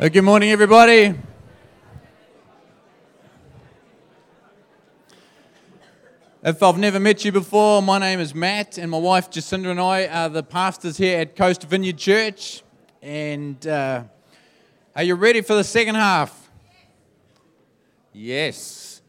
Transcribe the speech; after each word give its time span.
Uh, 0.00 0.08
good 0.08 0.22
morning, 0.22 0.50
everybody. 0.50 1.14
If 6.42 6.62
I've 6.62 6.78
never 6.78 6.98
met 6.98 7.22
you 7.22 7.32
before, 7.32 7.82
my 7.82 7.98
name 7.98 8.18
is 8.18 8.34
Matt, 8.34 8.78
and 8.78 8.90
my 8.90 8.96
wife 8.96 9.30
Jacinda 9.30 9.70
and 9.70 9.78
I 9.78 10.06
are 10.06 10.30
the 10.30 10.42
pastors 10.42 10.96
here 10.96 11.20
at 11.20 11.36
Coast 11.36 11.64
Vineyard 11.64 11.98
Church. 11.98 12.62
And 13.02 13.66
uh, 13.66 14.04
are 14.96 15.02
you 15.02 15.16
ready 15.16 15.42
for 15.42 15.52
the 15.52 15.64
second 15.64 15.96
half? 15.96 16.48
Yes. 18.14 19.02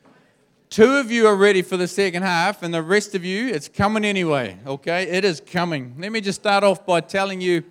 Two 0.69 0.97
of 0.97 1.09
you 1.09 1.25
are 1.25 1.37
ready 1.37 1.61
for 1.61 1.77
the 1.77 1.87
second 1.87 2.23
half, 2.23 2.63
and 2.63 2.73
the 2.73 2.83
rest 2.83 3.15
of 3.15 3.23
you, 3.23 3.47
it's 3.47 3.69
coming 3.69 4.03
anyway, 4.03 4.57
okay? 4.67 5.03
It 5.03 5.23
is 5.23 5.39
coming. 5.39 5.95
Let 5.97 6.11
me 6.11 6.19
just 6.19 6.41
start 6.41 6.65
off 6.65 6.85
by 6.85 6.99
telling 6.99 7.39
you 7.39 7.63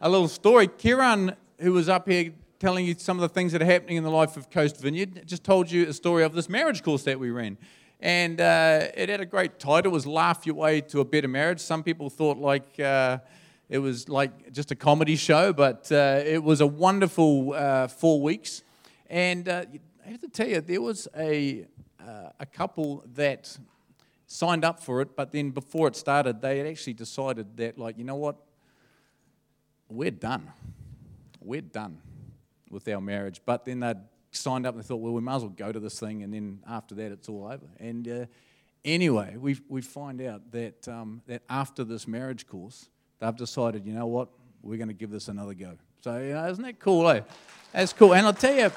a 0.00 0.08
little 0.08 0.28
story. 0.28 0.68
Kieran, 0.68 1.34
who 1.58 1.72
was 1.72 1.88
up 1.88 2.08
here 2.08 2.30
telling 2.62 2.86
you 2.86 2.94
some 2.96 3.16
of 3.16 3.22
the 3.22 3.28
things 3.28 3.50
that 3.50 3.60
are 3.60 3.64
happening 3.64 3.96
in 3.96 4.04
the 4.04 4.10
life 4.10 4.36
of 4.36 4.48
Coast 4.48 4.80
Vineyard, 4.80 5.26
just 5.26 5.42
told 5.42 5.68
you 5.68 5.88
a 5.88 5.92
story 5.92 6.22
of 6.22 6.32
this 6.32 6.48
marriage 6.48 6.84
course 6.84 7.02
that 7.02 7.18
we 7.18 7.28
ran. 7.28 7.58
And 7.98 8.40
uh, 8.40 8.86
it 8.96 9.08
had 9.08 9.20
a 9.20 9.26
great 9.26 9.58
title. 9.58 9.90
It 9.90 9.92
was 9.92 10.06
Laugh 10.06 10.46
Your 10.46 10.54
Way 10.54 10.80
to 10.82 11.00
a 11.00 11.04
Better 11.04 11.26
Marriage. 11.26 11.58
Some 11.58 11.82
people 11.82 12.08
thought 12.08 12.38
like 12.38 12.78
uh, 12.78 13.18
it 13.68 13.78
was 13.78 14.08
like 14.08 14.52
just 14.52 14.70
a 14.70 14.76
comedy 14.76 15.16
show, 15.16 15.52
but 15.52 15.90
uh, 15.90 16.22
it 16.24 16.40
was 16.40 16.60
a 16.60 16.66
wonderful 16.66 17.52
uh, 17.52 17.88
four 17.88 18.22
weeks. 18.22 18.62
And 19.10 19.48
uh, 19.48 19.64
I 20.06 20.10
have 20.10 20.20
to 20.20 20.28
tell 20.28 20.46
you, 20.46 20.60
there 20.60 20.82
was 20.82 21.08
a, 21.18 21.66
uh, 22.00 22.28
a 22.38 22.46
couple 22.46 23.02
that 23.14 23.58
signed 24.28 24.64
up 24.64 24.78
for 24.78 25.00
it, 25.00 25.16
but 25.16 25.32
then 25.32 25.50
before 25.50 25.88
it 25.88 25.96
started, 25.96 26.40
they 26.40 26.58
had 26.58 26.68
actually 26.68 26.94
decided 26.94 27.56
that, 27.56 27.76
like, 27.76 27.98
you 27.98 28.04
know 28.04 28.14
what? 28.14 28.36
We're 29.88 30.12
done. 30.12 30.52
We're 31.40 31.60
done 31.60 31.98
with 32.72 32.88
our 32.88 33.00
marriage. 33.00 33.40
But 33.44 33.64
then 33.64 33.80
they'd 33.80 34.00
signed 34.32 34.66
up 34.66 34.74
and 34.74 34.84
thought, 34.84 34.96
well, 34.96 35.12
we 35.12 35.20
might 35.20 35.36
as 35.36 35.42
well 35.42 35.50
go 35.50 35.70
to 35.70 35.78
this 35.78 36.00
thing, 36.00 36.22
and 36.22 36.32
then 36.34 36.60
after 36.68 36.94
that, 36.96 37.12
it's 37.12 37.28
all 37.28 37.44
over. 37.44 37.66
And 37.78 38.08
uh, 38.08 38.26
anyway, 38.84 39.36
we, 39.38 39.60
we 39.68 39.82
find 39.82 40.20
out 40.22 40.50
that, 40.52 40.88
um, 40.88 41.22
that 41.26 41.42
after 41.48 41.84
this 41.84 42.08
marriage 42.08 42.46
course, 42.46 42.88
they've 43.20 43.36
decided, 43.36 43.86
you 43.86 43.92
know 43.92 44.06
what, 44.06 44.30
we're 44.62 44.78
going 44.78 44.88
to 44.88 44.94
give 44.94 45.10
this 45.10 45.28
another 45.28 45.54
go. 45.54 45.76
So, 46.00 46.18
you 46.18 46.32
know, 46.32 46.48
isn't 46.48 46.64
that 46.64 46.80
cool, 46.80 47.08
eh? 47.10 47.20
That's 47.72 47.92
cool. 47.92 48.14
And 48.14 48.26
I'll 48.26 48.32
tell 48.32 48.56
you, 48.56 48.72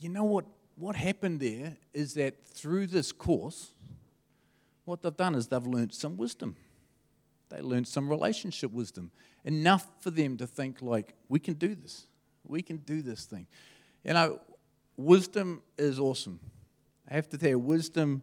you 0.00 0.08
know 0.08 0.24
what, 0.24 0.44
what 0.76 0.96
happened 0.96 1.40
there 1.40 1.76
is 1.94 2.14
that 2.14 2.44
through 2.46 2.88
this 2.88 3.12
course, 3.12 3.72
what 4.84 5.02
they've 5.02 5.16
done 5.16 5.34
is 5.34 5.48
they've 5.48 5.66
learned 5.66 5.92
some 5.92 6.16
wisdom. 6.16 6.56
They 7.50 7.60
learned 7.60 7.88
some 7.88 8.08
relationship 8.08 8.72
wisdom. 8.72 9.10
Enough 9.44 9.86
for 10.00 10.10
them 10.10 10.36
to 10.36 10.46
think, 10.46 10.82
like, 10.82 11.14
we 11.28 11.38
can 11.38 11.54
do 11.54 11.74
this. 11.74 12.06
We 12.44 12.62
can 12.62 12.78
do 12.78 13.02
this 13.02 13.24
thing. 13.24 13.46
You 14.04 14.14
know, 14.14 14.40
wisdom 14.96 15.62
is 15.76 15.98
awesome. 15.98 16.40
I 17.10 17.14
have 17.14 17.28
to 17.30 17.38
tell 17.38 17.50
you, 17.50 17.58
wisdom 17.58 18.22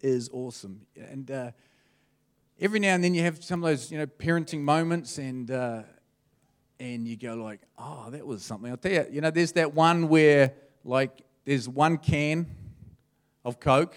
is 0.00 0.30
awesome. 0.32 0.86
And 0.96 1.30
uh, 1.30 1.50
every 2.60 2.80
now 2.80 2.94
and 2.94 3.04
then 3.04 3.14
you 3.14 3.22
have 3.22 3.42
some 3.42 3.62
of 3.62 3.70
those, 3.70 3.90
you 3.90 3.98
know, 3.98 4.06
parenting 4.06 4.60
moments 4.60 5.18
and, 5.18 5.50
uh, 5.50 5.82
and 6.80 7.06
you 7.06 7.16
go 7.16 7.34
like, 7.34 7.60
oh, 7.76 8.08
that 8.10 8.26
was 8.26 8.42
something. 8.42 8.70
I'll 8.70 8.76
tell 8.76 8.92
you, 8.92 9.06
you 9.10 9.20
know, 9.20 9.30
there's 9.30 9.52
that 9.52 9.74
one 9.74 10.08
where, 10.08 10.54
like, 10.84 11.22
there's 11.44 11.68
one 11.68 11.98
can 11.98 12.46
of 13.44 13.60
Coke 13.60 13.96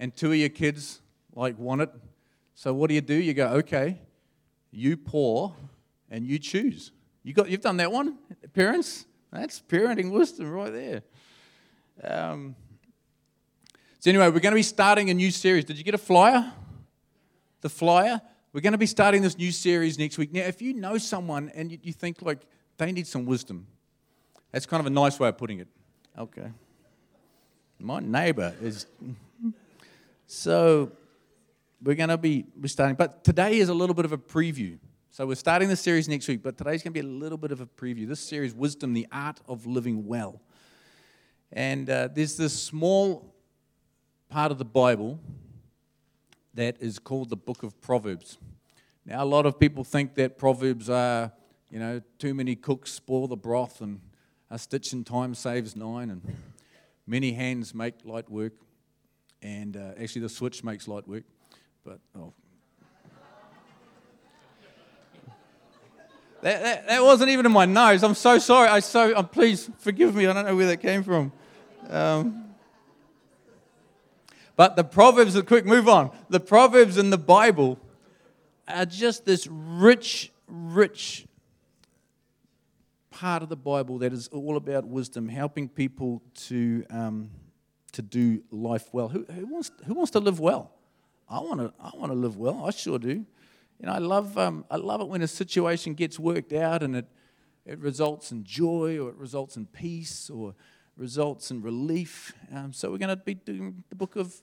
and 0.00 0.14
two 0.14 0.32
of 0.32 0.38
your 0.38 0.48
kids, 0.48 1.00
like, 1.34 1.58
want 1.58 1.82
it 1.82 1.90
so 2.58 2.74
what 2.74 2.88
do 2.88 2.94
you 2.94 3.00
do? 3.00 3.14
You 3.14 3.34
go, 3.34 3.46
okay, 3.58 4.00
you 4.72 4.96
pour 4.96 5.54
and 6.10 6.26
you 6.26 6.40
choose. 6.40 6.90
You 7.22 7.32
got, 7.32 7.48
you've 7.48 7.60
done 7.60 7.76
that 7.76 7.92
one, 7.92 8.18
parents. 8.52 9.06
That's 9.30 9.60
parenting 9.60 10.10
wisdom 10.10 10.50
right 10.50 10.72
there. 10.72 11.02
Um, 12.02 12.56
so 14.00 14.10
anyway, 14.10 14.26
we're 14.26 14.40
going 14.40 14.50
to 14.50 14.56
be 14.56 14.64
starting 14.64 15.08
a 15.08 15.14
new 15.14 15.30
series. 15.30 15.66
Did 15.66 15.78
you 15.78 15.84
get 15.84 15.94
a 15.94 15.98
flyer? 15.98 16.52
The 17.60 17.68
flyer. 17.68 18.20
We're 18.52 18.60
going 18.60 18.72
to 18.72 18.78
be 18.78 18.86
starting 18.86 19.22
this 19.22 19.38
new 19.38 19.52
series 19.52 19.96
next 19.96 20.18
week. 20.18 20.32
Now, 20.32 20.40
if 20.40 20.60
you 20.60 20.74
know 20.74 20.98
someone 20.98 21.52
and 21.54 21.70
you, 21.70 21.78
you 21.80 21.92
think 21.92 22.22
like 22.22 22.40
they 22.76 22.90
need 22.90 23.06
some 23.06 23.24
wisdom, 23.24 23.68
that's 24.50 24.66
kind 24.66 24.80
of 24.80 24.86
a 24.86 24.90
nice 24.90 25.20
way 25.20 25.28
of 25.28 25.38
putting 25.38 25.60
it. 25.60 25.68
Okay. 26.18 26.50
My 27.78 28.00
neighbor 28.00 28.52
is. 28.60 28.86
So 30.30 30.92
we're 31.82 31.94
going 31.94 32.08
to 32.08 32.18
be 32.18 32.44
starting. 32.66 32.96
But 32.96 33.24
today 33.24 33.58
is 33.58 33.68
a 33.68 33.74
little 33.74 33.94
bit 33.94 34.04
of 34.04 34.12
a 34.12 34.18
preview. 34.18 34.78
So 35.10 35.26
we're 35.26 35.36
starting 35.36 35.68
the 35.68 35.76
series 35.76 36.08
next 36.08 36.28
week, 36.28 36.42
but 36.42 36.56
today's 36.56 36.82
going 36.82 36.92
to 36.92 37.02
be 37.02 37.06
a 37.06 37.10
little 37.10 37.38
bit 37.38 37.52
of 37.52 37.60
a 37.60 37.66
preview. 37.66 38.06
This 38.06 38.20
series, 38.20 38.54
Wisdom, 38.54 38.94
the 38.94 39.06
Art 39.10 39.40
of 39.48 39.66
Living 39.66 40.06
Well. 40.06 40.40
And 41.52 41.88
uh, 41.88 42.08
there's 42.12 42.36
this 42.36 42.60
small 42.60 43.34
part 44.28 44.52
of 44.52 44.58
the 44.58 44.64
Bible 44.64 45.18
that 46.54 46.76
is 46.80 46.98
called 46.98 47.30
the 47.30 47.36
book 47.36 47.62
of 47.62 47.80
Proverbs. 47.80 48.38
Now, 49.06 49.22
a 49.22 49.26
lot 49.26 49.46
of 49.46 49.58
people 49.58 49.84
think 49.84 50.14
that 50.16 50.36
Proverbs 50.36 50.90
are, 50.90 51.32
you 51.70 51.78
know, 51.78 52.02
too 52.18 52.34
many 52.34 52.54
cooks 52.54 52.92
spoil 52.92 53.26
the 53.28 53.36
broth 53.36 53.80
and 53.80 54.00
a 54.50 54.58
stitch 54.58 54.92
in 54.92 55.04
time 55.04 55.34
saves 55.34 55.76
nine 55.76 56.10
and 56.10 56.22
many 57.06 57.32
hands 57.32 57.74
make 57.74 57.94
light 58.04 58.28
work. 58.30 58.52
And 59.40 59.76
uh, 59.76 59.92
actually, 60.00 60.22
the 60.22 60.28
switch 60.28 60.64
makes 60.64 60.88
light 60.88 61.06
work 61.06 61.24
but 61.88 62.00
oh. 62.20 62.32
That, 66.42 66.62
that, 66.62 66.86
that, 66.86 67.02
wasn't 67.02 67.30
even 67.30 67.46
in 67.46 67.52
my 67.52 67.64
nose. 67.64 68.04
I'm 68.04 68.14
so 68.14 68.38
sorry. 68.38 68.68
I 68.68 68.80
so 68.80 69.16
um, 69.16 69.26
please 69.26 69.70
forgive 69.78 70.14
me. 70.14 70.26
I 70.26 70.32
don't 70.34 70.44
know 70.44 70.54
where 70.54 70.66
that 70.66 70.76
came 70.76 71.02
from. 71.02 71.32
Um, 71.88 72.44
but 74.54 74.76
the 74.76 74.84
proverbs. 74.84 75.34
A 75.34 75.42
quick 75.42 75.64
move 75.64 75.88
on. 75.88 76.10
The 76.28 76.40
proverbs 76.40 76.98
in 76.98 77.10
the 77.10 77.18
Bible 77.18 77.78
are 78.68 78.84
just 78.84 79.24
this 79.24 79.48
rich, 79.50 80.30
rich 80.46 81.26
part 83.10 83.42
of 83.42 83.48
the 83.48 83.56
Bible 83.56 83.98
that 83.98 84.12
is 84.12 84.28
all 84.28 84.56
about 84.56 84.86
wisdom, 84.86 85.28
helping 85.28 85.68
people 85.68 86.22
to 86.34 86.84
um, 86.90 87.30
to 87.92 88.02
do 88.02 88.42
life 88.52 88.90
well. 88.92 89.08
Who, 89.08 89.24
who 89.24 89.46
wants 89.46 89.72
who 89.86 89.94
wants 89.94 90.12
to 90.12 90.20
live 90.20 90.38
well? 90.38 90.77
I 91.30 91.40
want 91.40 91.60
to 91.60 91.72
I 91.80 91.90
want 91.94 92.10
to 92.10 92.18
live 92.18 92.36
well. 92.36 92.64
I 92.64 92.70
sure 92.70 92.98
do. 92.98 93.08
You 93.80 93.86
know, 93.86 93.92
I 93.92 93.98
love 93.98 94.38
um, 94.38 94.64
I 94.70 94.76
love 94.76 95.00
it 95.00 95.08
when 95.08 95.22
a 95.22 95.28
situation 95.28 95.94
gets 95.94 96.18
worked 96.18 96.52
out 96.52 96.82
and 96.82 96.96
it 96.96 97.06
it 97.66 97.78
results 97.78 98.32
in 98.32 98.44
joy 98.44 98.98
or 98.98 99.10
it 99.10 99.16
results 99.16 99.56
in 99.56 99.66
peace 99.66 100.30
or 100.30 100.54
results 100.96 101.50
in 101.50 101.60
relief. 101.60 102.34
Um, 102.52 102.72
so 102.72 102.90
we're 102.90 102.98
going 102.98 103.10
to 103.10 103.16
be 103.16 103.34
doing 103.34 103.84
the 103.90 103.94
book 103.94 104.16
of 104.16 104.34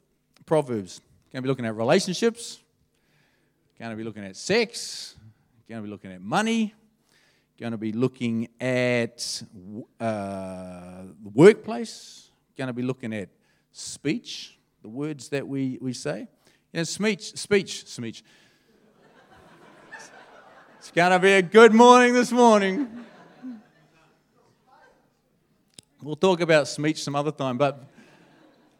Proverbs. 0.45 1.01
Going 1.31 1.39
to 1.39 1.41
be 1.41 1.49
looking 1.49 1.65
at 1.65 1.75
relationships. 1.75 2.59
Going 3.79 3.91
to 3.91 3.97
be 3.97 4.03
looking 4.03 4.23
at 4.23 4.37
sex. 4.37 5.15
Going 5.67 5.81
to 5.81 5.85
be 5.85 5.91
looking 5.91 6.11
at 6.11 6.21
money. 6.21 6.75
Going 7.59 7.71
to 7.71 7.77
be 7.77 7.91
looking 7.91 8.47
at 8.61 9.43
uh, 9.99 11.01
the 11.23 11.29
workplace. 11.33 12.29
Going 12.55 12.67
to 12.67 12.73
be 12.73 12.83
looking 12.83 13.13
at 13.13 13.29
speech, 13.71 14.57
the 14.81 14.89
words 14.89 15.29
that 15.29 15.47
we, 15.47 15.77
we 15.81 15.91
say. 15.91 16.27
Know, 16.75 16.83
speech, 16.83 17.37
speech, 17.37 17.87
speech. 17.87 18.21
It's 20.77 20.91
going 20.91 21.11
to 21.11 21.19
be 21.19 21.31
a 21.31 21.41
good 21.41 21.73
morning 21.73 22.13
this 22.13 22.33
morning. 22.33 23.05
We'll 26.03 26.17
talk 26.17 26.41
about 26.41 26.67
speech 26.67 27.01
some 27.01 27.15
other 27.15 27.31
time, 27.31 27.57
but 27.57 27.81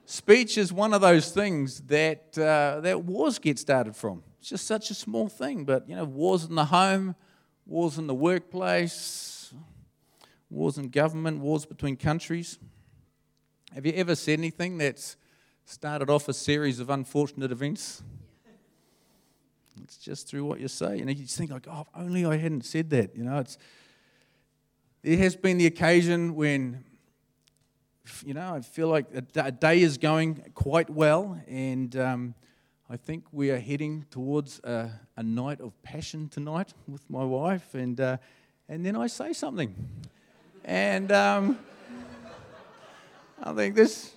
speech 0.04 0.58
is 0.58 0.74
one 0.74 0.94
of 0.94 1.00
those 1.00 1.32
things 1.32 1.80
that, 1.88 2.38
uh, 2.38 2.82
that 2.82 3.06
wars 3.06 3.40
get 3.40 3.58
started 3.60 3.96
from. 3.96 4.24
It's 4.40 4.50
just 4.50 4.68
such 4.68 4.92
a 4.92 4.94
small 4.94 5.30
thing, 5.30 5.64
but 5.64 5.88
you 5.88 5.96
know, 5.96 6.04
wars 6.04 6.44
in 6.44 6.56
the 6.56 6.66
home, 6.66 7.16
wars 7.66 7.98
in 7.98 8.08
the 8.08 8.14
workplace, 8.14 9.54
wars 10.50 10.78
in 10.78 10.90
government, 10.90 11.40
wars 11.40 11.66
between 11.66 11.96
countries. 11.96 12.60
Have 13.74 13.86
you 13.86 13.94
ever 13.94 14.16
said 14.16 14.38
anything 14.38 14.80
that's 14.80 15.16
started 15.66 16.10
off 16.10 16.30
a 16.30 16.34
series 16.34 16.80
of 16.80 16.90
unfortunate 16.90 17.52
events. 17.52 18.04
It's 19.84 19.98
just 19.98 20.28
through 20.28 20.46
what 20.46 20.60
you 20.60 20.68
say. 20.68 21.00
And 21.00 21.10
you 21.10 21.26
just 21.26 21.38
think, 21.38 21.52
like, 21.52 21.68
oh, 21.70 21.82
if 21.82 21.88
only 21.96 22.26
I 22.26 22.38
hadn't 22.38 22.66
said 22.66 22.90
that. 22.92 23.16
You 23.16 23.24
know, 23.24 23.40
it's 23.40 23.58
there 25.06 25.18
has 25.18 25.36
been 25.36 25.58
the 25.58 25.68
occasion 25.68 26.34
when, 26.34 26.84
you 28.26 28.34
know, 28.34 28.56
I 28.56 28.62
feel 28.62 28.88
like 28.88 29.06
a 29.36 29.52
day 29.52 29.82
is 29.82 30.00
going 30.00 30.44
quite 30.56 30.90
well, 30.90 31.40
and 31.48 31.96
um, 31.96 32.36
I 32.90 32.98
think 32.98 33.26
we 33.32 33.52
are 33.52 33.60
heading 33.60 34.06
towards 34.10 34.60
a, 34.64 34.90
a, 35.16 35.22
night 35.22 35.62
of 35.62 35.80
passion 35.84 36.28
tonight 36.28 36.74
with 36.88 37.08
my 37.08 37.24
wife, 37.24 37.76
and 37.76 38.02
uh, 38.02 38.18
and 38.68 38.84
then 38.84 38.96
I 38.96 39.06
say 39.06 39.32
something, 39.32 39.76
and 40.64 41.12
um, 41.12 41.60
I 43.44 43.54
think 43.54 43.76
this 43.76 44.15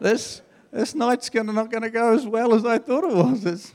this, 0.00 0.42
this 0.72 0.94
night's 0.94 1.30
gonna, 1.30 1.52
not 1.52 1.70
going 1.70 1.82
to 1.82 1.90
go 1.90 2.14
as 2.14 2.26
well 2.26 2.54
as 2.54 2.64
I 2.64 2.78
thought 2.78 3.04
it 3.04 3.14
was. 3.14 3.44
It's, 3.44 3.74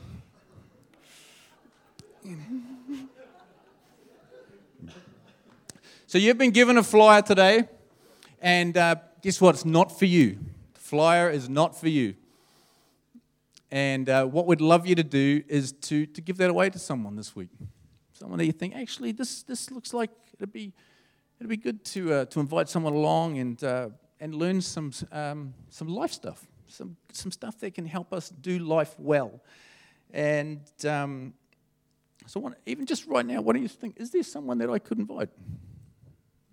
So 6.09 6.17
you've 6.17 6.39
been 6.39 6.49
given 6.49 6.75
a 6.75 6.81
flyer 6.81 7.21
today, 7.21 7.69
and 8.41 8.75
uh, 8.75 8.95
guess 9.21 9.39
what? 9.39 9.53
It's 9.53 9.63
not 9.63 9.99
for 9.99 10.05
you. 10.05 10.39
The 10.73 10.79
flyer 10.79 11.29
is 11.29 11.47
not 11.47 11.79
for 11.79 11.87
you. 11.87 12.15
And 13.69 14.09
uh, 14.09 14.25
what 14.25 14.47
we'd 14.47 14.59
love 14.59 14.87
you 14.87 14.95
to 14.95 15.03
do 15.03 15.43
is 15.47 15.71
to, 15.71 16.07
to 16.07 16.19
give 16.19 16.37
that 16.37 16.49
away 16.49 16.71
to 16.71 16.79
someone 16.79 17.15
this 17.15 17.35
week. 17.35 17.51
Someone 18.13 18.39
that 18.39 18.47
you 18.47 18.51
think, 18.51 18.75
actually, 18.75 19.11
this, 19.11 19.43
this 19.43 19.69
looks 19.69 19.93
like 19.93 20.09
it'd 20.33 20.51
be, 20.51 20.73
it'd 21.39 21.47
be 21.47 21.57
good 21.57 21.85
to, 21.85 22.11
uh, 22.11 22.25
to 22.25 22.39
invite 22.39 22.69
someone 22.69 22.93
along 22.93 23.37
and, 23.37 23.63
uh, 23.63 23.89
and 24.19 24.35
learn 24.35 24.61
some, 24.61 24.91
um, 25.11 25.53
some 25.69 25.87
life 25.87 26.11
stuff, 26.11 26.45
some, 26.67 26.97
some 27.11 27.31
stuff 27.31 27.59
that 27.59 27.73
can 27.73 27.85
help 27.85 28.13
us 28.13 28.29
do 28.29 28.59
life 28.59 28.95
well. 28.97 29.41
And 30.11 30.61
um, 30.87 31.33
so, 32.25 32.39
what, 32.39 32.59
even 32.65 32.85
just 32.85 33.07
right 33.07 33.25
now, 33.25 33.41
why 33.41 33.53
don't 33.53 33.61
you 33.61 33.67
think? 33.67 33.97
Is 33.97 34.11
there 34.11 34.23
someone 34.23 34.57
that 34.59 34.69
I 34.69 34.79
could 34.79 34.99
invite? 34.99 35.29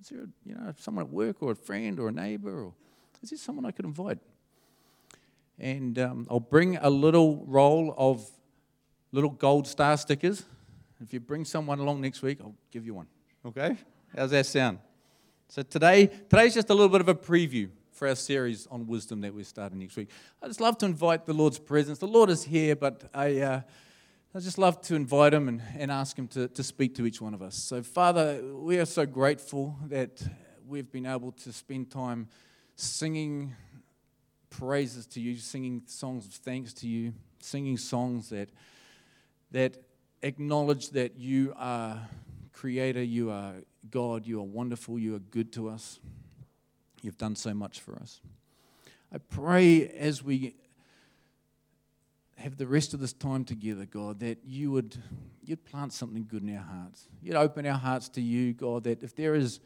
Is 0.00 0.08
there, 0.08 0.26
you 0.44 0.54
know, 0.54 0.72
someone 0.78 1.04
at 1.04 1.10
work 1.10 1.42
or 1.42 1.52
a 1.52 1.56
friend 1.56 1.98
or 1.98 2.08
a 2.08 2.12
neighbor? 2.12 2.64
Or 2.64 2.72
is 3.22 3.30
there 3.30 3.38
someone 3.38 3.64
I 3.64 3.70
could 3.70 3.84
invite? 3.84 4.18
And 5.58 5.98
um, 5.98 6.26
I'll 6.30 6.40
bring 6.40 6.76
a 6.76 6.90
little 6.90 7.44
roll 7.46 7.94
of 7.96 8.28
little 9.12 9.30
gold 9.30 9.66
star 9.66 9.96
stickers. 9.96 10.44
If 11.00 11.12
you 11.12 11.20
bring 11.20 11.44
someone 11.44 11.78
along 11.78 12.00
next 12.00 12.22
week, 12.22 12.38
I'll 12.40 12.54
give 12.70 12.86
you 12.86 12.94
one. 12.94 13.06
Okay? 13.44 13.76
How's 14.14 14.30
that 14.30 14.46
sound? 14.46 14.78
So 15.48 15.62
today, 15.62 16.06
today's 16.06 16.54
just 16.54 16.70
a 16.70 16.74
little 16.74 16.88
bit 16.88 17.00
of 17.00 17.08
a 17.08 17.14
preview 17.14 17.70
for 17.92 18.08
our 18.08 18.16
series 18.16 18.66
on 18.66 18.86
wisdom 18.88 19.20
that 19.20 19.32
we're 19.32 19.44
starting 19.44 19.78
next 19.78 19.96
week. 19.96 20.10
I 20.42 20.48
just 20.48 20.60
love 20.60 20.76
to 20.78 20.86
invite 20.86 21.24
the 21.24 21.32
Lord's 21.32 21.58
presence. 21.58 21.98
The 21.98 22.08
Lord 22.08 22.30
is 22.30 22.42
here, 22.42 22.74
but 22.74 23.08
I, 23.14 23.38
uh, 23.38 23.60
I 24.34 24.40
just 24.40 24.58
love 24.58 24.82
to 24.82 24.96
invite 24.96 25.32
Him 25.32 25.46
and, 25.46 25.62
and 25.78 25.90
ask 25.90 26.18
Him 26.18 26.26
to, 26.28 26.48
to 26.48 26.62
speak 26.64 26.96
to 26.96 27.06
each 27.06 27.20
one 27.20 27.32
of 27.32 27.42
us. 27.42 27.54
So, 27.54 27.80
Father, 27.80 28.42
we 28.54 28.78
are 28.80 28.84
so 28.84 29.06
grateful 29.06 29.76
that 29.86 30.20
we've 30.66 30.90
been 30.90 31.06
able 31.06 31.30
to 31.32 31.52
spend 31.52 31.90
time 31.92 32.26
singing 32.74 33.54
praises 34.50 35.06
to 35.06 35.20
you, 35.20 35.36
singing 35.36 35.82
songs 35.86 36.26
of 36.26 36.32
thanks 36.32 36.72
to 36.74 36.88
you, 36.88 37.14
singing 37.38 37.76
songs 37.76 38.30
that, 38.30 38.50
that 39.52 39.76
acknowledge 40.22 40.90
that 40.90 41.16
you 41.16 41.54
are 41.56 42.00
Creator, 42.56 43.02
you 43.02 43.30
are 43.30 43.52
God, 43.90 44.26
you 44.26 44.40
are 44.40 44.44
wonderful, 44.44 44.98
you 44.98 45.14
are 45.14 45.20
good 45.20 45.52
to 45.54 45.68
us. 45.68 46.00
You've 47.02 47.18
done 47.18 47.36
so 47.36 47.54
much 47.54 47.80
for 47.80 47.96
us. 47.96 48.20
I 49.12 49.18
pray 49.18 49.88
as 49.88 50.22
we 50.22 50.56
have 52.38 52.56
the 52.56 52.66
rest 52.66 52.94
of 52.94 53.00
this 53.00 53.12
time 53.12 53.44
together, 53.44 53.86
God, 53.86 54.20
that 54.20 54.38
you 54.44 54.70
would 54.72 54.96
you'd 55.42 55.64
plant 55.64 55.92
something 55.92 56.26
good 56.28 56.42
in 56.42 56.56
our 56.56 56.62
hearts. 56.62 57.08
You'd 57.22 57.36
open 57.36 57.66
our 57.66 57.78
hearts 57.78 58.08
to 58.10 58.20
you, 58.20 58.52
God, 58.52 58.84
that 58.84 59.02
if 59.02 59.14
there 59.14 59.34
is 59.34 59.60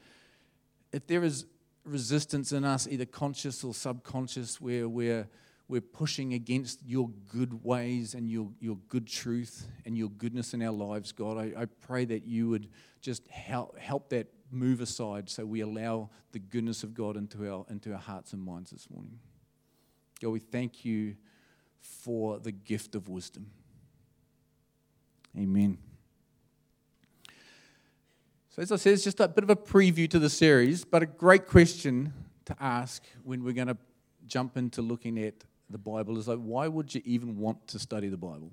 if 0.92 1.06
there 1.06 1.24
is 1.24 1.46
resistance 1.84 2.52
in 2.52 2.64
us, 2.64 2.86
either 2.88 3.06
conscious 3.06 3.64
or 3.64 3.74
subconscious, 3.74 4.60
where 4.60 4.88
we're 4.88 5.28
we're 5.70 5.80
pushing 5.80 6.34
against 6.34 6.80
your 6.84 7.08
good 7.28 7.62
ways 7.62 8.14
and 8.14 8.28
your, 8.28 8.48
your 8.58 8.76
good 8.88 9.06
truth 9.06 9.68
and 9.86 9.96
your 9.96 10.10
goodness 10.10 10.52
in 10.52 10.62
our 10.62 10.72
lives, 10.72 11.12
God, 11.12 11.38
I, 11.38 11.62
I 11.62 11.66
pray 11.66 12.04
that 12.06 12.26
you 12.26 12.48
would 12.48 12.68
just 13.00 13.28
help, 13.28 13.78
help 13.78 14.08
that 14.08 14.26
move 14.50 14.80
aside 14.80 15.30
so 15.30 15.46
we 15.46 15.60
allow 15.60 16.10
the 16.32 16.40
goodness 16.40 16.82
of 16.82 16.92
God 16.92 17.16
into 17.16 17.48
our, 17.48 17.64
into 17.70 17.92
our 17.92 18.00
hearts 18.00 18.32
and 18.32 18.42
minds 18.42 18.72
this 18.72 18.90
morning. 18.90 19.20
God, 20.20 20.30
we 20.30 20.40
thank 20.40 20.84
you 20.84 21.14
for 21.78 22.40
the 22.40 22.50
gift 22.50 22.96
of 22.96 23.08
wisdom. 23.08 23.46
Amen. 25.38 25.78
So, 28.48 28.60
as 28.60 28.72
I 28.72 28.76
said, 28.76 28.94
it's 28.94 29.04
just 29.04 29.20
a 29.20 29.28
bit 29.28 29.44
of 29.44 29.50
a 29.50 29.56
preview 29.56 30.10
to 30.10 30.18
the 30.18 30.28
series, 30.28 30.84
but 30.84 31.04
a 31.04 31.06
great 31.06 31.46
question 31.46 32.12
to 32.46 32.56
ask 32.58 33.04
when 33.22 33.44
we're 33.44 33.52
going 33.52 33.68
to 33.68 33.76
jump 34.26 34.56
into 34.56 34.82
looking 34.82 35.16
at 35.16 35.34
the 35.70 35.78
Bible 35.78 36.18
is 36.18 36.26
like, 36.26 36.38
why 36.38 36.66
would 36.66 36.94
you 36.94 37.00
even 37.04 37.38
want 37.38 37.68
to 37.68 37.78
study 37.78 38.08
the 38.08 38.16
Bible? 38.16 38.50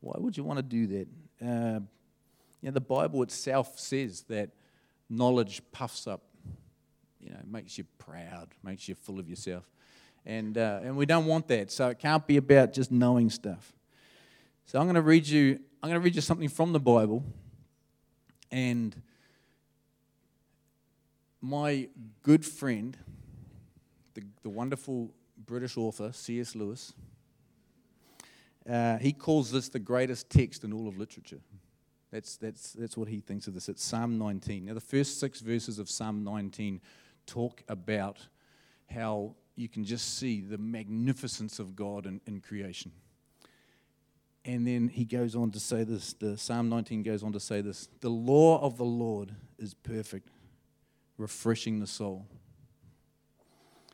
Why 0.00 0.14
would 0.16 0.36
you 0.36 0.44
want 0.44 0.58
to 0.58 0.62
do 0.62 0.86
that? 0.86 1.08
Uh, 1.42 1.80
you 2.60 2.68
know, 2.68 2.70
the 2.70 2.80
Bible 2.80 3.22
itself 3.22 3.78
says 3.78 4.22
that 4.28 4.50
knowledge 5.08 5.60
puffs 5.72 6.06
up, 6.06 6.22
you 7.20 7.30
know, 7.30 7.40
makes 7.50 7.76
you 7.76 7.84
proud, 7.98 8.48
makes 8.62 8.88
you 8.88 8.94
full 8.94 9.18
of 9.18 9.28
yourself. 9.28 9.68
And, 10.24 10.56
uh, 10.56 10.80
and 10.82 10.96
we 10.96 11.06
don't 11.06 11.26
want 11.26 11.48
that. 11.48 11.70
So 11.70 11.88
it 11.88 11.98
can't 11.98 12.26
be 12.26 12.36
about 12.36 12.72
just 12.72 12.92
knowing 12.92 13.30
stuff. 13.30 13.72
So 14.66 14.78
I'm 14.78 14.86
going 14.86 14.94
to 14.94 15.02
read 15.02 15.26
you, 15.26 15.58
I'm 15.82 15.90
going 15.90 16.00
to 16.00 16.04
read 16.04 16.14
you 16.14 16.20
something 16.20 16.48
from 16.48 16.72
the 16.72 16.80
Bible. 16.80 17.24
And 18.52 18.94
my 21.40 21.88
good 22.22 22.44
friend, 22.44 22.96
the, 24.14 24.22
the 24.42 24.50
wonderful 24.50 25.12
British 25.46 25.76
author 25.76 26.12
C.S. 26.12 26.54
Lewis, 26.54 26.92
uh, 28.68 28.98
he 28.98 29.12
calls 29.12 29.50
this 29.50 29.68
the 29.68 29.78
greatest 29.78 30.30
text 30.30 30.64
in 30.64 30.72
all 30.72 30.88
of 30.88 30.98
literature. 30.98 31.40
That's, 32.10 32.36
that's, 32.36 32.72
that's 32.72 32.96
what 32.96 33.08
he 33.08 33.20
thinks 33.20 33.46
of 33.46 33.54
this. 33.54 33.68
It's 33.68 33.82
Psalm 33.84 34.18
19. 34.18 34.66
Now, 34.66 34.74
the 34.74 34.80
first 34.80 35.20
six 35.20 35.40
verses 35.40 35.78
of 35.78 35.88
Psalm 35.88 36.24
19 36.24 36.80
talk 37.26 37.62
about 37.68 38.18
how 38.90 39.36
you 39.54 39.68
can 39.68 39.84
just 39.84 40.18
see 40.18 40.40
the 40.40 40.58
magnificence 40.58 41.58
of 41.58 41.76
God 41.76 42.06
in, 42.06 42.20
in 42.26 42.40
creation. 42.40 42.92
And 44.44 44.66
then 44.66 44.88
he 44.88 45.04
goes 45.04 45.36
on 45.36 45.50
to 45.52 45.60
say 45.60 45.84
this 45.84 46.14
the 46.14 46.36
Psalm 46.36 46.68
19 46.68 47.02
goes 47.02 47.22
on 47.22 47.32
to 47.32 47.40
say 47.40 47.60
this 47.60 47.88
The 48.00 48.08
law 48.08 48.60
of 48.60 48.78
the 48.78 48.84
Lord 48.84 49.34
is 49.58 49.74
perfect, 49.74 50.28
refreshing 51.18 51.78
the 51.78 51.86
soul. 51.86 52.26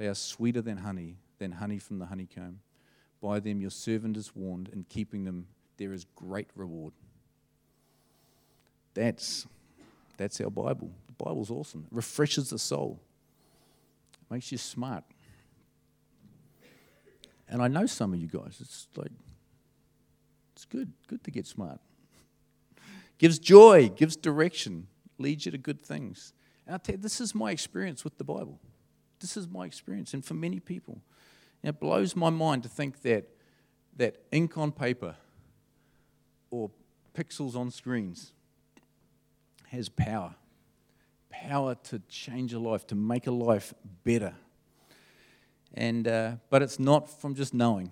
They 0.00 0.06
are 0.06 0.14
sweeter 0.14 0.62
than 0.62 0.78
honey, 0.78 1.18
than 1.38 1.52
honey 1.52 1.78
from 1.78 1.98
the 1.98 2.06
honeycomb. 2.06 2.60
By 3.20 3.38
them 3.38 3.60
your 3.60 3.70
servant 3.70 4.16
is 4.16 4.34
warned, 4.34 4.70
and 4.72 4.88
keeping 4.88 5.26
them 5.26 5.46
there 5.76 5.92
is 5.92 6.06
great 6.16 6.48
reward. 6.56 6.94
That's, 8.94 9.46
that's 10.16 10.40
our 10.40 10.48
Bible. 10.48 10.90
The 11.06 11.22
Bible's 11.22 11.50
awesome. 11.50 11.82
It 11.82 11.94
refreshes 11.94 12.48
the 12.48 12.58
soul, 12.58 12.98
it 14.22 14.32
makes 14.32 14.50
you 14.50 14.56
smart. 14.56 15.04
And 17.46 17.60
I 17.60 17.68
know 17.68 17.84
some 17.84 18.14
of 18.14 18.20
you 18.22 18.28
guys, 18.28 18.56
it's 18.58 18.88
like, 18.96 19.12
it's 20.54 20.64
good, 20.64 20.94
good 21.08 21.22
to 21.24 21.30
get 21.30 21.46
smart. 21.46 21.78
Gives 23.18 23.38
joy, 23.38 23.90
gives 23.90 24.16
direction, 24.16 24.86
leads 25.18 25.44
you 25.44 25.52
to 25.52 25.58
good 25.58 25.82
things. 25.82 26.32
And 26.64 26.72
I'll 26.72 26.78
tell 26.78 26.94
you, 26.94 27.02
this 27.02 27.20
is 27.20 27.34
my 27.34 27.50
experience 27.50 28.02
with 28.02 28.16
the 28.16 28.24
Bible. 28.24 28.60
This 29.20 29.36
is 29.36 29.48
my 29.48 29.66
experience, 29.66 30.14
and 30.14 30.24
for 30.24 30.34
many 30.34 30.60
people. 30.60 31.00
And 31.62 31.68
it 31.68 31.78
blows 31.78 32.16
my 32.16 32.30
mind 32.30 32.62
to 32.62 32.68
think 32.68 33.02
that, 33.02 33.28
that 33.96 34.22
ink 34.32 34.56
on 34.56 34.72
paper 34.72 35.16
or 36.50 36.70
pixels 37.14 37.54
on 37.54 37.70
screens 37.70 38.32
has 39.68 39.88
power 39.88 40.34
power 41.30 41.74
to 41.74 42.00
change 42.08 42.52
a 42.52 42.58
life, 42.58 42.86
to 42.88 42.94
make 42.94 43.26
a 43.26 43.30
life 43.30 43.72
better. 44.04 44.34
And, 45.72 46.06
uh, 46.06 46.32
but 46.50 46.62
it's 46.62 46.78
not 46.78 47.08
from 47.08 47.34
just 47.34 47.54
knowing, 47.54 47.90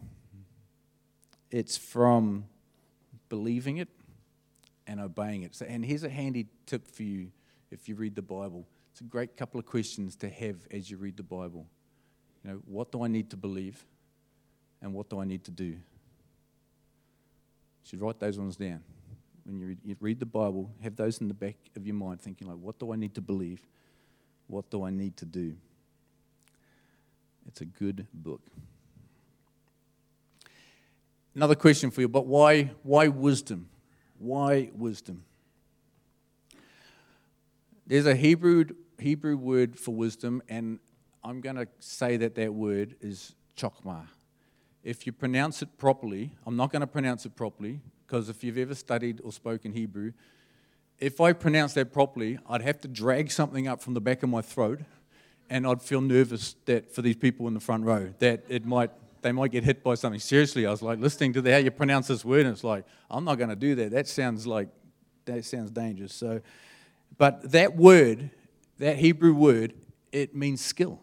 it's 1.51 1.77
from 1.77 2.45
believing 3.29 3.79
it 3.79 3.89
and 4.87 5.01
obeying 5.01 5.43
it. 5.43 5.55
So, 5.55 5.65
and 5.67 5.85
here's 5.85 6.03
a 6.03 6.09
handy 6.09 6.47
tip 6.67 6.87
for 6.87 7.05
you 7.05 7.31
if 7.71 7.89
you 7.89 7.95
read 7.95 8.15
the 8.15 8.23
Bible 8.23 8.67
it's 8.99 9.07
a 9.07 9.09
great 9.09 9.37
couple 9.37 9.61
of 9.61 9.67
questions 9.67 10.17
to 10.17 10.29
have 10.29 10.57
as 10.73 10.91
you 10.91 10.97
read 10.97 11.17
the 11.17 11.23
Bible. 11.23 11.69
You 12.43 12.51
know, 12.51 12.63
what 12.67 12.91
do 12.91 13.05
I 13.05 13.07
need 13.07 13.31
to 13.31 13.37
believe? 13.37 13.85
And 14.83 14.93
what 14.93 15.09
do 15.09 15.21
I 15.21 15.25
need 15.25 15.45
to 15.45 15.53
do? 15.53 15.67
You 15.67 15.79
should 17.85 18.01
write 18.01 18.19
those 18.19 18.41
ones 18.41 18.57
down. 18.57 18.83
When 19.45 19.61
you 19.61 19.67
read, 19.69 19.79
you 19.85 19.97
read 20.01 20.19
the 20.19 20.27
Bible, 20.27 20.73
have 20.83 20.97
those 20.97 21.21
in 21.21 21.29
the 21.29 21.35
back 21.35 21.55
of 21.77 21.87
your 21.87 21.95
mind, 21.95 22.21
thinking, 22.21 22.49
like, 22.49 22.57
what 22.57 22.81
do 22.81 22.93
I 22.93 22.97
need 22.97 23.15
to 23.15 23.21
believe? 23.21 23.65
What 24.49 24.69
do 24.69 24.83
I 24.83 24.91
need 24.91 25.17
to 25.19 25.25
do? 25.25 25.55
It's 27.47 27.61
a 27.61 27.67
good 27.67 28.05
book. 28.13 28.41
Another 31.37 31.55
question 31.55 31.93
for 31.93 32.01
you, 32.01 32.09
but 32.09 32.27
why, 32.27 32.73
why 32.83 33.07
wisdom? 33.07 33.69
Why 34.19 34.71
wisdom? 34.75 35.23
There's 37.87 38.07
a 38.07 38.17
Hebrew, 38.17 38.65
Hebrew 38.99 39.37
word 39.37 39.79
for 39.79 39.95
wisdom, 39.95 40.43
and 40.49 40.81
I'm 41.23 41.41
going 41.41 41.57
to 41.57 41.69
say 41.79 42.17
that 42.17 42.35
that 42.35 42.53
word 42.53 42.97
is 43.01 43.35
chokmah. 43.57 44.07
If 44.83 45.07
you 45.07 45.13
pronounce 45.13 45.63
it 45.63 45.77
properly, 45.79 46.33
I'm 46.47 46.57
not 46.57 46.73
going 46.73 46.81
to 46.81 46.87
pronounce 46.87 47.27
it 47.27 47.37
properly, 47.37 47.81
because 48.07 48.29
if 48.29 48.43
you've 48.43 48.59
ever 48.59 48.75
studied 48.75 49.21
or 49.23 49.33
spoken 49.33 49.73
Hebrew, 49.73 50.13
if 50.99 51.21
I 51.21 51.33
pronounce 51.33 51.75
that 51.75 51.93
properly, 51.93 52.39
I'd 52.49 52.63
have 52.63 52.81
to 52.81 52.89
drag 52.89 53.31
something 53.31 53.69
up 53.69 53.81
from 53.81 53.95
the 53.95 54.01
back 54.01 54.23
of 54.23 54.31
my 54.31 54.43
throat, 54.43 54.81
and 55.49 55.67
I'd 55.67 55.81
feel 55.81 56.01
nervous 56.01 56.57
that 56.65 56.93
for 56.93 57.03
these 57.03 57.17
people 57.17 57.47
in 57.47 57.55
the 57.55 57.61
front 57.61 57.85
row 57.85 58.13
that 58.19 58.45
it 58.49 58.65
might 58.67 58.91
they 59.21 59.33
might 59.33 59.51
get 59.51 59.65
hit 59.65 59.83
by 59.83 59.95
something. 59.95 60.21
Seriously, 60.21 60.65
I 60.65 60.71
was 60.71 60.81
like 60.81 61.01
listening 61.01 61.33
to 61.33 61.43
the, 61.43 61.51
how 61.51 61.59
you 61.59 61.73
pronounce 61.73 62.07
this 62.07 62.25
word, 62.25 62.47
and 62.47 62.51
it's 62.51 62.65
like 62.65 62.85
I'm 63.11 63.25
not 63.25 63.37
going 63.37 63.51
to 63.51 63.57
do 63.57 63.75
that. 63.77 63.91
That 63.91 64.07
sounds 64.09 64.47
like 64.47 64.69
that 65.25 65.45
sounds 65.45 65.71
dangerous. 65.71 66.15
So, 66.15 66.41
but 67.17 67.51
that 67.53 67.77
word, 67.77 68.31
that 68.79 68.99
Hebrew 68.99 69.35
word, 69.35 69.75
it 70.13 70.35
means 70.35 70.65
skill. 70.65 71.01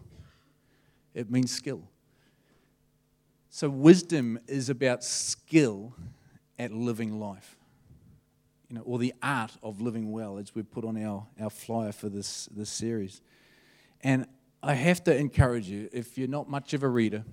It 1.13 1.29
means 1.29 1.51
skill. 1.51 1.83
So 3.49 3.69
wisdom 3.69 4.39
is 4.47 4.69
about 4.69 5.03
skill 5.03 5.95
at 6.59 6.71
living 6.71 7.19
life 7.19 7.57
you 8.69 8.75
know, 8.75 8.81
or 8.81 8.97
the 8.97 9.13
art 9.21 9.51
of 9.61 9.81
living 9.81 10.11
well, 10.11 10.37
as 10.37 10.55
we 10.55 10.63
put 10.63 10.85
on 10.85 11.01
our, 11.01 11.25
our 11.39 11.49
flyer 11.49 11.91
for 11.91 12.09
this, 12.09 12.47
this 12.55 12.69
series. 12.69 13.21
And 14.01 14.25
I 14.63 14.73
have 14.73 15.03
to 15.05 15.15
encourage 15.15 15.67
you, 15.67 15.89
if 15.93 16.17
you're 16.17 16.27
not 16.27 16.49
much 16.49 16.73
of 16.73 16.83
a 16.83 16.87
reader, 16.87 17.23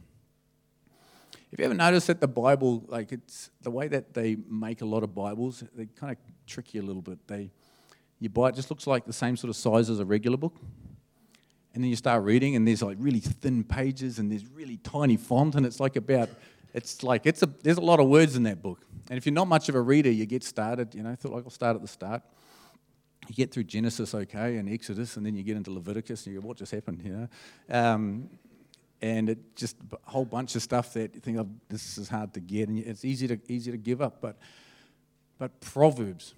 if 1.51 1.59
you 1.59 1.65
ever 1.65 1.75
noticed 1.75 2.07
that 2.07 2.21
the 2.21 2.29
Bible, 2.29 2.85
like 2.89 3.13
it's 3.13 3.51
the 3.63 3.71
way 3.71 3.89
that 3.89 4.15
they 4.15 4.37
make 4.49 4.81
a 4.81 4.87
lot 4.87 5.03
of 5.03 5.15
Bibles, 5.15 5.65
they 5.75 5.87
kind 5.87 6.13
of 6.13 6.19
trick 6.47 6.75
you 6.75 6.81
a 6.81 6.87
little 6.87 7.03
bit. 7.03 7.27
They, 7.27 7.51
you 8.23 8.29
buy 8.29 8.49
it, 8.49 8.55
just 8.55 8.71
looks 8.71 8.87
like 8.87 9.05
the 9.05 9.13
same 9.13 9.37
sort 9.37 9.51
of 9.51 9.57
size 9.57 9.91
as 9.91 9.99
a 9.99 10.05
regular 10.05 10.37
book. 10.37 10.55
And 11.75 11.83
then 11.83 11.91
you 11.91 11.97
start 11.97 12.23
reading, 12.23 12.55
and 12.55 12.69
there's 12.69 12.83
like 12.83 12.99
really 13.01 13.21
thin 13.21 13.65
pages, 13.65 14.19
and 14.19 14.31
there's 14.31 14.47
really 14.47 14.77
tiny 14.77 15.17
font, 15.17 15.55
and 15.55 15.67
it's 15.67 15.81
like 15.81 15.97
about, 15.97 16.29
it's 16.75 17.03
like, 17.03 17.27
it's 17.27 17.43
a, 17.43 17.47
there's 17.63 17.79
a 17.79 17.83
lot 17.83 17.99
of 17.99 18.09
words 18.09 18.37
in 18.37 18.43
that 18.45 18.63
book. 18.63 18.81
And 19.09 19.19
if 19.19 19.27
you're 19.27 19.33
not 19.33 19.49
much 19.49 19.69
of 19.69 19.75
a 19.75 19.81
reader, 19.81 20.11
you 20.11 20.27
get 20.27 20.45
started, 20.45 20.95
you 20.95 21.03
know, 21.03 21.15
thought 21.15 21.33
like 21.33 21.45
I'll 21.45 21.51
start 21.51 21.75
at 21.75 21.83
the 21.83 21.89
start. 21.89 22.23
You 23.29 23.35
get 23.35 23.53
through 23.53 23.65
Genesis 23.65 24.15
okay 24.15 24.57
and 24.57 24.69
Exodus, 24.69 25.17
and 25.17 25.25
then 25.25 25.35
you 25.35 25.43
get 25.43 25.57
into 25.57 25.71
Leviticus, 25.71 26.27
and 26.27 26.35
you 26.35 26.41
go, 26.41 26.47
what 26.47 26.59
just 26.59 26.73
happened, 26.73 27.03
you 27.05 27.13
know? 27.13 27.29
Um, 27.71 28.29
and 29.01 29.31
it 29.31 29.57
just 29.57 29.77
a 29.93 30.11
whole 30.11 30.25
bunch 30.25 30.55
of 30.55 30.63
stuff 30.63 30.93
that 30.95 31.15
you 31.15 31.21
think, 31.21 31.39
oh, 31.39 31.49
this 31.69 31.99
is 31.99 32.09
hard 32.09 32.35
to 32.35 32.41
get, 32.41 32.69
and 32.69 32.79
it's 32.79 33.05
easy 33.05 33.27
to, 33.29 33.39
easy 33.49 33.71
to 33.73 33.79
give 33.79 34.01
up. 34.01 34.21
But, 34.21 34.37
but 35.39 35.59
Proverbs 35.61 36.35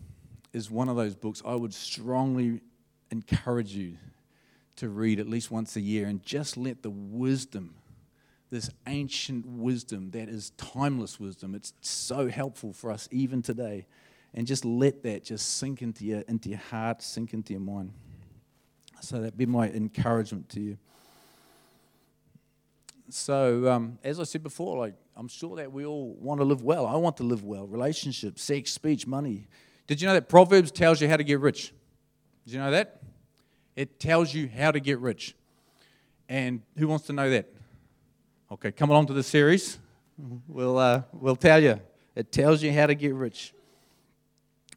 is 0.54 0.70
one 0.70 0.88
of 0.88 0.96
those 0.96 1.14
books 1.14 1.42
I 1.44 1.54
would 1.54 1.74
strongly 1.74 2.60
encourage 3.10 3.74
you 3.74 3.98
to 4.76 4.88
read 4.88 5.20
at 5.20 5.28
least 5.28 5.50
once 5.50 5.76
a 5.76 5.80
year 5.80 6.06
and 6.06 6.22
just 6.22 6.56
let 6.56 6.82
the 6.82 6.90
wisdom 6.90 7.74
this 8.54 8.70
ancient 8.86 9.44
wisdom 9.44 10.12
that 10.12 10.28
is 10.28 10.50
timeless 10.50 11.18
wisdom. 11.18 11.56
It's 11.56 11.72
so 11.80 12.28
helpful 12.28 12.72
for 12.72 12.92
us 12.92 13.08
even 13.10 13.42
today. 13.42 13.84
And 14.32 14.46
just 14.46 14.64
let 14.64 15.02
that 15.02 15.24
just 15.24 15.58
sink 15.58 15.82
into 15.82 16.04
your, 16.04 16.20
into 16.22 16.50
your 16.50 16.58
heart, 16.58 17.02
sink 17.02 17.34
into 17.34 17.52
your 17.52 17.60
mind. 17.60 17.92
So 19.00 19.16
that'd 19.20 19.36
be 19.36 19.46
my 19.46 19.68
encouragement 19.70 20.48
to 20.50 20.60
you. 20.60 20.78
So, 23.10 23.70
um, 23.70 23.98
as 24.04 24.18
I 24.18 24.24
said 24.24 24.42
before, 24.42 24.78
like 24.78 24.94
I'm 25.16 25.28
sure 25.28 25.56
that 25.56 25.72
we 25.72 25.84
all 25.84 26.14
want 26.14 26.40
to 26.40 26.44
live 26.44 26.62
well. 26.62 26.86
I 26.86 26.94
want 26.94 27.16
to 27.18 27.22
live 27.22 27.44
well. 27.44 27.66
Relationships, 27.66 28.42
sex, 28.42 28.72
speech, 28.72 29.06
money. 29.06 29.46
Did 29.86 30.00
you 30.00 30.06
know 30.08 30.14
that 30.14 30.28
Proverbs 30.28 30.70
tells 30.70 31.00
you 31.00 31.08
how 31.08 31.16
to 31.16 31.24
get 31.24 31.40
rich? 31.40 31.72
Did 32.44 32.54
you 32.54 32.58
know 32.58 32.70
that? 32.70 33.02
It 33.76 34.00
tells 34.00 34.32
you 34.32 34.48
how 34.48 34.70
to 34.70 34.80
get 34.80 34.98
rich. 34.98 35.34
And 36.28 36.62
who 36.78 36.88
wants 36.88 37.06
to 37.06 37.12
know 37.12 37.28
that? 37.30 37.52
Okay, 38.52 38.72
come 38.72 38.90
along 38.90 39.06
to 39.06 39.12
the 39.12 39.22
series. 39.22 39.78
We'll, 40.48 40.78
uh, 40.78 41.02
we'll 41.12 41.36
tell 41.36 41.62
you. 41.62 41.80
It 42.14 42.32
tells 42.32 42.62
you 42.62 42.72
how 42.72 42.86
to 42.86 42.94
get 42.94 43.14
rich. 43.14 43.52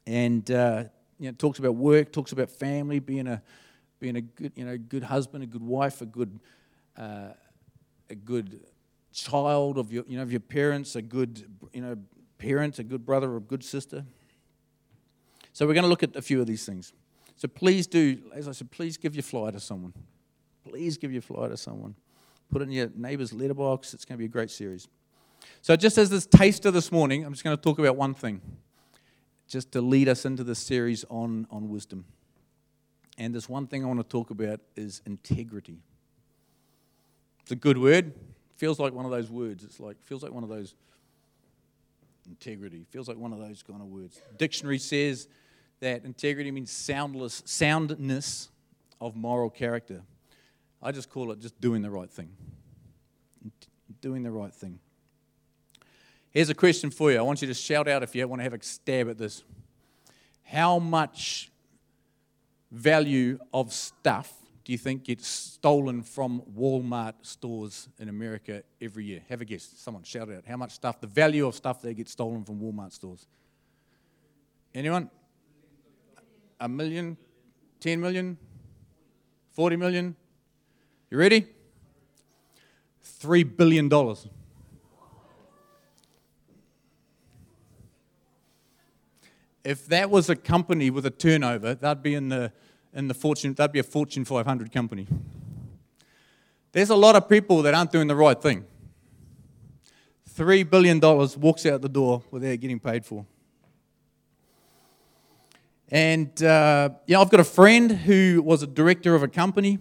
And 0.06 0.50
uh, 0.50 0.86
you 1.20 1.26
know, 1.26 1.30
it 1.30 1.40
talks 1.40 1.60
about 1.60 1.76
work, 1.76 2.12
talks 2.12 2.32
about 2.32 2.50
family, 2.50 3.00
being 3.00 3.28
a, 3.28 3.42
being 4.00 4.16
a 4.16 4.22
good, 4.22 4.52
you 4.56 4.66
know, 4.66 4.78
good 4.78 5.04
husband, 5.04 5.44
a 5.44 5.48
good 5.48 5.64
wife, 5.64 6.02
a 6.02 6.06
good, 6.06 6.40
uh, 6.98 7.30
a 8.10 8.16
good 8.16 8.62
child 9.14 9.78
of 9.78 9.92
your, 9.92 10.04
you 10.08 10.18
know, 10.18 10.24
of 10.24 10.32
your 10.32 10.40
parents, 10.40 10.96
a 10.96 11.02
good, 11.02 11.46
you 11.74 11.82
know, 11.82 11.98
parent, 12.38 12.80
a 12.80 12.84
good 12.84 13.06
brother 13.06 13.36
a 13.36 13.40
good 13.40 13.64
sister. 13.64 14.06
So 15.58 15.66
we're 15.66 15.74
going 15.74 15.84
to 15.84 15.90
look 15.90 16.04
at 16.04 16.16
a 16.16 16.22
few 16.22 16.40
of 16.40 16.46
these 16.46 16.66
things. 16.66 16.94
So 17.36 17.48
please 17.48 17.88
do, 17.88 18.22
as 18.34 18.48
I 18.48 18.52
said, 18.52 18.70
please 18.70 18.98
give 18.98 19.16
your 19.16 19.24
flyer 19.24 19.52
to 19.52 19.60
someone. 19.60 19.94
Please 20.64 20.98
give 20.98 21.12
your 21.12 21.22
flyer 21.22 21.50
to 21.50 21.58
someone 21.58 21.96
put 22.52 22.62
it 22.62 22.66
in 22.66 22.72
your 22.72 22.90
neighbor's 22.96 23.34
letterbox. 23.34 23.94
It's 23.94 24.06
going 24.06 24.18
to 24.18 24.20
be 24.20 24.26
a 24.26 24.30
great 24.30 24.50
series. 24.50 24.88
So, 25.62 25.76
just 25.76 25.98
as 25.98 26.10
this 26.10 26.26
taster 26.26 26.72
this 26.72 26.92
morning, 26.92 27.26
I'm 27.26 27.34
just 27.34 27.44
going 27.44 27.56
to 27.56 27.62
talk 27.62 27.80
about 27.80 27.96
one 27.96 28.14
thing, 28.14 28.42
just 29.48 29.72
to 29.74 29.82
lead 29.82 30.10
us 30.10 30.26
into 30.26 30.44
this 30.44 30.60
series 30.60 31.06
on, 31.10 31.48
on 31.52 31.70
wisdom. 31.70 32.06
And 33.18 33.34
this 33.34 33.50
one 33.50 33.68
thing 33.68 33.84
I 33.84 33.88
want 33.88 34.00
to 34.00 34.08
talk 34.08 34.30
about 34.30 34.60
is 34.76 35.02
integrity. 35.06 35.80
It's 37.42 37.52
a 37.52 37.56
good 37.56 37.78
word. 37.78 38.14
Feels 38.58 38.80
like 38.80 38.94
one 38.94 39.06
of 39.06 39.12
those 39.12 39.30
words. 39.30 39.64
It's 39.64 39.80
like 39.80 40.02
feels 40.04 40.24
like 40.24 40.32
one 40.32 40.44
of 40.44 40.50
those 40.50 40.76
integrity. 42.28 42.86
Feels 42.90 43.08
like 43.08 43.18
one 43.18 43.32
of 43.32 43.40
those 43.40 43.64
kind 43.64 43.82
of 43.82 43.88
words. 43.88 44.22
Dictionary 44.38 44.80
says 44.80 45.28
that 45.80 46.06
integrity 46.06 46.52
means 46.52 46.72
soundless, 46.72 47.44
soundness 47.46 48.50
of 49.00 49.16
moral 49.16 49.50
character. 49.50 50.02
I 50.82 50.92
just 50.92 51.10
call 51.10 51.32
it 51.32 51.40
just 51.40 51.60
doing 51.60 51.82
the 51.82 51.90
right 51.90 52.10
thing. 52.10 52.30
Doing 54.02 54.24
the 54.24 54.32
right 54.32 54.54
thing. 54.54 54.80
Here's 56.32 56.50
a 56.50 56.56
question 56.56 56.92
for 56.92 57.12
you. 57.12 57.18
I 57.18 57.22
want 57.22 57.42
you 57.42 57.48
to 57.48 57.54
shout 57.54 57.88
out 57.88 58.04
if 58.04 58.16
you 58.16 58.28
want 58.28 58.40
to 58.40 58.44
have 58.44 58.54
a 58.54 58.62
stab 58.62 59.10
at 59.10 59.18
this. 59.18 59.44
How 60.44 60.80
much 60.80 61.52
value 62.72 63.40
of 63.54 63.74
stuff 63.74 64.34
do 64.64 64.72
you 64.72 64.78
think 64.78 65.06
gets 65.06 65.28
stolen 65.28 66.04
from 66.04 66.42
Walmart 66.56 67.14
stores 67.22 67.88
in 68.00 68.10
America 68.10 68.64
every 68.82 69.06
year? 69.06 69.22
Have 69.30 69.42
a 69.42 69.46
guess. 69.46 69.64
Someone 69.78 70.04
shout 70.04 70.30
it 70.30 70.38
out. 70.38 70.46
How 70.46 70.58
much 70.58 70.72
stuff, 70.72 71.00
the 71.00 71.08
value 71.08 71.48
of 71.48 71.56
stuff 71.56 71.82
that 71.82 71.94
gets 71.94 72.12
stolen 72.12 72.44
from 72.44 72.60
Walmart 72.60 72.92
stores? 72.92 73.26
Anyone? 74.76 75.10
A 76.60 76.68
million? 76.68 77.18
10 77.80 78.02
million? 78.02 78.38
40 79.52 79.76
million? 79.76 80.16
You 81.10 81.18
ready? 81.18 81.48
$3 83.22 83.58
billion. 83.58 83.92
If 89.64 89.86
that 89.88 90.10
was 90.10 90.30
a 90.30 90.36
company 90.36 90.90
with 90.90 91.06
a 91.06 91.12
turnover, 91.12 91.76
that'd 91.76 92.02
be 92.02 92.16
in 92.16 92.30
the, 92.30 92.52
in 92.94 93.08
the 93.08 93.14
fortune, 93.14 93.54
that'd 93.54 93.74
be 93.74 93.80
a 93.80 93.84
Fortune 93.84 94.24
500 94.24 94.72
company. 94.72 95.08
There's 96.72 96.90
a 96.90 96.96
lot 96.96 97.16
of 97.16 97.28
people 97.28 97.62
that 97.64 97.74
aren't 97.74 97.92
doing 97.92 98.08
the 98.08 98.16
right 98.16 98.42
thing. 98.42 98.66
$3 100.38 100.70
billion 100.70 101.00
walks 101.00 101.66
out 101.66 101.82
the 101.82 101.90
door 101.90 102.24
without 102.32 102.60
getting 102.60 102.80
paid 102.80 103.06
for. 103.06 103.26
And, 105.90 106.44
uh, 106.44 106.90
I've 107.08 107.30
got 107.30 107.40
a 107.40 107.46
friend 107.46 107.92
who 107.92 108.42
was 108.44 108.64
a 108.64 108.68
director 108.68 109.16
of 109.16 109.24
a 109.24 109.28
company 109.28 109.80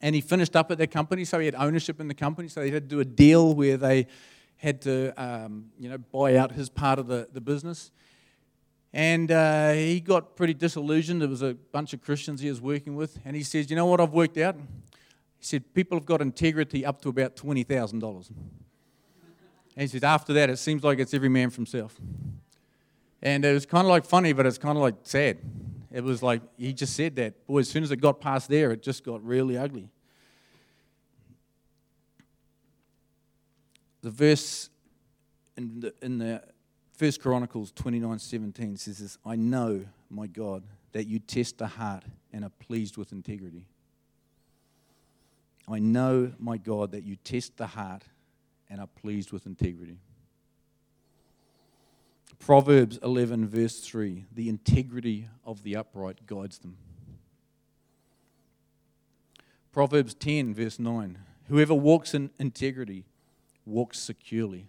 and 0.00 0.14
he 0.14 0.20
finished 0.20 0.54
up 0.54 0.70
at 0.70 0.78
their 0.78 0.86
company, 0.86 1.24
so 1.24 1.38
he 1.38 1.46
had 1.46 1.54
ownership 1.54 2.00
in 2.00 2.08
the 2.08 2.14
company. 2.14 2.48
So 2.48 2.62
he 2.62 2.70
had 2.70 2.88
to 2.88 2.96
do 2.96 3.00
a 3.00 3.04
deal 3.04 3.54
where 3.54 3.76
they 3.76 4.06
had 4.56 4.80
to, 4.82 5.12
um, 5.22 5.66
you 5.78 5.88
know, 5.88 5.98
buy 5.98 6.36
out 6.36 6.52
his 6.52 6.68
part 6.68 6.98
of 6.98 7.06
the, 7.06 7.28
the 7.32 7.40
business. 7.40 7.90
And 8.92 9.30
uh, 9.30 9.72
he 9.72 10.00
got 10.00 10.36
pretty 10.36 10.54
disillusioned. 10.54 11.20
There 11.20 11.28
was 11.28 11.42
a 11.42 11.54
bunch 11.54 11.92
of 11.92 12.00
Christians 12.00 12.40
he 12.40 12.48
was 12.48 12.60
working 12.60 12.96
with, 12.96 13.18
and 13.24 13.36
he 13.36 13.42
says, 13.42 13.68
"You 13.68 13.76
know 13.76 13.84
what? 13.84 14.00
I've 14.00 14.14
worked 14.14 14.38
out." 14.38 14.56
He 14.56 15.44
said, 15.44 15.74
"People 15.74 15.98
have 15.98 16.06
got 16.06 16.22
integrity 16.22 16.86
up 16.86 17.02
to 17.02 17.10
about 17.10 17.36
twenty 17.36 17.64
thousand 17.64 17.98
dollars." 17.98 18.30
And 18.30 19.82
he 19.82 19.86
says, 19.88 20.02
"After 20.02 20.32
that, 20.32 20.48
it 20.48 20.56
seems 20.56 20.82
like 20.82 20.98
it's 21.00 21.12
every 21.12 21.28
man 21.28 21.50
for 21.50 21.56
himself." 21.56 21.96
And 23.22 23.44
it 23.44 23.52
was 23.52 23.66
kind 23.66 23.84
of 23.84 23.90
like 23.90 24.04
funny, 24.04 24.32
but 24.32 24.46
it's 24.46 24.58
kind 24.58 24.76
of 24.76 24.82
like 24.82 24.94
sad. 25.02 25.38
It 25.92 26.04
was 26.04 26.22
like 26.22 26.42
he 26.56 26.72
just 26.72 26.94
said 26.94 27.16
that. 27.16 27.46
Boy, 27.46 27.60
as 27.60 27.68
soon 27.68 27.82
as 27.82 27.90
it 27.90 27.96
got 27.96 28.20
past 28.20 28.48
there, 28.48 28.70
it 28.72 28.82
just 28.82 29.04
got 29.04 29.24
really 29.24 29.56
ugly. 29.56 29.88
The 34.02 34.10
verse 34.10 34.70
in 35.56 35.80
the, 35.80 35.94
in 36.02 36.18
the 36.18 36.42
First 36.92 37.20
Chronicles 37.20 37.72
29 37.72 38.18
17 38.18 38.76
says 38.76 38.98
this 38.98 39.18
I 39.24 39.36
know, 39.36 39.84
my 40.10 40.26
God, 40.26 40.62
that 40.92 41.06
you 41.06 41.18
test 41.18 41.58
the 41.58 41.66
heart 41.66 42.04
and 42.32 42.44
are 42.44 42.52
pleased 42.60 42.96
with 42.96 43.12
integrity. 43.12 43.66
I 45.70 45.78
know, 45.78 46.32
my 46.38 46.56
God, 46.56 46.92
that 46.92 47.04
you 47.04 47.16
test 47.16 47.56
the 47.56 47.66
heart 47.66 48.02
and 48.70 48.80
are 48.80 48.86
pleased 48.86 49.32
with 49.32 49.46
integrity. 49.46 49.98
Proverbs 52.38 52.98
11, 53.02 53.48
verse 53.48 53.80
3 53.80 54.26
the 54.32 54.48
integrity 54.48 55.28
of 55.44 55.62
the 55.62 55.76
upright 55.76 56.26
guides 56.26 56.58
them. 56.58 56.76
Proverbs 59.72 60.14
10, 60.14 60.54
verse 60.54 60.78
9 60.78 61.18
Whoever 61.48 61.74
walks 61.74 62.14
in 62.14 62.30
integrity 62.38 63.04
walks 63.64 63.98
securely, 63.98 64.68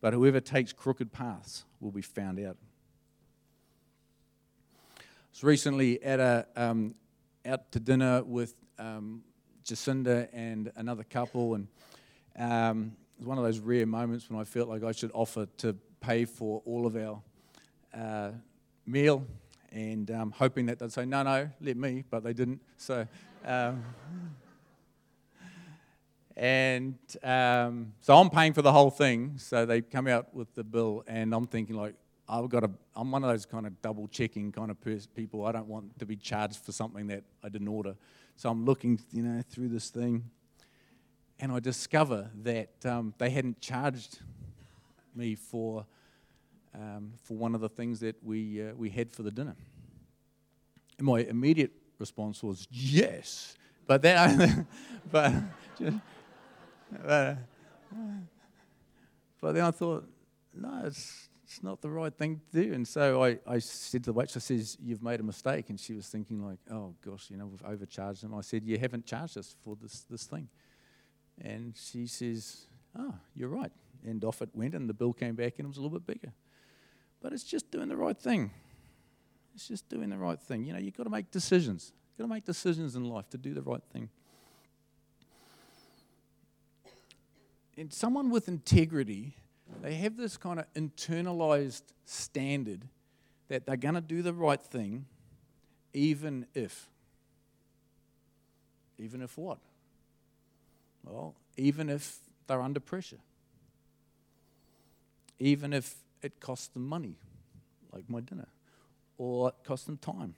but 0.00 0.12
whoever 0.12 0.40
takes 0.40 0.72
crooked 0.72 1.12
paths 1.12 1.64
will 1.80 1.92
be 1.92 2.02
found 2.02 2.40
out. 2.40 2.56
I 4.98 5.02
was 5.32 5.44
recently 5.44 6.02
at 6.02 6.20
a, 6.20 6.46
um, 6.56 6.94
out 7.44 7.70
to 7.72 7.80
dinner 7.80 8.22
with 8.24 8.54
um, 8.78 9.22
Jacinda 9.64 10.28
and 10.32 10.72
another 10.76 11.04
couple, 11.04 11.54
and 11.54 11.68
um, 12.38 12.96
it 13.16 13.20
was 13.20 13.28
one 13.28 13.38
of 13.38 13.44
those 13.44 13.58
rare 13.58 13.86
moments 13.86 14.28
when 14.28 14.40
I 14.40 14.44
felt 14.44 14.68
like 14.68 14.82
I 14.82 14.92
should 14.92 15.10
offer 15.12 15.46
to 15.58 15.76
pay 16.06 16.24
for 16.24 16.62
all 16.66 16.86
of 16.86 16.96
our 16.96 17.22
uh, 17.94 18.32
meal, 18.86 19.26
and 19.72 20.10
um, 20.10 20.30
hoping 20.30 20.66
that 20.66 20.78
they'd 20.78 20.92
say, 20.92 21.06
no, 21.06 21.22
no, 21.22 21.50
let 21.60 21.76
me, 21.76 22.04
but 22.10 22.22
they 22.22 22.32
didn't. 22.32 22.60
So, 22.76 23.06
um, 23.44 23.82
and 26.36 26.98
um, 27.22 27.92
so 28.00 28.16
I'm 28.16 28.28
paying 28.28 28.52
for 28.52 28.62
the 28.62 28.72
whole 28.72 28.90
thing. 28.90 29.34
So 29.38 29.64
they 29.64 29.80
come 29.80 30.06
out 30.06 30.34
with 30.34 30.54
the 30.54 30.64
bill, 30.64 31.04
and 31.06 31.34
I'm 31.34 31.46
thinking 31.46 31.76
like, 31.76 31.94
I've 32.28 32.48
got 32.48 32.64
a, 32.64 32.70
I'm 32.96 33.10
one 33.10 33.22
of 33.24 33.30
those 33.30 33.46
kind 33.46 33.66
of 33.66 33.80
double 33.82 34.08
checking 34.08 34.52
kind 34.52 34.70
of 34.70 34.80
pers- 34.80 35.06
people. 35.06 35.46
I 35.46 35.52
don't 35.52 35.68
want 35.68 35.98
to 35.98 36.06
be 36.06 36.16
charged 36.16 36.64
for 36.64 36.72
something 36.72 37.06
that 37.08 37.22
I 37.42 37.48
didn't 37.48 37.68
order. 37.68 37.96
So 38.36 38.50
I'm 38.50 38.64
looking, 38.64 39.00
you 39.12 39.22
know, 39.22 39.42
through 39.48 39.68
this 39.68 39.90
thing, 39.90 40.24
and 41.38 41.52
I 41.52 41.60
discover 41.60 42.30
that 42.42 42.84
um, 42.84 43.14
they 43.18 43.30
hadn't 43.30 43.60
charged 43.60 44.18
me 45.16 45.34
for 45.34 45.86
um, 46.74 47.12
for 47.22 47.36
one 47.36 47.54
of 47.54 47.60
the 47.60 47.68
things 47.68 48.00
that 48.00 48.16
we 48.22 48.62
uh, 48.62 48.74
we 48.76 48.90
had 48.90 49.12
for 49.12 49.22
the 49.22 49.30
dinner. 49.30 49.56
And 50.98 51.06
my 51.06 51.20
immediate 51.20 51.72
response 51.98 52.42
was 52.42 52.66
yes, 52.70 53.56
but 53.86 54.02
then, 54.02 54.66
but, 55.10 55.32
but, 57.04 57.38
but 59.40 59.52
then 59.52 59.64
I 59.64 59.70
thought, 59.70 60.08
no, 60.54 60.82
it's 60.84 61.28
it's 61.54 61.62
not 61.62 61.80
the 61.80 61.90
right 61.90 62.12
thing 62.12 62.40
to 62.52 62.64
do. 62.64 62.72
And 62.72 62.86
so 62.86 63.22
I, 63.22 63.38
I 63.46 63.58
said 63.60 64.02
to 64.04 64.10
the 64.10 64.12
waitress, 64.12 64.36
I 64.36 64.56
says, 64.56 64.76
you've 64.82 65.02
made 65.02 65.20
a 65.20 65.22
mistake. 65.22 65.70
And 65.70 65.78
she 65.78 65.92
was 65.92 66.08
thinking 66.08 66.44
like, 66.44 66.58
oh 66.70 66.94
gosh, 67.04 67.30
you 67.30 67.36
know, 67.36 67.46
we've 67.46 67.62
overcharged 67.64 68.24
them. 68.24 68.34
I 68.34 68.40
said, 68.40 68.64
you 68.64 68.76
haven't 68.76 69.06
charged 69.06 69.38
us 69.38 69.54
for 69.62 69.76
this, 69.80 70.00
this 70.10 70.24
thing. 70.24 70.48
And 71.40 71.74
she 71.76 72.06
says, 72.06 72.66
oh, 72.98 73.14
you're 73.36 73.50
right. 73.50 73.70
And 74.04 74.22
off 74.24 74.42
it 74.42 74.50
went 74.54 74.74
and 74.74 74.88
the 74.88 74.94
bill 74.94 75.12
came 75.12 75.34
back 75.34 75.54
and 75.58 75.66
it 75.66 75.68
was 75.68 75.78
a 75.78 75.80
little 75.80 75.98
bit 75.98 76.06
bigger. 76.06 76.32
But 77.22 77.32
it's 77.32 77.44
just 77.44 77.70
doing 77.70 77.88
the 77.88 77.96
right 77.96 78.18
thing. 78.18 78.50
It's 79.54 79.66
just 79.68 79.88
doing 79.88 80.10
the 80.10 80.18
right 80.18 80.40
thing. 80.40 80.64
You 80.64 80.74
know, 80.74 80.78
you've 80.78 80.96
got 80.96 81.04
to 81.04 81.10
make 81.10 81.30
decisions. 81.30 81.92
You've 82.10 82.18
got 82.18 82.24
to 82.24 82.34
make 82.34 82.44
decisions 82.44 82.96
in 82.96 83.04
life 83.04 83.30
to 83.30 83.38
do 83.38 83.54
the 83.54 83.62
right 83.62 83.82
thing. 83.92 84.10
And 87.76 87.92
someone 87.92 88.30
with 88.30 88.46
integrity 88.46 89.34
they 89.82 89.94
have 89.94 90.16
this 90.16 90.36
kind 90.36 90.58
of 90.58 90.72
internalized 90.74 91.82
standard 92.04 92.82
that 93.48 93.66
they're 93.66 93.76
going 93.76 93.94
to 93.94 94.00
do 94.00 94.22
the 94.22 94.32
right 94.32 94.60
thing, 94.60 95.06
even 95.92 96.46
if. 96.54 96.88
Even 98.98 99.22
if 99.22 99.36
what? 99.36 99.58
Well, 101.04 101.34
even 101.56 101.90
if 101.90 102.18
they're 102.46 102.62
under 102.62 102.80
pressure. 102.80 103.18
Even 105.44 105.72
if 105.72 105.94
it 106.22 106.40
costs 106.40 106.68
them 106.68 106.86
money, 106.88 107.16
like 107.92 108.08
my 108.08 108.20
dinner, 108.20 108.48
or 109.18 109.48
it 109.48 109.54
costs 109.64 109.86
them 109.86 109.98
time. 109.98 110.34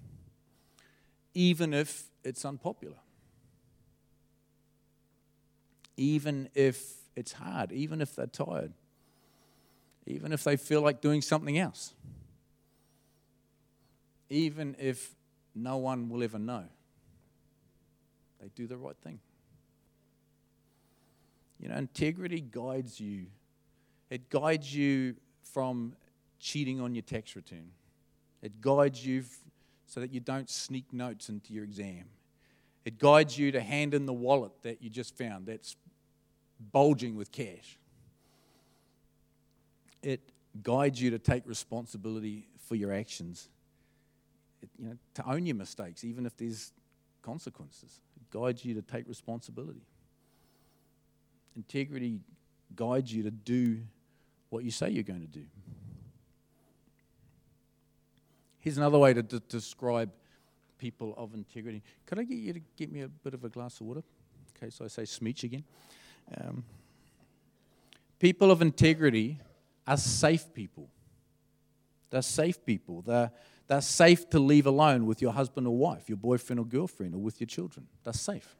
Even 1.35 1.73
if 1.73 2.11
it's 2.25 2.45
unpopular. 2.45 2.97
Even 5.97 6.49
if 6.55 6.95
it's 7.15 7.33
hard, 7.33 7.73
even 7.73 8.01
if 8.01 8.17
they're 8.17 8.27
tired 8.27 8.73
even 10.07 10.33
if 10.33 10.45
they 10.45 10.57
feel 10.57 10.83
like 10.83 11.01
doing 11.01 11.21
something 11.21 11.59
else, 11.59 11.93
even 14.31 14.77
if 14.79 15.15
no 15.55 15.77
one 15.79 16.09
will 16.09 16.23
ever 16.23 16.39
know. 16.39 16.65
They 18.41 18.49
do 18.55 18.67
the 18.67 18.77
right 18.77 18.97
thing. 19.03 19.19
You 21.59 21.69
know, 21.69 21.77
integrity 21.77 22.41
guides 22.41 23.01
you. 23.01 23.27
It 24.11 24.31
guides 24.31 24.75
you 24.75 25.17
from 25.43 25.95
cheating 26.39 26.81
on 26.81 26.95
your 26.95 27.03
tax 27.03 27.35
return. 27.35 27.71
It 28.43 28.61
guides 28.61 29.05
you 29.05 29.21
f- 29.21 29.39
so 29.87 30.01
that 30.01 30.13
you 30.13 30.21
don't 30.21 30.49
sneak 30.49 30.93
notes 30.93 31.29
into 31.29 31.53
your 31.53 31.65
exam. 31.65 32.05
It 32.85 32.99
guides 32.99 33.37
you 33.37 33.51
to 33.53 33.61
hand 33.61 33.95
in 33.95 34.07
the 34.07 34.13
wallet 34.13 34.53
that 34.63 34.83
you 34.83 34.91
just 34.91 35.17
found 35.17 35.47
that's 35.47 35.77
bulging 36.73 37.17
with 37.17 37.33
cash 37.33 37.79
it 40.07 40.21
guides 40.63 41.03
you 41.03 41.11
to 41.11 41.19
take 41.19 41.43
responsibility 41.47 42.47
for 42.69 42.77
your 42.77 42.93
actions. 42.93 43.49
It, 44.63 44.69
you 44.79 44.87
know, 44.87 44.97
to 45.15 45.29
own 45.29 45.47
your 45.47 45.57
mistakes, 45.57 46.05
even 46.05 46.27
if 46.27 46.37
there's 46.37 46.73
consequences. 47.23 48.01
It 48.17 48.31
guides 48.31 48.65
you 48.65 48.75
to 48.75 48.83
take 48.83 49.09
responsibility. 49.09 49.83
Integrity 51.57 52.21
guides 52.77 53.13
you 53.13 53.25
to 53.25 53.33
do 53.33 53.81
what 54.51 54.65
you 54.65 54.71
say 54.71 54.91
you're 54.91 55.03
going 55.03 55.21
to 55.21 55.27
do. 55.27 55.45
Here's 58.61 58.79
another 58.79 58.99
way 58.99 59.15
to 59.15 59.23
d- 59.23 59.41
describe 59.49 60.11
people 60.79 61.15
of 61.17 61.35
integrity. 61.35 61.83
Could 62.05 62.19
I 62.19 62.25
get 62.25 62.39
you 62.39 62.53
to 62.53 62.61
get 62.77 62.91
me 62.91 63.03
a 63.03 63.09
bit 63.09 63.35
of 63.35 63.45
a 63.45 63.49
glass 63.49 63.81
of 63.81 63.87
water? 63.87 64.03
In 64.55 64.61
case 64.61 64.81
I 64.81 64.89
say 64.89 65.03
smeech 65.03 65.45
again. 65.45 65.65
Um, 66.41 66.65
people 68.19 68.51
of 68.51 68.63
integrity 68.63 69.39
are 69.87 69.97
safe 69.97 70.53
people. 70.53 70.89
They're 72.11 72.23
safe 72.23 72.65
people. 72.65 73.03
They're, 73.03 73.31
they're 73.69 73.81
safe 73.81 74.29
to 74.31 74.39
leave 74.39 74.67
alone 74.67 75.07
with 75.07 75.23
your 75.23 75.33
husband 75.33 75.67
or 75.67 75.77
wife, 75.77 76.09
your 76.09 76.19
boyfriend 76.19 76.61
or 76.61 76.67
girlfriend, 76.67 77.15
or 77.15 77.19
with 77.19 77.41
your 77.41 77.47
children. 77.47 77.87
They're 78.05 78.13
safe. 78.13 78.57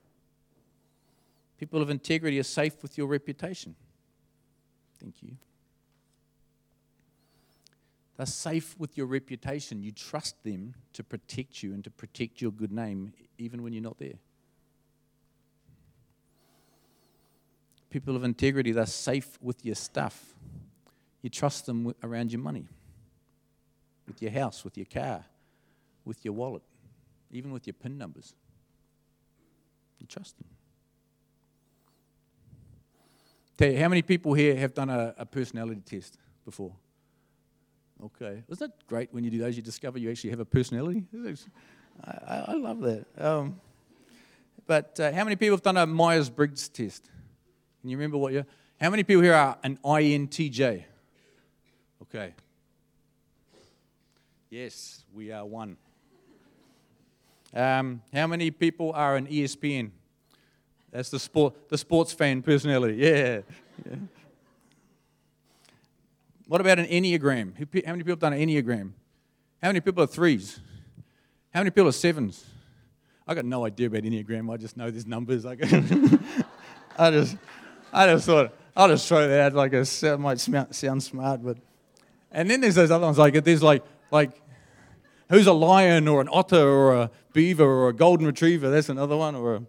People 1.59 1.81
of 1.81 1.91
integrity 1.91 2.39
are 2.39 2.45
safe 2.45 2.83
with 2.83 2.99
your 2.99 3.07
reputation. 3.07 3.75
Thank 5.01 5.23
you. 5.23 5.37
They're 8.17 8.27
safe 8.27 8.75
with 8.79 8.97
your 8.97 9.07
reputation. 9.07 9.83
You 9.83 9.93
trust 9.93 10.43
them 10.43 10.75
to 10.95 11.05
protect 11.05 11.63
you 11.63 11.75
and 11.75 11.85
to 11.85 11.91
protect 11.91 12.41
your 12.41 12.51
good 12.51 12.73
name 12.73 13.13
even 13.39 13.63
when 13.63 13.73
you're 13.73 13.83
not 13.83 13.99
there. 13.99 14.15
People 17.91 18.17
of 18.17 18.25
integrity, 18.25 18.73
they're 18.73 18.87
safe 18.87 19.39
with 19.43 19.65
your 19.65 19.75
stuff. 19.75 20.35
You 21.23 21.31
trust 21.31 21.67
them 21.67 21.95
around 22.03 22.33
your 22.33 22.41
money, 22.41 22.67
with 24.07 24.23
your 24.23 24.31
house, 24.31 24.65
with 24.65 24.77
your 24.77 24.87
car, 24.87 25.25
with 26.05 26.25
your 26.25 26.35
wallet, 26.35 26.63
even 27.31 27.53
with 27.53 27.67
your 27.67 27.75
PIN 27.75 27.99
numbers. 27.99 28.35
You 29.99 30.07
trust 30.07 30.39
them. 30.39 30.49
Tell 33.57 33.71
you, 33.71 33.79
how 33.79 33.89
many 33.89 34.03
people 34.03 34.35
here 34.35 34.57
have 34.57 34.75
done 34.75 34.91
a, 34.91 35.15
a 35.17 35.27
personality 35.27 35.81
test 35.85 36.19
before? 36.45 36.73
Okay. 38.07 38.43
Isn't 38.49 38.71
it 38.71 38.87
great 38.87 39.13
when 39.13 39.25
you 39.25 39.31
do 39.31 39.39
those, 39.39 39.57
you 39.57 39.63
discover 39.63 39.99
you 39.99 40.11
actually 40.11 40.31
have 40.31 40.41
a 40.41 40.45
personality? 40.45 41.05
I, 42.05 42.45
I 42.49 42.53
love 42.55 42.81
that. 42.81 43.05
Um, 43.19 43.61
but 44.67 44.99
uh, 45.01 45.13
how 45.13 45.25
many 45.25 45.35
people 45.35 45.57
have 45.57 45.63
done 45.63 45.77
a 45.77 45.87
Myers 45.87 46.31
Briggs 46.31 46.69
test? 46.69 47.11
Can 47.81 47.91
you 47.91 47.97
remember 47.97 48.19
what 48.19 48.33
you're? 48.33 48.47
How 48.81 48.91
many 48.91 49.03
people 49.03 49.23
here 49.23 49.35
are 49.35 49.59
an 49.65 49.79
INTJ? 49.85 50.85
Okay. 52.03 52.35
Yes, 54.51 55.05
we 55.13 55.33
are 55.33 55.45
one. 55.45 55.77
Um, 57.53 58.03
how 58.13 58.27
many 58.27 58.51
people 58.51 58.93
are 58.93 59.17
an 59.17 59.27
ESPN? 59.27 59.91
That's 60.93 61.11
the 61.11 61.19
sport, 61.19 61.69
the 61.69 61.79
sports 61.79 62.13
fan 62.13 62.43
personality. 62.43 62.97
Yeah. 62.99 63.41
yeah. 63.85 63.97
What 66.49 66.61
about 66.61 66.79
an 66.79 66.87
Enneagram? 66.87 67.55
How 67.85 67.93
many 67.93 68.05
people 68.05 68.13
have 68.13 68.19
done 68.21 68.33
an 68.33 68.39
Enneagram? 68.39 68.93
How 69.61 69.69
many 69.69 69.81
people 69.81 70.05
are 70.05 70.07
threes? 70.07 70.61
How 71.53 71.61
many 71.61 71.71
people 71.71 71.89
are 71.89 71.93
sevens? 71.93 72.45
I 73.27 73.35
got 73.35 73.45
no 73.45 73.67
idea 73.67 73.89
about 73.89 74.03
Enneagram. 74.03 74.53
I 74.53 74.57
just 74.57 74.77
know 74.77 74.89
there's 74.89 75.07
numbers. 75.07 75.45
I, 75.45 75.53
I 76.97 77.11
just, 77.11 77.37
I 77.93 78.07
just 78.07 78.27
thought 78.27 78.55
I'll 78.77 78.89
just 78.89 79.09
throw 79.09 79.27
that 79.27 79.41
out 79.41 79.55
like 79.55 79.73
it 79.73 80.21
might 80.21 80.39
sound 80.39 81.03
smart, 81.03 81.43
but 81.43 81.57
and 82.31 82.49
then 82.49 82.61
there's 82.61 82.77
those 82.77 82.91
other 82.93 83.07
ones 83.07 83.19
like 83.19 83.43
there's 83.43 83.63
like 83.63 83.83
like 84.13 84.41
who's 85.29 85.49
a 85.49 85.53
lion 85.53 86.07
or 86.07 86.21
an 86.21 86.29
otter 86.31 86.63
or 86.63 86.95
a 86.95 87.11
beaver 87.33 87.65
or 87.65 87.89
a 87.89 87.93
golden 87.93 88.27
retriever? 88.27 88.71
That's 88.71 88.89
another 88.89 89.17
one 89.17 89.35
or 89.35 89.57
a 89.57 89.63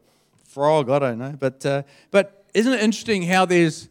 frog. 0.43 0.91
I 0.91 0.99
don't 0.99 1.17
know. 1.17 1.35
But 1.39 1.65
uh, 1.65 1.83
but 2.11 2.45
isn't 2.53 2.71
it 2.71 2.81
interesting 2.81 3.23
how 3.23 3.45
there's 3.45 3.89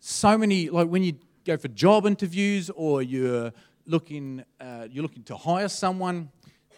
so 0.00 0.36
many 0.36 0.68
like 0.68 0.88
when 0.88 1.02
you 1.02 1.14
go 1.48 1.56
for 1.56 1.68
job 1.68 2.06
interviews 2.06 2.70
or 2.70 3.02
you're 3.02 3.52
looking 3.86 4.44
uh, 4.60 4.86
you're 4.90 5.02
looking 5.02 5.22
to 5.24 5.36
hire 5.36 5.68
someone, 5.68 6.30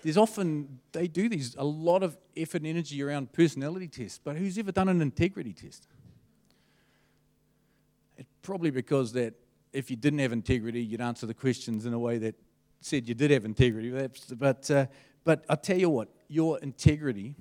there's 0.03 0.17
often, 0.17 0.79
they 0.93 1.09
do 1.09 1.29
these, 1.29 1.55
a 1.59 1.65
lot 1.65 2.03
of 2.03 2.17
effort 2.37 2.59
and 2.59 2.67
energy 2.67 3.03
around 3.03 3.33
personality 3.33 3.89
tests, 3.89 4.21
but 4.23 4.37
who's 4.37 4.57
ever 4.59 4.73
done 4.73 4.89
an 4.89 5.03
integrity 5.03 5.53
test? 5.53 5.87
It's 8.17 8.31
probably 8.43 8.71
because 8.71 9.13
that 9.15 9.35
if 9.73 9.91
you 9.91 9.97
didn't 9.97 10.21
have 10.21 10.33
integrity, 10.33 10.83
you'd 10.83 11.01
answer 11.01 11.27
the 11.27 11.35
questions 11.35 11.85
in 11.85 11.93
a 11.93 11.99
way 11.99 12.19
that 12.19 12.35
said 12.81 13.09
you 13.09 13.15
did 13.15 13.31
have 13.31 13.45
integrity. 13.45 13.91
But, 14.37 14.71
uh, 14.71 14.87
but 15.25 15.45
I 15.49 15.55
tell 15.57 15.79
you 15.79 15.91
what, 15.91 16.09
your 16.29 16.59
integrity 16.61 17.35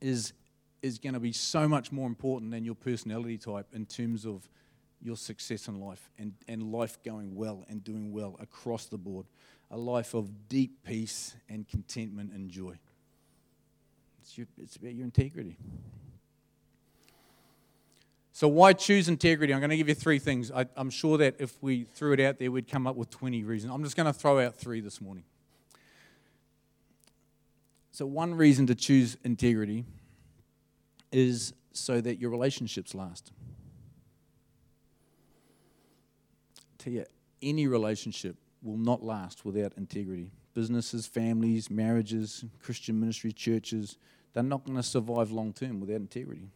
is, 0.00 0.34
is 0.82 0.98
going 0.98 1.14
to 1.14 1.20
be 1.20 1.32
so 1.32 1.66
much 1.66 1.90
more 1.90 2.06
important 2.06 2.50
than 2.52 2.64
your 2.64 2.74
personality 2.74 3.38
type 3.38 3.66
in 3.72 3.86
terms 3.86 4.24
of 4.24 4.48
your 5.04 5.16
success 5.16 5.68
in 5.68 5.78
life 5.78 6.10
and, 6.18 6.32
and 6.48 6.72
life 6.72 6.98
going 7.04 7.36
well 7.36 7.64
and 7.68 7.84
doing 7.84 8.10
well 8.10 8.36
across 8.40 8.86
the 8.86 8.98
board. 8.98 9.26
A 9.70 9.76
life 9.76 10.14
of 10.14 10.48
deep 10.48 10.82
peace 10.84 11.36
and 11.48 11.68
contentment 11.68 12.32
and 12.32 12.50
joy. 12.50 12.78
It's, 14.22 14.38
your, 14.38 14.46
it's 14.58 14.76
about 14.76 14.94
your 14.94 15.04
integrity. 15.04 15.58
So, 18.32 18.48
why 18.48 18.72
choose 18.72 19.08
integrity? 19.08 19.52
I'm 19.52 19.60
going 19.60 19.70
to 19.70 19.76
give 19.76 19.88
you 19.88 19.94
three 19.94 20.18
things. 20.18 20.50
I, 20.50 20.66
am 20.76 20.90
sure 20.90 21.18
that 21.18 21.36
if 21.38 21.62
we 21.62 21.84
threw 21.84 22.12
it 22.12 22.20
out 22.20 22.38
there, 22.38 22.50
we'd 22.50 22.68
come 22.68 22.86
up 22.86 22.96
with 22.96 23.10
20 23.10 23.44
reasons. 23.44 23.72
I'm 23.72 23.84
just 23.84 23.96
going 23.96 24.06
to 24.06 24.12
throw 24.12 24.44
out 24.44 24.56
three 24.56 24.80
this 24.80 25.00
morning. 25.00 25.24
So, 27.92 28.06
one 28.06 28.34
reason 28.34 28.66
to 28.66 28.74
choose 28.74 29.16
integrity 29.22 29.84
is 31.12 31.52
so 31.72 32.00
that 32.00 32.18
your 32.18 32.30
relationships 32.30 32.92
last. 32.92 33.30
Tell 36.84 36.92
you, 36.92 37.04
any 37.42 37.66
relationship 37.66 38.36
will 38.62 38.76
not 38.76 39.02
last 39.02 39.44
without 39.44 39.72
integrity. 39.76 40.30
Businesses, 40.54 41.06
families, 41.06 41.70
marriages, 41.70 42.44
Christian 42.62 43.00
ministry, 43.00 43.32
churches, 43.32 43.98
they're 44.32 44.42
not 44.42 44.64
going 44.64 44.76
to 44.76 44.82
survive 44.82 45.30
long 45.30 45.52
term 45.52 45.80
without 45.80 45.96
integrity. 45.96 46.48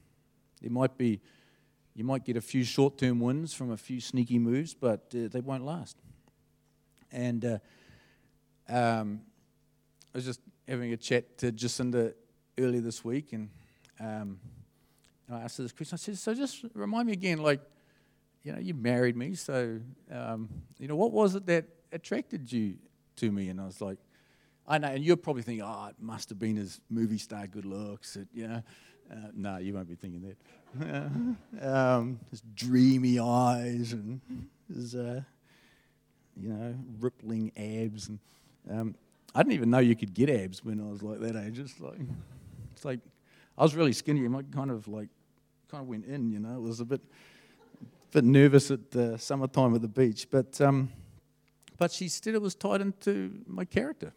There 0.61 0.71
might 0.71 0.97
be, 0.97 1.21
you 1.95 2.05
might 2.05 2.25
get 2.25 2.37
a 2.37 2.41
few 2.41 2.64
short 2.64 2.99
term 2.99 3.21
wins 3.21 3.55
from 3.55 3.71
a 3.71 3.77
few 3.77 4.01
sneaky 4.01 4.38
moves, 4.38 4.75
but 4.75 5.12
uh, 5.14 5.29
they 5.31 5.41
won't 5.41 5.64
last. 5.64 5.97
And 7.11 7.45
uh, 7.45 7.59
um, 8.69 9.21
I 10.14 10.19
was 10.19 10.25
just 10.25 10.41
having 10.67 10.93
a 10.93 10.97
chat 10.97 11.38
to 11.38 11.53
Jacinda 11.53 12.14
earlier 12.59 12.81
this 12.81 13.05
week, 13.05 13.33
and, 13.33 13.51
um, 14.01 14.38
and 15.27 15.37
I 15.37 15.41
asked 15.43 15.59
her 15.59 15.64
this 15.64 15.73
question. 15.73 15.95
I 15.95 15.99
said, 15.99 16.19
So 16.19 16.35
just 16.35 16.64
remind 16.75 17.07
me 17.07 17.12
again, 17.12 17.38
like, 17.38 17.61
you 18.42 18.53
know, 18.53 18.59
you 18.59 18.74
married 18.74 19.16
me, 19.16 19.35
so, 19.35 19.81
um, 20.11 20.48
you 20.79 20.88
know, 20.88 20.96
what 20.96 21.12
was 21.12 21.35
it 21.35 21.46
that 21.46 21.66
attracted 21.92 22.51
you 22.53 22.77
to 23.16 23.31
me? 23.31 23.48
And 23.48 23.61
I 23.61 23.66
was 23.66 23.81
like, 23.81 23.98
I 24.66 24.79
know, 24.79 24.88
and 24.88 25.03
you're 25.03 25.16
probably 25.16 25.42
thinking, 25.42 25.64
oh, 25.64 25.87
it 25.88 25.96
must 25.98 26.29
have 26.29 26.38
been 26.38 26.57
his 26.57 26.81
movie 26.90 27.18
star 27.18 27.46
good 27.46 27.64
looks. 27.64 28.16
It, 28.16 28.29
you 28.35 28.46
know, 28.46 28.62
uh, 29.11 29.31
no, 29.35 29.57
you 29.57 29.72
won't 29.74 29.88
be 29.88 29.94
thinking 29.94 30.37
that. 30.81 31.66
um, 31.66 32.20
his 32.31 32.42
dreamy 32.55 33.18
eyes 33.18 33.92
and 33.92 34.20
his, 34.72 34.94
uh, 34.94 35.22
you 36.37 36.51
know, 36.51 36.74
rippling 37.01 37.51
abs. 37.57 38.09
And 38.09 38.18
um, 38.70 38.94
I 39.35 39.42
didn't 39.42 39.55
even 39.55 39.70
know 39.70 39.79
you 39.79 39.96
could 39.96 40.12
get 40.12 40.29
abs 40.29 40.62
when 40.62 40.81
I 40.81 40.90
was 40.90 41.03
like 41.03 41.20
that 41.20 41.37
age. 41.37 41.59
It's 41.59 41.81
like, 41.81 41.98
it's 42.74 42.85
like 42.85 43.01
I 43.57 43.62
was 43.62 43.74
really 43.74 43.94
skinny. 43.94 44.27
I 44.27 44.42
kind 44.55 44.70
of 44.70 44.87
like, 44.87 45.09
kind 45.70 45.83
of 45.83 45.88
went 45.88 46.05
in. 46.05 46.31
You 46.31 46.40
know, 46.40 46.55
it 46.55 46.61
was 46.61 46.81
a 46.81 46.85
bit 46.85 47.01
bit 48.12 48.25
nervous 48.25 48.71
at 48.71 48.90
the 48.90 49.18
summertime 49.18 49.75
at 49.75 49.83
the 49.83 49.88
beach, 49.88 50.29
but 50.31 50.61
um, 50.61 50.90
but 51.77 51.92
she 51.92 52.09
said 52.09 52.35
it 52.35 52.42
was 52.42 52.55
tied 52.55 52.81
into 52.81 53.42
my 53.47 53.64
character, 53.64 54.12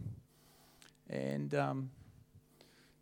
and 1.09 1.53
um, 1.53 1.91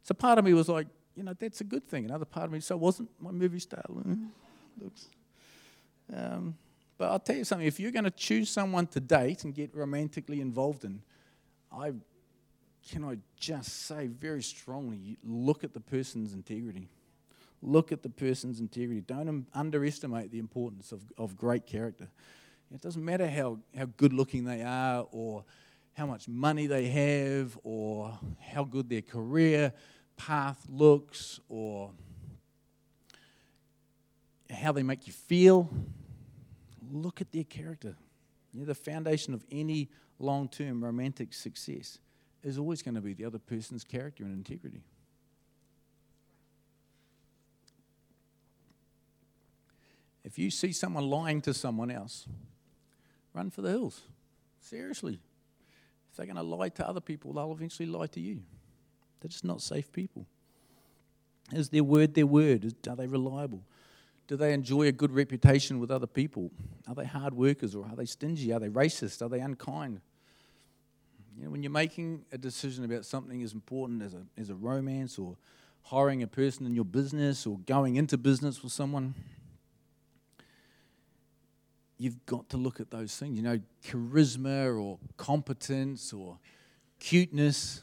so 0.03 0.13
part 0.13 0.39
of 0.39 0.45
me 0.45 0.53
was 0.53 0.67
like, 0.67 0.87
you 1.15 1.23
know, 1.23 1.33
that's 1.33 1.61
a 1.61 1.63
good 1.63 1.87
thing. 1.87 2.05
Another 2.05 2.25
part 2.25 2.45
of 2.45 2.51
me, 2.51 2.59
so 2.59 2.75
wasn't 2.77 3.09
my 3.19 3.31
movie 3.31 3.59
style. 3.59 4.03
Looks. 4.81 5.07
Um, 6.13 6.55
but 6.97 7.11
I'll 7.11 7.19
tell 7.19 7.35
you 7.35 7.43
something: 7.43 7.67
if 7.67 7.79
you're 7.79 7.91
going 7.91 8.05
to 8.05 8.11
choose 8.11 8.49
someone 8.49 8.87
to 8.87 8.99
date 8.99 9.43
and 9.43 9.53
get 9.53 9.75
romantically 9.75 10.41
involved 10.41 10.83
in, 10.83 11.01
I 11.71 11.93
can 12.89 13.03
I 13.03 13.17
just 13.39 13.85
say 13.85 14.07
very 14.07 14.41
strongly, 14.41 15.17
look 15.23 15.63
at 15.63 15.73
the 15.73 15.79
person's 15.79 16.33
integrity. 16.33 16.89
Look 17.61 17.91
at 17.91 18.03
the 18.03 18.09
person's 18.09 18.59
integrity. 18.59 19.01
Don't 19.01 19.47
underestimate 19.53 20.31
the 20.31 20.39
importance 20.39 20.91
of, 20.91 21.01
of 21.17 21.35
great 21.35 21.65
character. 21.65 22.07
It 22.73 22.81
doesn't 22.81 23.03
matter 23.03 23.27
how, 23.27 23.59
how 23.75 23.85
good 23.97 24.13
looking 24.13 24.45
they 24.45 24.61
are 24.61 25.07
or 25.11 25.43
how 25.93 26.05
much 26.05 26.27
money 26.27 26.67
they 26.67 26.87
have 26.87 27.57
or 27.63 28.17
how 28.39 28.63
good 28.63 28.89
their 28.89 29.01
career 29.01 29.73
path 30.15 30.65
looks 30.69 31.39
or 31.49 31.91
how 34.49 34.71
they 34.71 34.83
make 34.83 35.07
you 35.07 35.13
feel. 35.13 35.69
Look 36.91 37.21
at 37.21 37.31
their 37.31 37.43
character. 37.43 37.95
You 38.53 38.61
know, 38.61 38.65
the 38.65 38.75
foundation 38.75 39.33
of 39.33 39.43
any 39.51 39.89
long 40.19 40.47
term 40.47 40.83
romantic 40.83 41.33
success 41.33 41.99
is 42.43 42.57
always 42.57 42.81
going 42.81 42.95
to 42.95 43.01
be 43.01 43.13
the 43.13 43.25
other 43.25 43.39
person's 43.39 43.83
character 43.83 44.23
and 44.23 44.33
integrity. 44.33 44.81
If 50.29 50.37
you 50.37 50.51
see 50.51 50.71
someone 50.71 51.09
lying 51.09 51.41
to 51.41 51.55
someone 51.55 51.89
else, 51.89 52.27
run 53.33 53.49
for 53.49 53.63
the 53.63 53.69
hills. 53.69 54.03
Seriously. 54.61 55.19
If 56.11 56.17
they're 56.17 56.27
going 56.27 56.35
to 56.35 56.43
lie 56.43 56.69
to 56.69 56.87
other 56.87 57.01
people, 57.01 57.33
they'll 57.33 57.51
eventually 57.51 57.87
lie 57.87 58.05
to 58.05 58.19
you. 58.19 58.41
They're 59.19 59.29
just 59.29 59.43
not 59.43 59.59
safe 59.59 59.91
people. 59.91 60.27
Is 61.51 61.69
their 61.69 61.83
word 61.83 62.13
their 62.13 62.27
word? 62.27 62.75
Are 62.87 62.95
they 62.95 63.07
reliable? 63.07 63.63
Do 64.27 64.35
they 64.35 64.53
enjoy 64.53 64.83
a 64.83 64.91
good 64.91 65.11
reputation 65.11 65.79
with 65.79 65.89
other 65.89 66.05
people? 66.05 66.51
Are 66.87 66.93
they 66.93 67.05
hard 67.05 67.33
workers 67.33 67.73
or 67.73 67.85
are 67.85 67.95
they 67.95 68.05
stingy? 68.05 68.53
Are 68.53 68.59
they 68.59 68.69
racist? 68.69 69.23
Are 69.23 69.29
they 69.29 69.39
unkind? 69.39 69.99
You 71.35 71.45
know, 71.45 71.49
when 71.49 71.63
you're 71.63 71.71
making 71.71 72.25
a 72.31 72.37
decision 72.37 72.85
about 72.85 73.03
something 73.03 73.41
as 73.41 73.53
important 73.53 74.03
as 74.03 74.13
a, 74.13 74.21
as 74.37 74.51
a 74.51 74.55
romance 74.55 75.17
or 75.17 75.37
hiring 75.81 76.21
a 76.21 76.27
person 76.27 76.67
in 76.67 76.75
your 76.75 76.85
business 76.85 77.47
or 77.47 77.57
going 77.65 77.95
into 77.95 78.15
business 78.15 78.61
with 78.61 78.71
someone, 78.71 79.15
you've 81.99 82.25
got 82.25 82.49
to 82.49 82.57
look 82.57 82.79
at 82.79 82.89
those 82.89 83.15
things. 83.15 83.37
You 83.37 83.43
know, 83.43 83.59
charisma 83.85 84.75
or 84.81 84.97
competence 85.17 86.11
or 86.11 86.39
cuteness. 86.99 87.81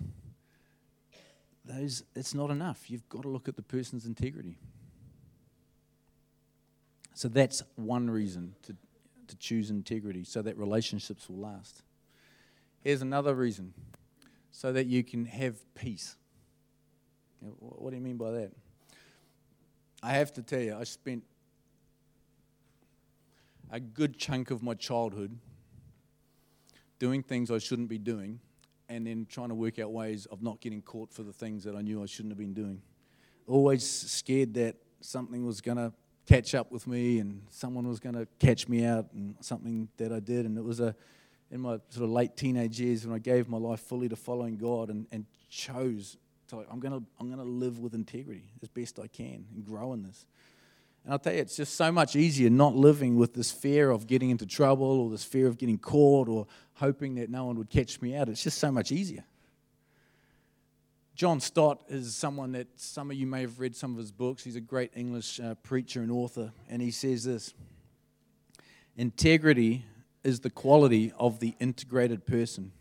Those, 1.64 2.02
it's 2.16 2.34
not 2.34 2.50
enough. 2.50 2.90
You've 2.90 3.08
got 3.08 3.22
to 3.22 3.28
look 3.28 3.46
at 3.46 3.54
the 3.54 3.62
person's 3.62 4.06
integrity. 4.06 4.58
So 7.14 7.28
that's 7.28 7.62
one 7.76 8.10
reason 8.10 8.54
to, 8.62 8.76
to 9.28 9.36
choose 9.36 9.70
integrity, 9.70 10.24
so 10.24 10.42
that 10.42 10.56
relationships 10.58 11.28
will 11.28 11.38
last. 11.38 11.82
Here's 12.82 13.02
another 13.02 13.34
reason 13.34 13.72
so 14.52 14.72
that 14.72 14.86
you 14.86 15.02
can 15.02 15.24
have 15.26 15.56
peace. 15.74 16.16
What 17.40 17.90
do 17.90 17.96
you 17.96 18.02
mean 18.02 18.16
by 18.16 18.30
that? 18.32 18.52
I 20.02 20.12
have 20.12 20.32
to 20.34 20.42
tell 20.42 20.60
you, 20.60 20.76
I 20.78 20.84
spent 20.84 21.24
a 23.70 23.80
good 23.80 24.18
chunk 24.18 24.50
of 24.50 24.62
my 24.62 24.74
childhood 24.74 25.38
doing 26.98 27.22
things 27.22 27.50
I 27.50 27.58
shouldn't 27.58 27.88
be 27.88 27.98
doing 27.98 28.40
and 28.88 29.06
then 29.06 29.26
trying 29.28 29.48
to 29.48 29.54
work 29.54 29.78
out 29.78 29.92
ways 29.92 30.26
of 30.26 30.42
not 30.42 30.60
getting 30.60 30.82
caught 30.82 31.12
for 31.12 31.22
the 31.22 31.32
things 31.32 31.64
that 31.64 31.74
I 31.74 31.82
knew 31.82 32.02
I 32.02 32.06
shouldn't 32.06 32.32
have 32.32 32.38
been 32.38 32.54
doing. 32.54 32.80
Always 33.46 33.88
scared 33.88 34.54
that 34.54 34.76
something 35.00 35.44
was 35.44 35.60
going 35.60 35.76
to 35.76 35.92
catch 36.26 36.54
up 36.54 36.72
with 36.72 36.86
me 36.86 37.18
and 37.18 37.42
someone 37.50 37.86
was 37.86 38.00
going 38.00 38.14
to 38.14 38.26
catch 38.38 38.68
me 38.68 38.84
out 38.84 39.06
and 39.12 39.36
something 39.40 39.88
that 39.96 40.12
I 40.12 40.20
did. 40.20 40.46
And 40.46 40.56
it 40.58 40.64
was 40.64 40.80
a, 40.80 40.94
in 41.50 41.60
my 41.60 41.78
sort 41.90 42.04
of 42.04 42.10
late 42.10 42.36
teenage 42.36 42.80
years 42.80 43.06
when 43.06 43.14
I 43.14 43.18
gave 43.18 43.48
my 43.48 43.58
life 43.58 43.80
fully 43.80 44.08
to 44.08 44.16
following 44.16 44.56
God 44.56 44.90
and, 44.90 45.06
and 45.12 45.26
chose 45.48 46.16
to, 46.48 46.64
I'm 46.70 46.80
going 46.80 47.00
to 47.00 47.06
I'm 47.20 47.26
going 47.26 47.44
to 47.44 47.50
live 47.50 47.78
with 47.78 47.94
integrity 47.94 48.44
as 48.62 48.68
best 48.68 48.98
I 48.98 49.06
can 49.06 49.46
and 49.54 49.64
grow 49.64 49.92
in 49.92 50.02
this. 50.02 50.26
And 51.06 51.12
I'll 51.12 51.20
tell 51.20 51.32
you, 51.32 51.38
it's 51.38 51.54
just 51.54 51.76
so 51.76 51.92
much 51.92 52.16
easier 52.16 52.50
not 52.50 52.74
living 52.74 53.14
with 53.14 53.32
this 53.32 53.52
fear 53.52 53.90
of 53.90 54.08
getting 54.08 54.30
into 54.30 54.44
trouble 54.44 55.00
or 55.00 55.08
this 55.08 55.22
fear 55.22 55.46
of 55.46 55.56
getting 55.56 55.78
caught 55.78 56.28
or 56.28 56.48
hoping 56.74 57.14
that 57.14 57.30
no 57.30 57.44
one 57.44 57.56
would 57.58 57.70
catch 57.70 58.02
me 58.02 58.16
out. 58.16 58.28
It's 58.28 58.42
just 58.42 58.58
so 58.58 58.72
much 58.72 58.90
easier. 58.90 59.22
John 61.14 61.38
Stott 61.38 61.84
is 61.88 62.16
someone 62.16 62.50
that 62.52 62.66
some 62.74 63.12
of 63.12 63.16
you 63.16 63.24
may 63.24 63.42
have 63.42 63.60
read 63.60 63.76
some 63.76 63.92
of 63.92 63.98
his 63.98 64.10
books. 64.10 64.42
He's 64.42 64.56
a 64.56 64.60
great 64.60 64.90
English 64.96 65.38
uh, 65.38 65.54
preacher 65.62 66.02
and 66.02 66.10
author. 66.10 66.52
And 66.68 66.82
he 66.82 66.90
says 66.90 67.22
this 67.22 67.54
Integrity 68.96 69.84
is 70.24 70.40
the 70.40 70.50
quality 70.50 71.12
of 71.20 71.38
the 71.38 71.54
integrated 71.60 72.26
person. 72.26 72.72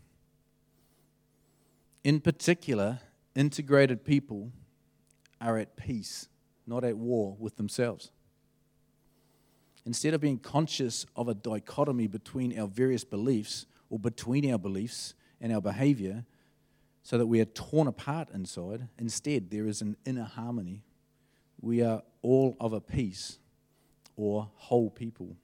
In 2.02 2.20
particular, 2.20 2.98
integrated 3.36 4.04
people 4.04 4.50
are 5.40 5.58
at 5.58 5.76
peace, 5.76 6.26
not 6.66 6.82
at 6.82 6.96
war 6.96 7.36
with 7.38 7.56
themselves 7.56 8.10
instead 9.86 10.12
of 10.12 10.20
being 10.20 10.38
conscious 10.38 11.06
of 11.14 11.28
a 11.28 11.34
dichotomy 11.34 12.08
between 12.08 12.58
our 12.58 12.66
various 12.66 13.04
beliefs 13.04 13.66
or 13.88 13.98
between 13.98 14.50
our 14.52 14.58
beliefs 14.58 15.14
and 15.40 15.52
our 15.52 15.60
behavior, 15.60 16.24
so 17.04 17.16
that 17.16 17.26
we 17.26 17.40
are 17.40 17.44
torn 17.44 17.86
apart 17.86 18.28
inside. 18.34 18.88
Instead, 18.98 19.48
there 19.50 19.68
is 19.68 19.80
an 19.80 19.96
inner 20.04 20.24
harmony. 20.24 20.82
We 21.60 21.80
are 21.82 22.02
all 22.20 22.56
of 22.58 22.72
a 22.72 22.80
piece 22.80 23.38
or 24.16 24.50
whole 24.56 24.90
people. 24.90 25.36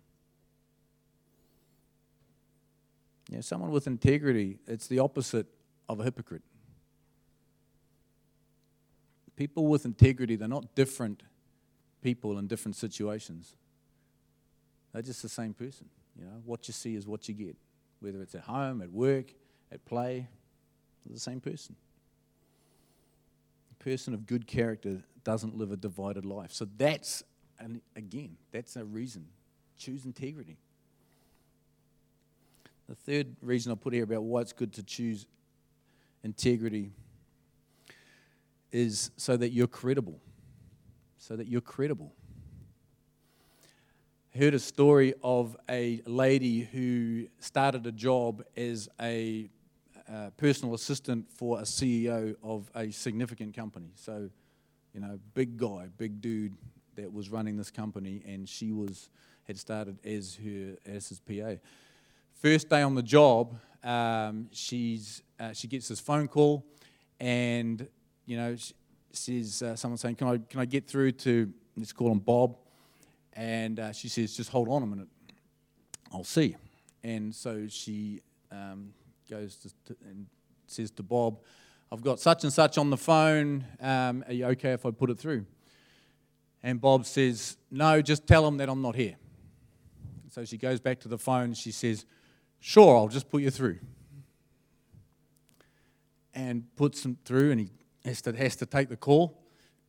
You 3.30 3.36
know, 3.36 3.42
someone 3.42 3.70
with 3.70 3.86
integrity, 3.86 4.58
it's 4.66 4.88
the 4.88 4.98
opposite 4.98 5.46
of 5.88 6.00
a 6.00 6.02
hypocrite. 6.02 6.42
People 9.36 9.68
with 9.68 9.84
integrity, 9.84 10.34
they're 10.34 10.48
not 10.48 10.74
different 10.74 11.22
people 12.02 12.38
in 12.38 12.48
different 12.48 12.74
situations. 12.74 13.56
They're 14.92 15.02
just 15.02 15.22
the 15.22 15.28
same 15.28 15.54
person. 15.54 15.88
You 16.18 16.26
know, 16.26 16.42
what 16.44 16.68
you 16.68 16.74
see 16.74 16.94
is 16.94 17.06
what 17.06 17.28
you 17.28 17.34
get, 17.34 17.56
whether 18.00 18.20
it's 18.20 18.34
at 18.34 18.42
home, 18.42 18.82
at 18.82 18.90
work, 18.90 19.32
at 19.70 19.84
play, 19.84 20.28
they're 21.04 21.14
the 21.14 21.20
same 21.20 21.40
person. 21.40 21.74
A 23.70 23.84
person 23.84 24.14
of 24.14 24.26
good 24.26 24.46
character 24.46 25.02
doesn't 25.24 25.56
live 25.56 25.72
a 25.72 25.76
divided 25.76 26.24
life. 26.24 26.52
So 26.52 26.66
that's, 26.76 27.22
and 27.58 27.80
again, 27.96 28.36
that's 28.50 28.76
a 28.76 28.84
reason. 28.84 29.26
Choose 29.78 30.04
integrity. 30.04 30.58
The 32.88 32.94
third 32.94 33.36
reason 33.40 33.72
I 33.72 33.74
put 33.74 33.94
here 33.94 34.04
about 34.04 34.22
why 34.22 34.42
it's 34.42 34.52
good 34.52 34.72
to 34.74 34.82
choose 34.82 35.26
integrity 36.22 36.90
is 38.70 39.10
so 39.16 39.36
that 39.36 39.50
you're 39.50 39.66
credible. 39.66 40.20
So 41.18 41.36
that 41.36 41.46
you're 41.46 41.60
credible. 41.60 42.12
Heard 44.34 44.54
a 44.54 44.58
story 44.58 45.12
of 45.22 45.58
a 45.68 46.00
lady 46.06 46.60
who 46.60 47.26
started 47.38 47.86
a 47.86 47.92
job 47.92 48.42
as 48.56 48.88
a 48.98 49.50
uh, 50.10 50.30
personal 50.38 50.74
assistant 50.74 51.30
for 51.30 51.58
a 51.58 51.64
CEO 51.64 52.34
of 52.42 52.70
a 52.74 52.90
significant 52.92 53.54
company. 53.54 53.90
So, 53.94 54.30
you 54.94 55.00
know, 55.00 55.18
big 55.34 55.58
guy, 55.58 55.88
big 55.98 56.22
dude 56.22 56.54
that 56.94 57.12
was 57.12 57.28
running 57.28 57.58
this 57.58 57.70
company, 57.70 58.22
and 58.26 58.48
she 58.48 58.72
was 58.72 59.10
had 59.44 59.58
started 59.58 59.98
as 60.02 60.38
her 60.42 60.76
as 60.86 61.10
his 61.10 61.20
PA. 61.20 61.60
First 62.32 62.70
day 62.70 62.80
on 62.80 62.94
the 62.94 63.02
job, 63.02 63.54
um, 63.84 64.48
she's 64.50 65.22
uh, 65.38 65.52
she 65.52 65.68
gets 65.68 65.88
this 65.88 66.00
phone 66.00 66.26
call, 66.26 66.64
and 67.20 67.86
you 68.24 68.38
know, 68.38 68.56
says 69.12 69.62
uh, 69.62 69.76
someone 69.76 69.98
saying, 69.98 70.14
"Can 70.14 70.26
I 70.26 70.38
can 70.38 70.60
I 70.60 70.64
get 70.64 70.86
through 70.86 71.12
to 71.12 71.52
let's 71.76 71.92
call 71.92 72.10
him 72.10 72.20
Bob?" 72.20 72.56
And 73.34 73.80
uh, 73.80 73.92
she 73.92 74.08
says, 74.08 74.36
"Just 74.36 74.50
hold 74.50 74.68
on 74.68 74.82
a 74.82 74.86
minute, 74.86 75.08
I'll 76.12 76.24
see." 76.24 76.56
And 77.02 77.34
so 77.34 77.66
she 77.68 78.20
um, 78.50 78.92
goes 79.28 79.56
to, 79.56 79.96
and 80.04 80.26
says 80.66 80.90
to 80.92 81.02
Bob, 81.02 81.38
"I've 81.90 82.02
got 82.02 82.20
such 82.20 82.44
and 82.44 82.52
such 82.52 82.78
on 82.78 82.90
the 82.90 82.96
phone. 82.96 83.64
Um, 83.80 84.24
are 84.26 84.32
you 84.32 84.46
okay 84.46 84.72
if 84.72 84.84
I 84.84 84.90
put 84.90 85.10
it 85.10 85.18
through?" 85.18 85.46
And 86.62 86.80
Bob 86.80 87.06
says, 87.06 87.56
"No, 87.70 88.02
just 88.02 88.26
tell 88.26 88.46
him 88.46 88.58
that 88.58 88.68
I'm 88.68 88.82
not 88.82 88.94
here." 88.94 89.16
So 90.30 90.44
she 90.44 90.58
goes 90.58 90.80
back 90.80 91.00
to 91.00 91.08
the 91.08 91.18
phone. 91.18 91.54
She 91.54 91.72
says, 91.72 92.04
"Sure, 92.60 92.96
I'll 92.96 93.08
just 93.08 93.30
put 93.30 93.42
you 93.42 93.50
through." 93.50 93.78
And 96.34 96.64
puts 96.76 97.04
him 97.04 97.18
through, 97.24 97.50
and 97.50 97.60
he 97.60 97.70
has 98.04 98.22
to, 98.22 98.32
has 98.36 98.56
to 98.56 98.66
take 98.66 98.88
the 98.88 98.96
call, 98.96 99.42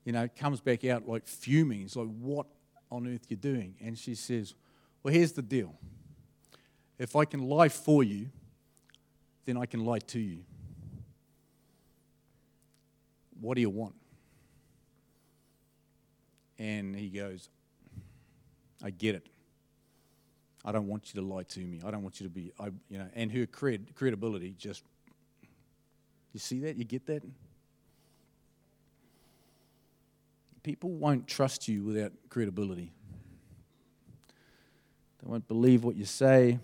you 0.06 0.12
know, 0.12 0.28
comes 0.38 0.62
back 0.62 0.86
out 0.86 1.08
like 1.08 1.28
fuming. 1.28 1.82
He's 1.82 1.96
like, 1.96 2.08
What 2.08 2.48
on 2.94 3.08
earth 3.08 3.26
you're 3.30 3.38
doing? 3.38 3.76
And 3.82 3.98
she 3.98 4.16
says, 4.16 4.54
Well, 5.02 5.14
here's 5.14 5.34
the 5.34 5.42
deal. 5.42 5.74
If 7.00 7.16
I 7.16 7.26
can 7.26 7.42
lie 7.42 7.70
for 7.70 8.04
you, 8.04 8.30
then 9.46 9.58
I 9.58 9.66
can 9.66 9.84
lie 9.84 10.00
to 10.00 10.20
you. 10.20 10.40
What 13.42 13.56
do 13.56 13.62
you 13.62 13.70
want? 13.70 13.96
And 16.60 16.96
he 16.96 17.10
goes, 17.10 17.50
I 18.82 18.92
get 18.92 19.16
it. 19.16 19.28
I 20.64 20.72
don't 20.72 20.88
want 20.88 21.14
you 21.14 21.20
to 21.20 21.28
lie 21.28 21.44
to 21.44 21.60
me. 21.60 21.82
I 21.86 21.92
don't 21.92 22.04
want 22.04 22.22
you 22.22 22.28
to 22.28 22.34
be, 22.34 22.54
I, 22.58 22.68
you 22.90 22.98
know, 23.00 23.08
and 23.16 23.32
her 23.32 23.46
cred, 23.46 23.96
credibility 23.96 24.56
just, 24.58 24.84
you 26.32 26.40
see 26.40 26.60
that? 26.62 26.78
You 26.78 26.86
get 26.86 27.06
that? 27.08 27.24
People 30.64 30.90
won't 30.92 31.28
trust 31.28 31.68
you 31.68 31.84
without 31.84 32.14
credibility. 32.30 32.92
They 35.22 35.30
won't 35.30 35.48
believe 35.48 35.84
what 35.84 35.96
you 35.96 36.06
say. 36.06 36.58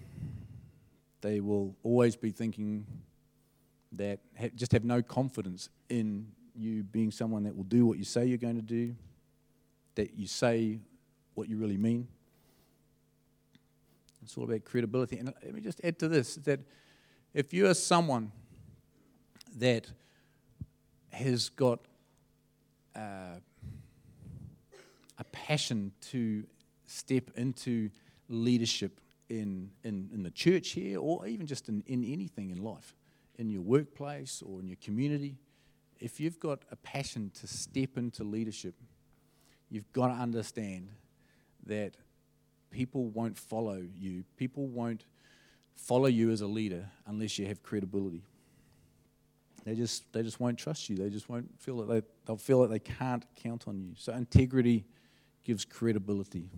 They 1.21 1.41
will 1.41 1.75
always 1.83 2.15
be 2.15 2.31
thinking 2.31 2.85
that 3.91 4.19
just 4.55 4.71
have 4.71 4.85
no 4.85 5.01
confidence 5.01 5.69
in 5.89 6.27
you 6.55 6.83
being 6.83 7.11
someone 7.11 7.43
that 7.43 7.55
will 7.55 7.63
do 7.63 7.85
what 7.85 7.97
you 7.97 8.03
say 8.03 8.25
you're 8.25 8.37
going 8.37 8.55
to 8.55 8.61
do, 8.61 8.95
that 9.95 10.17
you 10.17 10.27
say 10.27 10.79
what 11.33 11.49
you 11.49 11.57
really 11.57 11.77
mean. 11.77 12.07
It's 14.21 14.37
all 14.37 14.43
about 14.43 14.63
credibility. 14.63 15.17
And 15.17 15.33
let 15.43 15.53
me 15.53 15.61
just 15.61 15.81
add 15.83 15.97
to 15.99 16.07
this 16.07 16.35
that 16.35 16.59
if 17.33 17.53
you 17.53 17.67
are 17.67 17.73
someone 17.73 18.31
that 19.57 19.87
has 21.11 21.49
got 21.49 21.79
uh, 22.95 23.39
a 25.19 25.23
passion 25.25 25.91
to 26.11 26.43
step 26.85 27.29
into 27.35 27.89
leadership 28.29 28.99
in, 29.29 29.69
in, 29.83 30.09
in 30.13 30.23
the 30.23 30.31
church 30.31 30.69
here 30.69 30.99
or 30.99 31.27
even 31.27 31.45
just 31.45 31.69
in, 31.69 31.83
in 31.85 32.03
anything 32.03 32.49
in 32.49 32.63
life, 32.63 32.95
in 33.37 33.49
your 33.49 33.61
workplace 33.61 34.41
or 34.45 34.59
in 34.59 34.67
your 34.67 34.77
community, 34.83 35.37
if 35.99 36.19
you've 36.19 36.39
got 36.39 36.63
a 36.71 36.75
passion 36.77 37.31
to 37.41 37.47
step 37.47 37.97
into 37.97 38.23
leadership, 38.23 38.73
you've 39.69 39.91
got 39.91 40.07
to 40.07 40.13
understand 40.13 40.89
that 41.65 41.95
people 42.71 43.09
won't 43.09 43.37
follow 43.37 43.83
you. 43.97 44.23
People 44.37 44.67
won't 44.67 45.05
follow 45.75 46.07
you 46.07 46.31
as 46.31 46.41
a 46.41 46.47
leader 46.47 46.89
unless 47.05 47.37
you 47.37 47.45
have 47.47 47.61
credibility. 47.61 48.23
They 49.65 49.75
just, 49.75 50.11
they 50.13 50.23
just 50.23 50.39
won't 50.39 50.57
trust 50.57 50.89
you. 50.89 50.95
They 50.95 51.09
just 51.09 51.29
won't 51.29 51.49
feel 51.59 51.77
that 51.77 51.89
they, 51.93 52.01
they'll 52.25 52.37
feel 52.37 52.61
that 52.61 52.69
they 52.69 52.79
can't 52.79 53.25
count 53.35 53.67
on 53.67 53.79
you. 53.79 53.93
So 53.97 54.13
integrity 54.13 54.85
gives 55.43 55.65
credibility. 55.65 56.49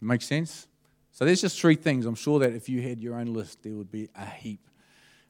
Make 0.00 0.22
sense? 0.22 0.68
So 1.12 1.24
there's 1.24 1.40
just 1.40 1.58
three 1.58 1.76
things. 1.76 2.04
I'm 2.04 2.14
sure 2.14 2.38
that 2.40 2.52
if 2.52 2.68
you 2.68 2.82
had 2.82 3.00
your 3.00 3.18
own 3.18 3.32
list, 3.32 3.62
there 3.62 3.74
would 3.74 3.90
be 3.90 4.08
a 4.14 4.26
heap. 4.26 4.68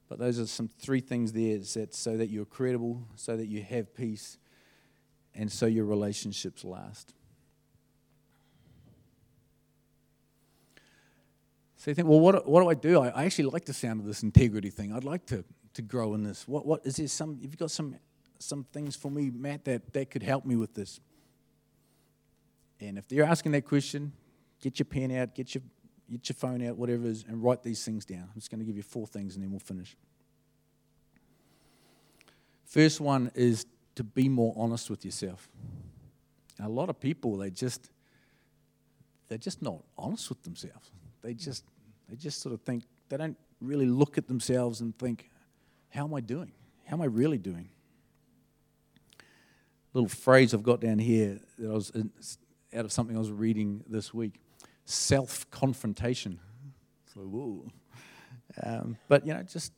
But 0.08 0.18
those 0.18 0.38
are 0.38 0.46
some 0.46 0.68
three 0.68 1.00
things 1.00 1.32
there 1.32 1.58
that 1.58 1.94
so 1.94 2.16
that 2.16 2.28
you're 2.28 2.44
credible, 2.44 3.06
so 3.14 3.36
that 3.36 3.46
you 3.46 3.62
have 3.62 3.94
peace, 3.94 4.38
and 5.34 5.50
so 5.50 5.66
your 5.66 5.84
relationships 5.84 6.64
last. 6.64 7.14
So 11.76 11.90
you 11.90 11.94
think, 11.94 12.08
well, 12.08 12.20
what, 12.20 12.48
what 12.48 12.62
do 12.62 12.68
I 12.68 12.74
do? 12.74 13.00
I, 13.00 13.08
I 13.08 13.24
actually 13.24 13.44
like 13.44 13.64
the 13.64 13.72
sound 13.72 14.00
of 14.00 14.06
this 14.06 14.24
integrity 14.24 14.70
thing. 14.70 14.92
I'd 14.92 15.04
like 15.04 15.26
to, 15.26 15.44
to 15.74 15.82
grow 15.82 16.14
in 16.14 16.24
this. 16.24 16.48
What, 16.48 16.66
what 16.66 16.84
is 16.84 16.96
there 16.96 17.06
some, 17.06 17.40
have 17.42 17.50
you 17.50 17.56
got 17.56 17.70
some, 17.70 17.96
some 18.40 18.64
things 18.72 18.96
for 18.96 19.10
me, 19.10 19.30
Matt, 19.30 19.64
that, 19.66 19.92
that 19.92 20.10
could 20.10 20.24
help 20.24 20.44
me 20.44 20.56
with 20.56 20.74
this? 20.74 20.98
And 22.80 22.98
if 22.98 23.08
they're 23.08 23.24
asking 23.24 23.52
that 23.52 23.64
question, 23.64 24.12
get 24.60 24.78
your 24.78 24.86
pen 24.86 25.10
out, 25.12 25.34
get 25.34 25.54
your, 25.54 25.62
get 26.10 26.28
your 26.28 26.36
phone 26.36 26.62
out, 26.66 26.76
whatever 26.76 27.04
it 27.04 27.10
is, 27.10 27.24
and 27.26 27.42
write 27.42 27.62
these 27.62 27.84
things 27.84 28.04
down. 28.04 28.22
I'm 28.22 28.34
just 28.34 28.50
going 28.50 28.60
to 28.60 28.66
give 28.66 28.76
you 28.76 28.82
four 28.82 29.06
things 29.06 29.34
and 29.34 29.42
then 29.42 29.50
we'll 29.50 29.60
finish. 29.60 29.96
First 32.64 33.00
one 33.00 33.30
is 33.34 33.66
to 33.94 34.04
be 34.04 34.28
more 34.28 34.52
honest 34.56 34.90
with 34.90 35.04
yourself. 35.04 35.48
a 36.60 36.68
lot 36.68 36.88
of 36.88 37.00
people, 37.00 37.36
they 37.36 37.50
just, 37.50 37.90
they're 39.28 39.38
just 39.38 39.62
not 39.62 39.82
honest 39.96 40.28
with 40.28 40.42
themselves. 40.42 40.90
They 41.22 41.34
just, 41.34 41.64
they 42.08 42.16
just 42.16 42.40
sort 42.40 42.54
of 42.54 42.60
think, 42.62 42.84
they 43.08 43.16
don't 43.16 43.36
really 43.60 43.86
look 43.86 44.18
at 44.18 44.28
themselves 44.28 44.80
and 44.80 44.96
think, 44.98 45.30
how 45.90 46.04
am 46.04 46.14
I 46.14 46.20
doing? 46.20 46.52
How 46.84 46.96
am 46.96 47.02
I 47.02 47.06
really 47.06 47.38
doing? 47.38 47.70
Little 49.94 50.08
phrase 50.08 50.52
I've 50.52 50.62
got 50.62 50.80
down 50.80 50.98
here 50.98 51.40
that 51.58 51.70
I 51.70 51.72
was 51.72 51.90
uh, 51.90 52.02
out 52.76 52.84
of 52.84 52.92
something 52.92 53.16
I 53.16 53.18
was 53.18 53.32
reading 53.32 53.82
this 53.88 54.12
week 54.12 54.40
self 54.84 55.50
confrontation. 55.50 56.38
So, 57.14 57.20
whoa. 57.20 57.66
Um, 58.62 58.96
but, 59.08 59.26
you 59.26 59.34
know, 59.34 59.42
just 59.42 59.72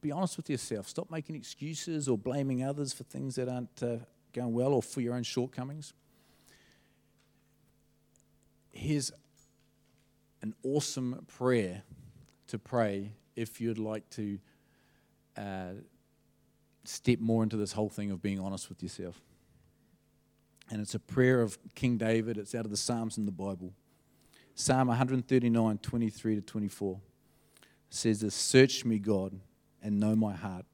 be 0.00 0.12
honest 0.12 0.36
with 0.36 0.50
yourself. 0.50 0.88
Stop 0.88 1.10
making 1.10 1.36
excuses 1.36 2.08
or 2.08 2.18
blaming 2.18 2.62
others 2.62 2.92
for 2.92 3.04
things 3.04 3.36
that 3.36 3.48
aren't 3.48 3.82
uh, 3.82 3.96
going 4.32 4.52
well 4.52 4.72
or 4.72 4.82
for 4.82 5.00
your 5.00 5.14
own 5.14 5.22
shortcomings. 5.22 5.94
Here's 8.70 9.10
an 10.42 10.54
awesome 10.62 11.24
prayer 11.26 11.82
to 12.48 12.58
pray 12.58 13.12
if 13.34 13.60
you'd 13.60 13.78
like 13.78 14.08
to 14.10 14.38
uh, 15.36 15.72
step 16.84 17.18
more 17.20 17.42
into 17.42 17.56
this 17.56 17.72
whole 17.72 17.88
thing 17.88 18.10
of 18.10 18.22
being 18.22 18.38
honest 18.38 18.68
with 18.68 18.82
yourself. 18.82 19.20
And 20.70 20.80
it's 20.80 20.94
a 20.94 20.98
prayer 20.98 21.42
of 21.42 21.58
King 21.74 21.96
David. 21.96 22.38
It's 22.38 22.54
out 22.54 22.64
of 22.64 22.70
the 22.70 22.76
Psalms 22.76 23.18
in 23.18 23.26
the 23.26 23.32
Bible. 23.32 23.72
Psalm 24.54 24.88
139, 24.88 25.78
23 25.78 26.34
to 26.36 26.40
24 26.40 27.00
says 27.90 28.20
this 28.20 28.34
Search 28.34 28.84
me, 28.84 28.98
God, 28.98 29.38
and 29.82 30.00
know 30.00 30.16
my 30.16 30.34
heart. 30.34 30.64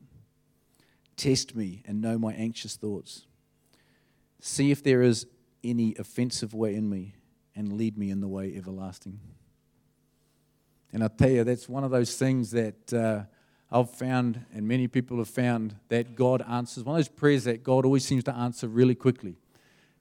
Test 1.16 1.54
me 1.54 1.82
and 1.86 2.00
know 2.00 2.18
my 2.18 2.32
anxious 2.32 2.76
thoughts. 2.76 3.26
See 4.40 4.70
if 4.70 4.82
there 4.82 5.02
is 5.02 5.26
any 5.62 5.94
offensive 5.98 6.54
way 6.54 6.74
in 6.74 6.88
me 6.88 7.14
and 7.54 7.74
lead 7.74 7.98
me 7.98 8.10
in 8.10 8.20
the 8.20 8.28
way 8.28 8.54
everlasting. 8.56 9.20
And 10.92 11.04
I 11.04 11.08
tell 11.08 11.30
you, 11.30 11.44
that's 11.44 11.68
one 11.68 11.84
of 11.84 11.90
those 11.90 12.16
things 12.16 12.50
that 12.52 12.92
uh, 12.92 13.24
I've 13.70 13.90
found, 13.90 14.44
and 14.54 14.66
many 14.66 14.88
people 14.88 15.18
have 15.18 15.28
found, 15.28 15.76
that 15.88 16.14
God 16.14 16.42
answers. 16.48 16.84
One 16.84 16.96
of 16.96 16.98
those 16.98 17.08
prayers 17.08 17.44
that 17.44 17.62
God 17.62 17.84
always 17.84 18.04
seems 18.04 18.24
to 18.24 18.34
answer 18.34 18.68
really 18.68 18.94
quickly 18.94 19.36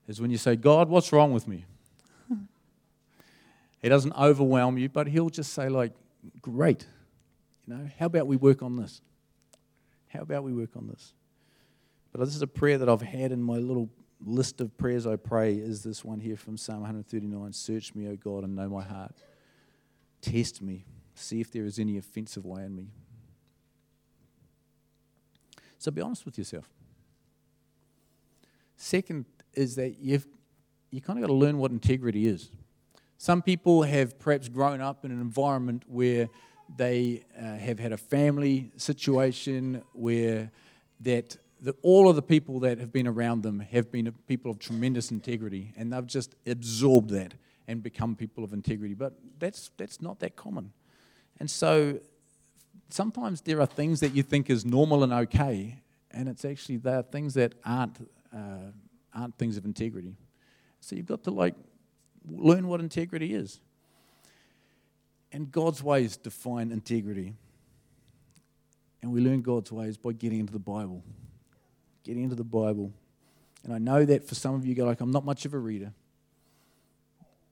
is 0.08 0.20
when 0.20 0.32
you 0.32 0.38
say, 0.38 0.56
God, 0.56 0.90
what's 0.90 1.12
wrong 1.12 1.34
with 1.34 1.48
me? 1.48 1.66
he 3.82 3.90
doesn't 3.90 4.14
overwhelm 4.18 4.78
you, 4.78 4.90
but 4.90 5.08
He'll 5.08 5.30
just 5.30 5.54
say, 5.54 5.70
like, 5.70 5.94
great. 6.42 6.86
You 7.66 7.76
know, 7.76 7.90
how 8.00 8.08
about 8.08 8.28
we 8.28 8.36
work 8.36 8.62
on 8.62 8.76
this? 8.76 9.02
How 10.10 10.22
about 10.22 10.44
we 10.44 10.54
work 10.54 10.76
on 10.76 10.88
this? 10.88 11.14
But 12.12 12.20
this 12.26 12.36
is 12.36 12.42
a 12.42 12.48
prayer 12.48 12.78
that 12.78 12.90
I've 12.90 13.02
had 13.02 13.32
in 13.32 13.42
my 13.42 13.56
little 13.56 13.90
list 14.26 14.62
of 14.62 14.78
prayers 14.78 15.08
I 15.08 15.16
pray 15.16 15.56
is 15.56 15.84
this 15.84 16.04
one 16.04 16.20
here 16.20 16.38
from 16.38 16.58
Psalm 16.58 16.82
139 16.82 17.54
Search 17.54 17.96
me, 17.96 18.08
O 18.08 18.16
God, 18.16 18.44
and 18.44 18.56
know 18.56 18.70
my 18.70 18.84
heart. 18.84 19.16
Test 20.22 20.62
me. 20.62 20.86
See 21.16 21.42
if 21.42 21.52
there 21.52 21.66
is 21.66 21.80
any 21.80 21.98
offensive 21.98 22.46
way 22.46 22.64
in 22.64 22.76
me. 22.76 22.88
So 25.78 25.92
be 25.92 26.02
honest 26.02 26.26
with 26.26 26.38
yourself. 26.38 26.70
Second 28.76 29.26
is 29.54 29.76
that 29.76 30.00
you've 30.00 30.28
you 30.92 31.02
kind 31.02 31.18
of 31.18 31.22
got 31.22 31.28
to 31.28 31.34
learn 31.34 31.58
what 31.58 31.72
integrity 31.72 32.28
is. 32.28 32.52
Some 33.18 33.42
people 33.42 33.84
have 33.84 34.20
perhaps 34.20 34.50
grown 34.50 34.82
up 34.82 35.06
in 35.06 35.12
an 35.12 35.22
environment 35.22 35.84
where 35.88 36.28
they 36.76 37.24
uh, 37.40 37.56
have 37.56 37.80
had 37.80 37.92
a 37.92 37.98
family 37.98 38.72
situation 38.78 39.84
where 39.94 40.52
that 41.02 41.38
the, 41.62 41.76
all 41.82 42.10
of 42.10 42.16
the 42.16 42.22
people 42.22 42.60
that 42.62 42.80
have 42.80 42.92
been 42.92 43.08
around 43.08 43.44
them 43.44 43.60
have 43.60 43.92
been 43.92 44.12
people 44.28 44.52
of 44.52 44.60
tremendous 44.60 45.12
integrity, 45.12 45.74
and 45.78 45.94
they've 45.94 46.08
just 46.08 46.36
absorbed 46.46 47.12
that 47.12 47.34
and 47.68 47.84
become 47.84 48.16
people 48.16 48.44
of 48.44 48.54
integrity. 48.54 48.96
But 48.96 49.14
that's 49.40 49.72
that's 49.78 50.02
not 50.02 50.20
that 50.20 50.36
common, 50.36 50.74
and 51.40 51.50
so 51.50 52.00
sometimes 52.90 53.42
there 53.42 53.62
are 53.62 53.66
things 53.66 54.00
that 54.00 54.14
you 54.14 54.24
think 54.24 54.50
is 54.50 54.66
normal 54.66 55.04
and 55.04 55.14
okay, 55.14 55.82
and 56.12 56.28
it's 56.28 56.44
actually 56.46 56.78
there 56.78 57.00
are 57.00 57.04
things 57.04 57.34
that 57.36 57.56
aren't 57.64 58.10
uh, 58.36 58.72
aren't 59.14 59.38
things 59.38 59.58
of 59.58 59.66
integrity. 59.66 60.16
So 60.80 60.96
you've 60.96 61.06
got 61.06 61.24
to 61.26 61.32
like 61.32 61.56
learn 62.30 62.68
what 62.68 62.80
integrity 62.80 63.34
is. 63.34 63.60
And 65.32 65.52
God's 65.52 65.82
ways 65.82 66.18
define 66.18 66.72
integrity. 66.72 67.34
And 69.02 69.12
we 69.12 69.22
learn 69.22 69.42
God's 69.42 69.72
ways 69.72 69.98
by 69.98 70.12
getting 70.12 70.40
into 70.40 70.54
the 70.54 70.60
Bible. 70.60 71.04
Getting 72.04 72.24
into 72.24 72.36
the 72.36 72.44
Bible. 72.44 72.92
And 73.64 73.74
I 73.74 73.78
know 73.78 74.04
that 74.06 74.28
for 74.28 74.36
some 74.36 74.56
of 74.56 74.66
you, 74.66 74.76
go 74.76 74.86
like, 74.86 75.02
I'm 75.02 75.12
not 75.12 75.24
much 75.24 75.46
of 75.46 75.54
a 75.54 75.58
reader. 75.58 75.94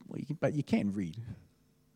Well, 0.08 0.20
you 0.20 0.26
can, 0.26 0.38
but 0.40 0.54
you 0.54 0.64
can 0.64 0.92
read. 0.94 1.18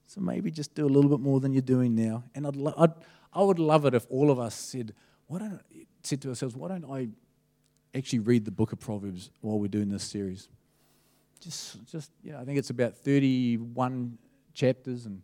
So 0.07 0.21
maybe 0.21 0.51
just 0.51 0.75
do 0.75 0.85
a 0.85 0.87
little 0.87 1.09
bit 1.09 1.19
more 1.19 1.39
than 1.39 1.51
you're 1.53 1.61
doing 1.61 1.95
now. 1.95 2.23
And 2.35 2.45
I'd, 2.45 2.55
lo- 2.55 2.75
I'd 2.77 2.93
I 3.33 3.41
would 3.41 3.59
love 3.59 3.85
it 3.85 3.93
if 3.93 4.05
all 4.09 4.29
of 4.29 4.39
us 4.39 4.53
said, 4.53 4.93
why 5.27 5.39
don't, 5.39 5.59
said 6.03 6.21
to 6.21 6.29
ourselves, 6.29 6.55
why 6.55 6.67
don't 6.69 6.85
I 6.85 7.09
actually 7.95 8.19
read 8.19 8.45
the 8.45 8.51
book 8.51 8.71
of 8.71 8.79
Proverbs 8.79 9.29
while 9.41 9.59
we're 9.59 9.67
doing 9.67 9.89
this 9.89 10.03
series? 10.03 10.49
Just, 11.39 11.85
just 11.85 12.11
yeah, 12.23 12.39
I 12.39 12.45
think 12.45 12.57
it's 12.57 12.69
about 12.69 12.95
31 12.95 14.17
chapters, 14.53 15.05
and 15.05 15.21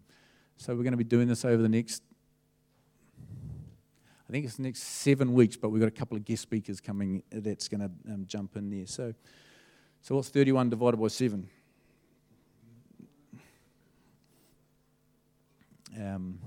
so 0.57 0.75
we're 0.75 0.83
going 0.83 0.91
to 0.91 0.97
be 0.97 1.03
doing 1.03 1.27
this 1.27 1.45
over 1.45 1.61
the 1.61 1.69
next, 1.69 2.03
I 4.27 4.31
think 4.31 4.45
it's 4.45 4.55
the 4.55 4.63
next 4.63 4.83
seven 4.83 5.33
weeks, 5.33 5.55
but 5.55 5.69
we've 5.69 5.79
got 5.79 5.87
a 5.87 5.91
couple 5.91 6.17
of 6.17 6.25
guest 6.25 6.41
speakers 6.41 6.81
coming 6.81 7.23
that's 7.31 7.67
going 7.67 7.81
to 7.81 8.13
um, 8.13 8.25
jump 8.27 8.57
in 8.57 8.69
there. 8.69 8.85
So, 8.85 9.13
so 10.01 10.15
what's 10.15 10.29
31 10.29 10.69
divided 10.69 10.97
by 10.97 11.07
7? 11.07 11.49
Um, 15.99 16.39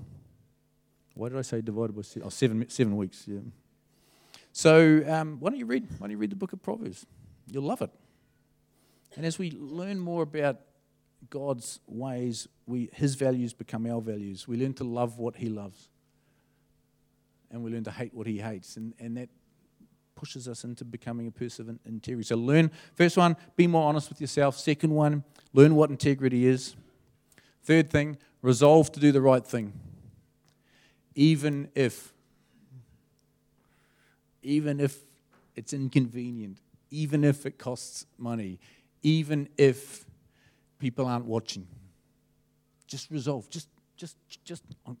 why 1.15 1.29
did 1.29 1.37
I 1.37 1.41
say 1.41 1.61
divided 1.61 1.95
by 1.95 2.01
seven? 2.01 2.25
Oh, 2.25 2.29
seven, 2.29 2.69
seven 2.69 2.97
weeks, 2.97 3.25
yeah. 3.27 3.39
So 4.53 5.03
um, 5.07 5.37
why 5.39 5.49
don't 5.49 5.59
you 5.59 5.65
read? 5.65 5.87
Why 5.97 6.05
don't 6.05 6.11
you 6.11 6.17
read 6.17 6.29
the 6.29 6.37
book 6.37 6.53
of 6.53 6.61
Proverbs? 6.61 7.05
You'll 7.47 7.63
love 7.63 7.81
it. 7.81 7.89
And 9.15 9.25
as 9.25 9.37
we 9.37 9.51
learn 9.51 9.99
more 9.99 10.23
about 10.23 10.59
God's 11.29 11.79
ways, 11.87 12.47
we, 12.65 12.89
His 12.93 13.15
values 13.15 13.53
become 13.53 13.85
our 13.85 13.99
values. 13.99 14.47
We 14.47 14.57
learn 14.57 14.73
to 14.75 14.83
love 14.83 15.19
what 15.19 15.35
He 15.35 15.49
loves, 15.49 15.89
and 17.51 17.63
we 17.63 17.71
learn 17.71 17.83
to 17.83 17.91
hate 17.91 18.13
what 18.13 18.27
He 18.27 18.39
hates, 18.39 18.77
and, 18.77 18.93
and 18.99 19.17
that 19.17 19.29
pushes 20.15 20.47
us 20.47 20.63
into 20.63 20.85
becoming 20.85 21.27
a 21.27 21.31
person 21.31 21.69
of 21.69 21.79
integrity. 21.85 22.27
So 22.27 22.37
learn. 22.37 22.71
First 22.95 23.17
one, 23.17 23.35
be 23.55 23.67
more 23.67 23.89
honest 23.89 24.09
with 24.09 24.21
yourself. 24.21 24.57
Second 24.57 24.91
one, 24.91 25.23
learn 25.53 25.75
what 25.75 25.89
integrity 25.89 26.45
is. 26.45 26.75
Third 27.63 27.89
thing, 27.89 28.17
resolve 28.41 28.91
to 28.91 28.99
do 28.99 29.11
the 29.11 29.21
right 29.21 29.45
thing 29.45 29.73
even 31.15 31.69
if, 31.75 32.12
even 34.43 34.79
if 34.79 34.99
it's 35.55 35.73
inconvenient, 35.73 36.57
even 36.91 37.23
if 37.23 37.45
it 37.45 37.57
costs 37.57 38.05
money, 38.17 38.59
even 39.01 39.49
if 39.57 40.05
people 40.79 41.05
aren't 41.05 41.25
watching. 41.25 41.67
Just 42.87 43.09
resolve. 43.09 43.49
Just, 43.49 43.67
just, 43.97 44.17
just 44.43 44.63
I'm, 44.85 44.97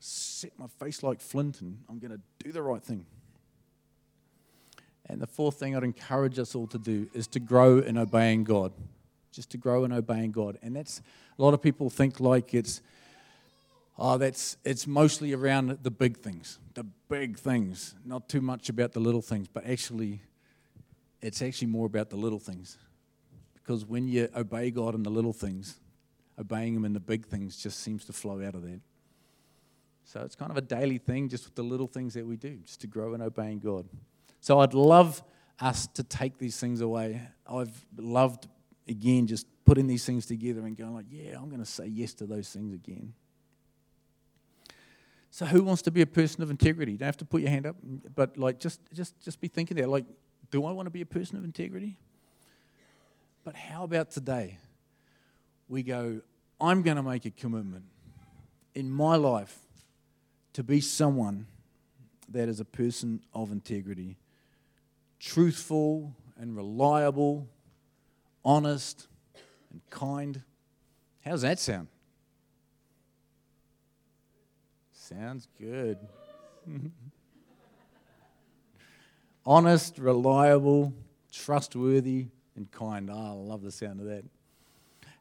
set 0.00 0.52
my 0.58 0.66
face 0.78 1.02
like 1.02 1.20
flint 1.20 1.60
and 1.60 1.78
I'm 1.88 1.98
going 1.98 2.12
to 2.12 2.20
do 2.44 2.52
the 2.52 2.62
right 2.62 2.82
thing. 2.82 3.04
And 5.06 5.20
the 5.20 5.26
fourth 5.26 5.58
thing 5.58 5.74
I'd 5.74 5.84
encourage 5.84 6.38
us 6.38 6.54
all 6.54 6.66
to 6.68 6.78
do 6.78 7.08
is 7.14 7.26
to 7.28 7.40
grow 7.40 7.78
in 7.78 7.96
obeying 7.96 8.44
God. 8.44 8.72
Just 9.32 9.50
to 9.50 9.56
grow 9.56 9.84
in 9.84 9.92
obeying 9.92 10.32
God. 10.32 10.58
And 10.62 10.76
that's 10.76 11.00
a 11.38 11.42
lot 11.42 11.54
of 11.54 11.62
people 11.62 11.90
think 11.90 12.20
like 12.20 12.54
it's 12.54 12.82
Oh, 13.98 14.16
that's 14.16 14.56
it's 14.64 14.86
mostly 14.86 15.32
around 15.32 15.78
the 15.82 15.90
big 15.90 16.18
things, 16.18 16.60
the 16.74 16.84
big 17.08 17.36
things, 17.36 17.96
not 18.04 18.28
too 18.28 18.40
much 18.40 18.68
about 18.68 18.92
the 18.92 19.00
little 19.00 19.22
things, 19.22 19.48
but 19.52 19.66
actually, 19.66 20.22
it's 21.20 21.42
actually 21.42 21.68
more 21.68 21.86
about 21.86 22.10
the 22.10 22.16
little 22.16 22.38
things. 22.38 22.78
Because 23.54 23.84
when 23.84 24.06
you 24.06 24.28
obey 24.36 24.70
God 24.70 24.94
in 24.94 25.02
the 25.02 25.10
little 25.10 25.32
things, 25.32 25.80
obeying 26.38 26.76
Him 26.76 26.84
in 26.84 26.92
the 26.92 27.00
big 27.00 27.26
things 27.26 27.56
just 27.56 27.80
seems 27.80 28.04
to 28.04 28.12
flow 28.12 28.40
out 28.46 28.54
of 28.54 28.62
that. 28.62 28.80
So 30.04 30.20
it's 30.20 30.36
kind 30.36 30.50
of 30.50 30.56
a 30.56 30.62
daily 30.62 30.98
thing, 30.98 31.28
just 31.28 31.44
with 31.44 31.56
the 31.56 31.62
little 31.62 31.88
things 31.88 32.14
that 32.14 32.24
we 32.24 32.36
do, 32.36 32.56
just 32.64 32.80
to 32.82 32.86
grow 32.86 33.14
in 33.14 33.20
obeying 33.20 33.58
God. 33.58 33.86
So 34.40 34.60
I'd 34.60 34.74
love 34.74 35.22
us 35.60 35.86
to 35.88 36.04
take 36.04 36.38
these 36.38 36.58
things 36.58 36.80
away. 36.80 37.20
I've 37.46 37.84
loved, 37.96 38.46
again, 38.86 39.26
just 39.26 39.46
putting 39.66 39.86
these 39.86 40.06
things 40.06 40.24
together 40.24 40.60
and 40.60 40.76
going 40.76 40.94
like, 40.94 41.06
yeah, 41.10 41.36
I'm 41.36 41.48
going 41.48 41.60
to 41.60 41.66
say 41.66 41.86
yes 41.88 42.14
to 42.14 42.26
those 42.26 42.48
things 42.48 42.72
again. 42.72 43.12
So 45.38 45.46
who 45.46 45.62
wants 45.62 45.82
to 45.82 45.92
be 45.92 46.02
a 46.02 46.06
person 46.06 46.42
of 46.42 46.50
integrity? 46.50 46.90
You 46.90 46.98
don't 46.98 47.06
have 47.06 47.16
to 47.18 47.24
put 47.24 47.42
your 47.42 47.50
hand 47.50 47.64
up, 47.64 47.76
but 48.16 48.36
like 48.36 48.58
just 48.58 48.80
just 48.92 49.20
just 49.20 49.40
be 49.40 49.46
thinking 49.46 49.76
there. 49.76 49.86
Like, 49.86 50.04
do 50.50 50.64
I 50.64 50.72
want 50.72 50.86
to 50.86 50.90
be 50.90 51.00
a 51.00 51.06
person 51.06 51.38
of 51.38 51.44
integrity? 51.44 51.96
But 53.44 53.54
how 53.54 53.84
about 53.84 54.10
today? 54.10 54.58
We 55.68 55.84
go, 55.84 56.22
I'm 56.60 56.82
going 56.82 56.96
to 56.96 57.04
make 57.04 57.24
a 57.24 57.30
commitment 57.30 57.84
in 58.74 58.90
my 58.90 59.14
life 59.14 59.56
to 60.54 60.64
be 60.64 60.80
someone 60.80 61.46
that 62.30 62.48
is 62.48 62.58
a 62.58 62.64
person 62.64 63.20
of 63.32 63.52
integrity, 63.52 64.16
truthful 65.20 66.16
and 66.36 66.56
reliable, 66.56 67.46
honest 68.44 69.06
and 69.70 69.82
kind. 69.88 70.42
How 71.24 71.30
does 71.30 71.42
that 71.42 71.60
sound? 71.60 71.86
Sounds 75.08 75.48
good. 75.58 75.96
Honest, 79.46 79.98
reliable, 79.98 80.92
trustworthy, 81.32 82.26
and 82.56 82.70
kind. 82.70 83.08
Oh, 83.10 83.16
I 83.16 83.30
love 83.30 83.62
the 83.62 83.72
sound 83.72 84.00
of 84.00 84.06
that. 84.06 84.22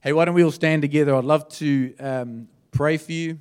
Hey, 0.01 0.11
why 0.11 0.25
don't 0.25 0.35
we 0.35 0.43
all 0.43 0.51
stand 0.51 0.81
together? 0.81 1.15
I'd 1.15 1.23
love 1.23 1.47
to 1.59 1.95
um, 2.01 2.49
pray 2.71 2.97
for 2.97 3.13
you. 3.13 3.39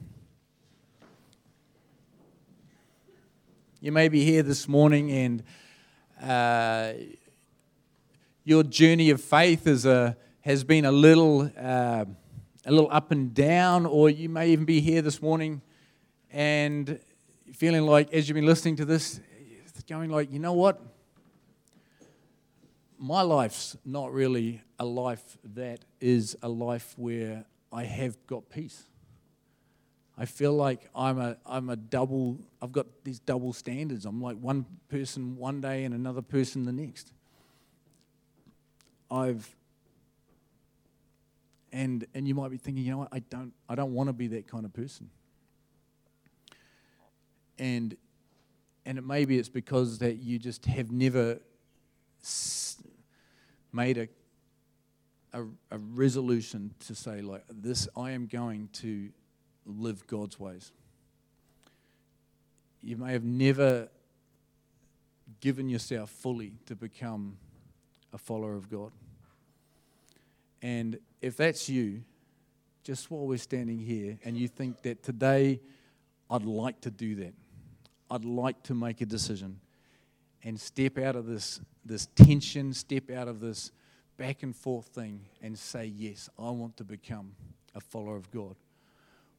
You 3.81 3.91
may 3.91 4.07
be 4.09 4.25
here 4.25 4.45
this 4.45 4.69
morning 4.69 5.11
and 5.11 5.43
uh, 6.23 6.93
your 8.45 8.63
journey 8.63 9.11
of 9.11 9.21
faith 9.21 9.67
is 9.67 9.85
a, 9.85 10.17
has 10.43 10.63
been 10.63 10.85
a 10.85 10.93
little, 10.93 11.51
uh, 11.59 12.05
a 12.65 12.71
little 12.71 12.89
up 12.93 13.11
and 13.11 13.35
down, 13.35 13.85
or 13.85 14.09
you 14.09 14.29
may 14.29 14.51
even 14.51 14.65
be 14.65 14.81
here 14.81 15.03
this 15.03 15.21
morning 15.21 15.61
and 16.33 17.01
feeling 17.53 17.83
like, 17.87 18.13
as 18.13 18.29
you've 18.29 18.35
been 18.35 18.47
listening 18.47 18.77
to 18.77 18.85
this, 18.85 19.21
going 19.87 20.11
like, 20.11 20.33
you 20.33 20.39
know 20.39 20.53
what? 20.53 20.81
My 22.99 23.23
life's 23.23 23.77
not 23.85 24.13
really 24.13 24.63
a 24.79 24.85
life 24.85 25.39
that 25.55 25.81
is 26.01 26.37
a 26.43 26.49
life 26.49 26.95
where 26.97 27.45
I 27.73 27.85
have 27.85 28.17
got 28.27 28.49
peace. 28.51 28.85
I 30.19 30.25
feel 30.25 30.55
like 30.55 30.89
I'm 30.95 31.21
a, 31.21 31.37
I'm 31.45 31.69
a 31.69 31.77
double, 31.77 32.39
I've 32.61 32.73
got 32.73 32.87
these 33.05 33.19
double 33.19 33.53
standards. 33.53 34.07
I'm 34.07 34.21
like 34.21 34.39
one 34.39 34.65
person 34.89 35.37
one 35.37 35.61
day 35.61 35.85
and 35.85 35.95
another 35.95 36.23
person 36.23 36.65
the 36.65 36.73
next. 36.73 37.13
I've, 39.11 39.55
and, 41.71 42.07
and 42.15 42.27
you 42.27 42.35
might 42.35 42.51
be 42.51 42.57
thinking, 42.57 42.83
you 42.83 42.93
know 42.93 42.99
what, 42.99 43.09
I 43.13 43.19
don't, 43.19 43.53
I 43.69 43.75
don't 43.75 43.93
want 43.93 44.09
to 44.09 44.15
be 44.15 44.29
that 44.29 44.49
kind 44.49 44.65
of 44.65 44.73
person. 44.73 45.11
And, 47.59 47.97
and 48.85 48.99
it 48.99 49.05
maybe 49.05 49.39
it's 49.39 49.49
because 49.49 49.99
that 49.99 50.17
you 50.17 50.39
just 50.39 50.67
have 50.67 50.91
never 50.91 51.41
made 53.73 53.99
a, 53.99 54.09
a, 55.33 55.43
a 55.71 55.79
resolution 55.79 56.75
to 56.87 56.95
say 56.95 57.21
like 57.21 57.45
this, 57.49 57.89
I 57.97 58.13
am 58.13 58.27
going 58.27 58.69
to 58.75 59.11
live 59.65 60.07
God's 60.07 60.39
ways. 60.39 60.73
You 62.83 62.97
may 62.97 63.13
have 63.13 63.25
never 63.25 63.89
given 65.41 65.69
yourself 65.69 66.11
fully 66.11 66.53
to 66.67 66.77
become 66.77 67.37
a 68.13 68.19
follower 68.19 68.55
of 68.55 68.71
God. 68.71 68.93
And 70.63 70.99
if 71.21 71.37
that's 71.37 71.69
you, 71.69 72.03
just 72.83 73.11
while 73.11 73.27
we're 73.27 73.39
standing 73.39 73.79
here 73.79 74.19
and 74.25 74.37
you 74.37 74.49
think 74.49 74.83
that 74.83 75.03
today 75.03 75.61
I'd 76.31 76.45
like 76.45 76.81
to 76.83 76.91
do 76.91 77.17
that, 77.17 77.35
I'd 78.11 78.25
like 78.25 78.63
to 78.65 78.75
make 78.75 79.01
a 79.01 79.07
decision 79.07 79.61
and 80.43 80.61
step 80.61 80.99
out 80.99 81.17
of 81.17 81.27
this, 81.27 81.61
this 81.85 82.07
tension, 82.15 82.73
step 82.73 83.11
out 83.11 83.29
of 83.29 83.41
this 83.41 83.73
back 84.17 84.43
and 84.43 84.55
forth 84.55 84.87
thing 84.87 85.21
and 85.43 85.59
say, 85.59 85.87
Yes, 85.87 86.29
I 86.39 86.51
want 86.51 86.77
to 86.77 86.85
become 86.85 87.33
a 87.75 87.81
follower 87.81 88.17
of 88.17 88.31
God 88.31 88.57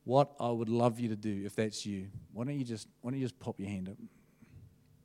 what 0.07 0.31
I 0.39 0.49
would 0.49 0.69
love 0.69 1.01
you 1.01 1.09
to 1.09 1.17
do 1.17 1.43
if 1.45 1.57
that's 1.57 1.85
you. 1.85 2.07
Why 2.31 2.45
don't 2.45 2.57
you 2.57 2.63
just 2.63 2.87
why 3.01 3.11
don't 3.11 3.19
you 3.19 3.25
just 3.25 3.37
pop 3.39 3.59
your 3.59 3.67
hand 3.67 3.89
up? 3.89 3.97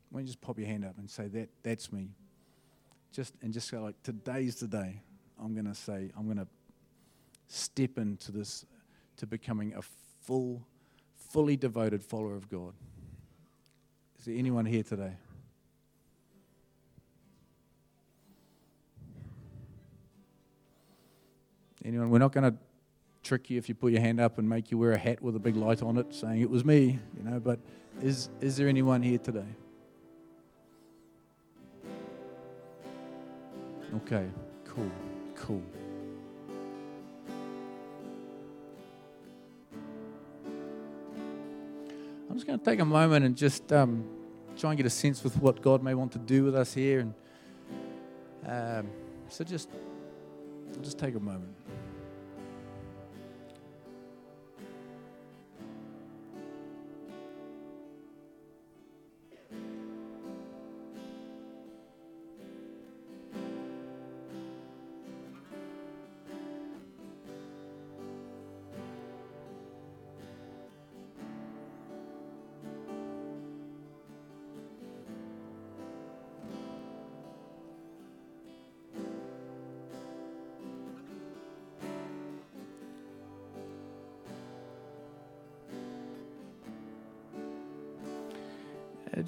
Why 0.09 0.19
don't 0.19 0.21
you 0.21 0.27
just 0.27 0.39
pop 0.39 0.57
your 0.57 0.67
hand 0.67 0.85
up 0.85 0.97
and 0.97 1.09
say 1.09 1.27
that 1.27 1.49
that's 1.61 1.91
me? 1.91 2.07
Just 3.11 3.33
and 3.41 3.51
just 3.51 3.69
go 3.69 3.81
like 3.81 4.01
today's 4.01 4.55
the 4.55 4.67
day. 4.67 5.01
I'm 5.43 5.53
gonna 5.53 5.75
say 5.75 6.09
I'm 6.17 6.25
gonna 6.25 6.47
step 7.47 7.97
into 7.97 8.31
this 8.31 8.65
to 9.17 9.27
becoming 9.27 9.73
a 9.73 9.81
full, 10.21 10.65
fully 11.17 11.57
devoted 11.57 12.01
follower 12.01 12.35
of 12.35 12.49
God. 12.49 12.71
Is 14.23 14.27
there 14.27 14.37
anyone 14.37 14.65
here 14.65 14.83
today? 14.83 15.11
Anyone? 21.83 22.09
We're 22.09 22.19
not 22.19 22.31
going 22.31 22.49
to 22.49 22.57
trick 23.21 23.49
you 23.49 23.57
if 23.57 23.67
you 23.67 23.75
put 23.75 23.91
your 23.91 23.99
hand 23.99 24.21
up 24.21 24.37
and 24.37 24.47
make 24.47 24.71
you 24.71 24.77
wear 24.77 24.93
a 24.93 24.97
hat 24.97 25.21
with 25.21 25.35
a 25.35 25.39
big 25.39 25.57
light 25.57 25.83
on 25.83 25.97
it 25.97 26.15
saying 26.15 26.39
it 26.39 26.49
was 26.49 26.63
me, 26.63 26.99
you 27.17 27.29
know, 27.29 27.37
but 27.41 27.59
is, 28.01 28.29
is 28.39 28.55
there 28.55 28.69
anyone 28.69 29.01
here 29.01 29.17
today? 29.17 29.43
Okay, 33.93 34.29
cool, 34.63 34.91
cool. 35.35 35.61
I'm 42.33 42.37
just 42.39 42.47
going 42.47 42.57
to 42.57 42.65
take 42.65 42.79
a 42.79 42.85
moment 42.85 43.25
and 43.25 43.37
just 43.37 43.71
um, 43.71 44.03
try 44.57 44.71
and 44.71 44.77
get 44.77 44.87
a 44.87 44.89
sense 44.89 45.23
with 45.23 45.37
what 45.37 45.61
God 45.61 45.83
may 45.83 45.93
want 45.93 46.13
to 46.13 46.17
do 46.17 46.43
with 46.43 46.55
us 46.55 46.73
here. 46.73 47.01
And 47.01 47.13
um, 48.47 48.89
so 49.27 49.43
just, 49.43 49.69
just 50.81 50.97
take 50.97 51.13
a 51.13 51.19
moment. 51.19 51.53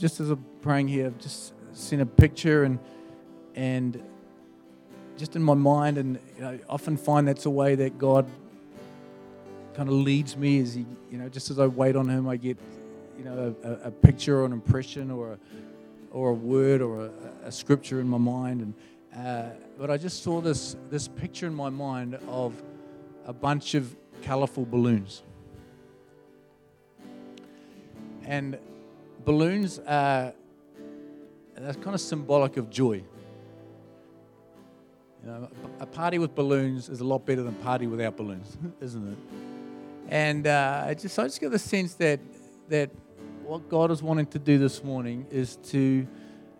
Just 0.05 0.19
as 0.19 0.29
I'm 0.29 0.45
praying 0.61 0.87
here, 0.87 1.07
I've 1.07 1.17
just 1.17 1.51
seen 1.73 1.99
a 1.99 2.05
picture 2.05 2.63
and 2.63 2.77
and 3.55 3.99
just 5.17 5.35
in 5.35 5.41
my 5.41 5.55
mind, 5.55 5.97
and 5.97 6.19
you 6.35 6.41
know, 6.43 6.49
I 6.51 6.59
often 6.69 6.95
find 6.95 7.27
that's 7.27 7.47
a 7.47 7.49
way 7.49 7.73
that 7.73 7.97
God 7.97 8.29
kind 9.73 9.89
of 9.89 9.95
leads 9.95 10.37
me. 10.37 10.59
As 10.59 10.75
he, 10.75 10.85
you 11.09 11.17
know, 11.17 11.27
just 11.27 11.49
as 11.49 11.57
I 11.57 11.65
wait 11.65 11.95
on 11.95 12.07
Him, 12.07 12.29
I 12.29 12.37
get 12.37 12.59
you 13.17 13.23
know 13.23 13.55
a, 13.63 13.87
a 13.87 13.89
picture 13.89 14.41
or 14.41 14.45
an 14.45 14.51
impression 14.51 15.09
or 15.09 15.31
a 15.31 15.39
or 16.11 16.29
a 16.29 16.35
word 16.35 16.83
or 16.83 17.05
a, 17.05 17.11
a 17.45 17.51
scripture 17.51 17.99
in 17.99 18.07
my 18.07 18.19
mind, 18.19 18.61
and 18.61 19.25
uh, 19.25 19.55
but 19.79 19.89
I 19.89 19.97
just 19.97 20.21
saw 20.21 20.39
this 20.39 20.75
this 20.91 21.07
picture 21.07 21.47
in 21.47 21.55
my 21.55 21.71
mind 21.71 22.19
of 22.27 22.53
a 23.25 23.33
bunch 23.33 23.73
of 23.73 23.95
colorful 24.21 24.67
balloons. 24.67 25.23
And 28.23 28.59
balloons 29.25 29.79
are 29.79 30.33
that's 31.57 31.77
kind 31.77 31.95
of 31.95 32.01
symbolic 32.01 32.57
of 32.57 32.69
joy. 32.69 33.03
You 35.23 35.31
know, 35.31 35.49
a 35.79 35.85
party 35.85 36.19
with 36.19 36.35
balloons 36.35 36.89
is 36.89 36.99
a 36.99 37.03
lot 37.03 37.25
better 37.25 37.41
than 37.41 37.55
party 37.55 37.87
without 37.87 38.15
balloons, 38.17 38.57
isn't 38.81 39.13
it? 39.13 39.17
And 40.09 40.45
uh, 40.45 40.83
I 40.85 40.93
just 40.93 41.17
I 41.17 41.23
just 41.23 41.41
get 41.41 41.51
the 41.51 41.59
sense 41.59 41.95
that 41.95 42.19
that 42.69 42.91
what 43.43 43.67
God 43.69 43.89
is 43.91 44.03
wanting 44.03 44.27
to 44.27 44.39
do 44.39 44.57
this 44.59 44.83
morning 44.83 45.25
is 45.31 45.55
to 45.71 46.07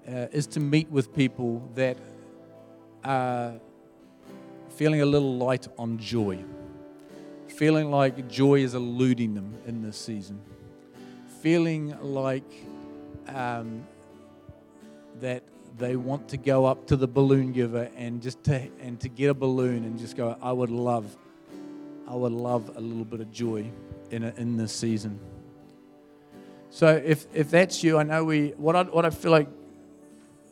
uh, 0.08 0.28
is 0.32 0.48
to 0.48 0.60
meet 0.60 0.90
with 0.90 1.14
people 1.14 1.70
that 1.76 1.98
are 3.04 3.60
feeling 4.70 5.02
a 5.02 5.06
little 5.06 5.38
light 5.38 5.68
on 5.78 6.00
joy, 6.00 6.44
feeling 7.48 7.92
like 7.92 8.28
joy 8.28 8.56
is 8.56 8.74
eluding 8.74 9.36
them 9.36 9.54
in 9.68 9.84
this 9.84 9.98
season 9.98 10.42
feeling 11.46 11.96
like 12.02 12.66
um, 13.28 13.86
that 15.20 15.44
they 15.78 15.96
want 15.96 16.28
to 16.28 16.38
go 16.38 16.66
up 16.66 16.88
to 16.88 16.96
the 16.96 17.08
balloon 17.08 17.52
giver 17.52 17.88
and 17.96 18.20
just 18.20 18.44
to 18.44 18.68
and 18.82 19.00
to 19.00 19.08
get 19.08 19.30
a 19.30 19.34
balloon 19.36 19.84
and 19.84 20.00
just 20.00 20.18
go 20.18 20.36
i 20.42 20.52
would 20.52 20.72
love 20.72 21.06
i 22.08 22.16
would 22.16 22.32
love 22.32 22.76
a 22.78 22.82
little 22.82 23.06
bit 23.06 23.20
of 23.20 23.32
joy 23.32 23.64
in 24.10 24.24
a, 24.24 24.34
in 24.38 24.58
this 24.58 24.72
season. 24.74 25.20
So 26.72 26.88
if 27.06 27.28
if 27.32 27.52
that's 27.52 27.84
you 27.84 28.00
i 28.00 28.02
know 28.02 28.24
we 28.24 28.56
what 28.58 28.76
i 28.76 28.82
what 28.82 29.06
i 29.06 29.12
feel 29.12 29.30
like 29.30 29.48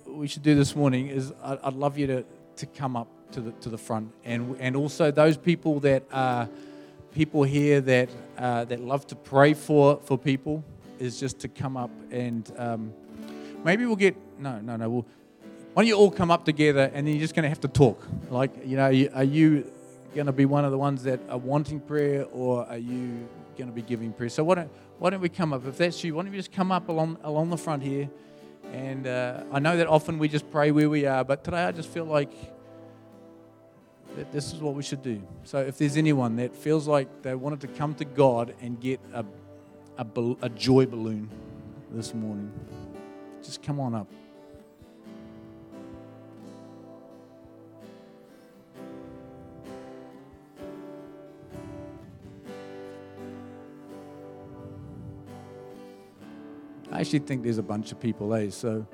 we 0.05 0.27
should 0.27 0.43
do 0.43 0.53
this 0.53 0.75
morning 0.75 1.07
is 1.07 1.33
i'd, 1.43 1.57
I'd 1.63 1.73
love 1.73 1.97
you 1.97 2.05
to 2.05 2.23
to 2.57 2.65
come 2.67 2.95
up 2.95 3.07
to 3.31 3.41
the 3.41 3.51
to 3.61 3.69
the 3.69 3.79
front. 3.79 4.11
And 4.23 4.55
and 4.59 4.75
also 4.75 5.09
those 5.09 5.37
people 5.37 5.79
that 5.79 6.03
are 6.11 6.47
people 7.13 7.41
here 7.41 7.81
that 7.81 8.09
uh, 8.37 8.65
that 8.65 8.79
love 8.79 9.07
to 9.07 9.15
pray 9.15 9.55
for 9.55 9.99
for 10.03 10.19
people 10.19 10.63
is 11.03 11.19
just 11.19 11.39
to 11.39 11.47
come 11.47 11.77
up 11.77 11.91
and 12.11 12.51
um, 12.57 12.93
maybe 13.63 13.85
we'll 13.85 13.95
get 13.95 14.15
no, 14.39 14.59
no, 14.59 14.75
no. 14.75 14.89
We'll, 14.89 15.05
why 15.73 15.83
don't 15.83 15.87
you 15.87 15.95
all 15.95 16.11
come 16.11 16.31
up 16.31 16.45
together 16.45 16.91
and 16.93 17.07
then 17.07 17.15
you're 17.15 17.21
just 17.21 17.35
going 17.35 17.43
to 17.43 17.49
have 17.49 17.61
to 17.61 17.67
talk? 17.67 18.07
Like, 18.29 18.51
you 18.65 18.77
know, 18.77 18.85
are 19.13 19.23
you 19.23 19.71
going 20.13 20.27
to 20.27 20.31
be 20.31 20.45
one 20.45 20.65
of 20.65 20.71
the 20.71 20.77
ones 20.77 21.03
that 21.03 21.19
are 21.29 21.37
wanting 21.37 21.79
prayer 21.79 22.25
or 22.31 22.67
are 22.67 22.77
you 22.77 23.27
going 23.57 23.67
to 23.67 23.73
be 23.73 23.81
giving 23.81 24.13
prayer? 24.13 24.29
So 24.29 24.43
why 24.43 24.55
don't, 24.55 24.71
why 24.99 25.09
don't 25.09 25.21
we 25.21 25.29
come 25.29 25.51
up? 25.51 25.65
If 25.65 25.77
that's 25.77 26.03
you, 26.03 26.15
why 26.15 26.23
don't 26.23 26.31
you 26.31 26.39
just 26.39 26.51
come 26.51 26.71
up 26.71 26.89
along, 26.89 27.17
along 27.23 27.49
the 27.49 27.57
front 27.57 27.81
here? 27.81 28.09
And 28.71 29.07
uh, 29.07 29.43
I 29.51 29.59
know 29.59 29.77
that 29.77 29.87
often 29.87 30.19
we 30.19 30.27
just 30.27 30.49
pray 30.51 30.71
where 30.71 30.89
we 30.89 31.05
are, 31.05 31.23
but 31.23 31.43
today 31.43 31.63
I 31.63 31.71
just 31.71 31.89
feel 31.89 32.05
like 32.05 32.31
that 34.15 34.31
this 34.31 34.53
is 34.53 34.59
what 34.59 34.75
we 34.75 34.83
should 34.83 35.01
do. 35.01 35.23
So 35.43 35.57
if 35.59 35.77
there's 35.77 35.97
anyone 35.97 36.35
that 36.35 36.55
feels 36.55 36.87
like 36.87 37.23
they 37.23 37.33
wanted 37.33 37.61
to 37.61 37.67
come 37.67 37.95
to 37.95 38.05
God 38.05 38.53
and 38.61 38.79
get 38.79 38.99
a 39.13 39.25
a, 39.97 40.35
a 40.41 40.49
joy 40.49 40.85
balloon 40.85 41.29
this 41.91 42.13
morning. 42.13 42.51
Just 43.43 43.61
come 43.61 43.79
on 43.79 43.93
up. 43.93 44.07
I 56.91 56.99
actually 56.99 57.19
think 57.19 57.43
there's 57.43 57.57
a 57.57 57.63
bunch 57.63 57.91
of 57.91 57.99
people, 57.99 58.33
eh? 58.35 58.49
So 58.51 58.85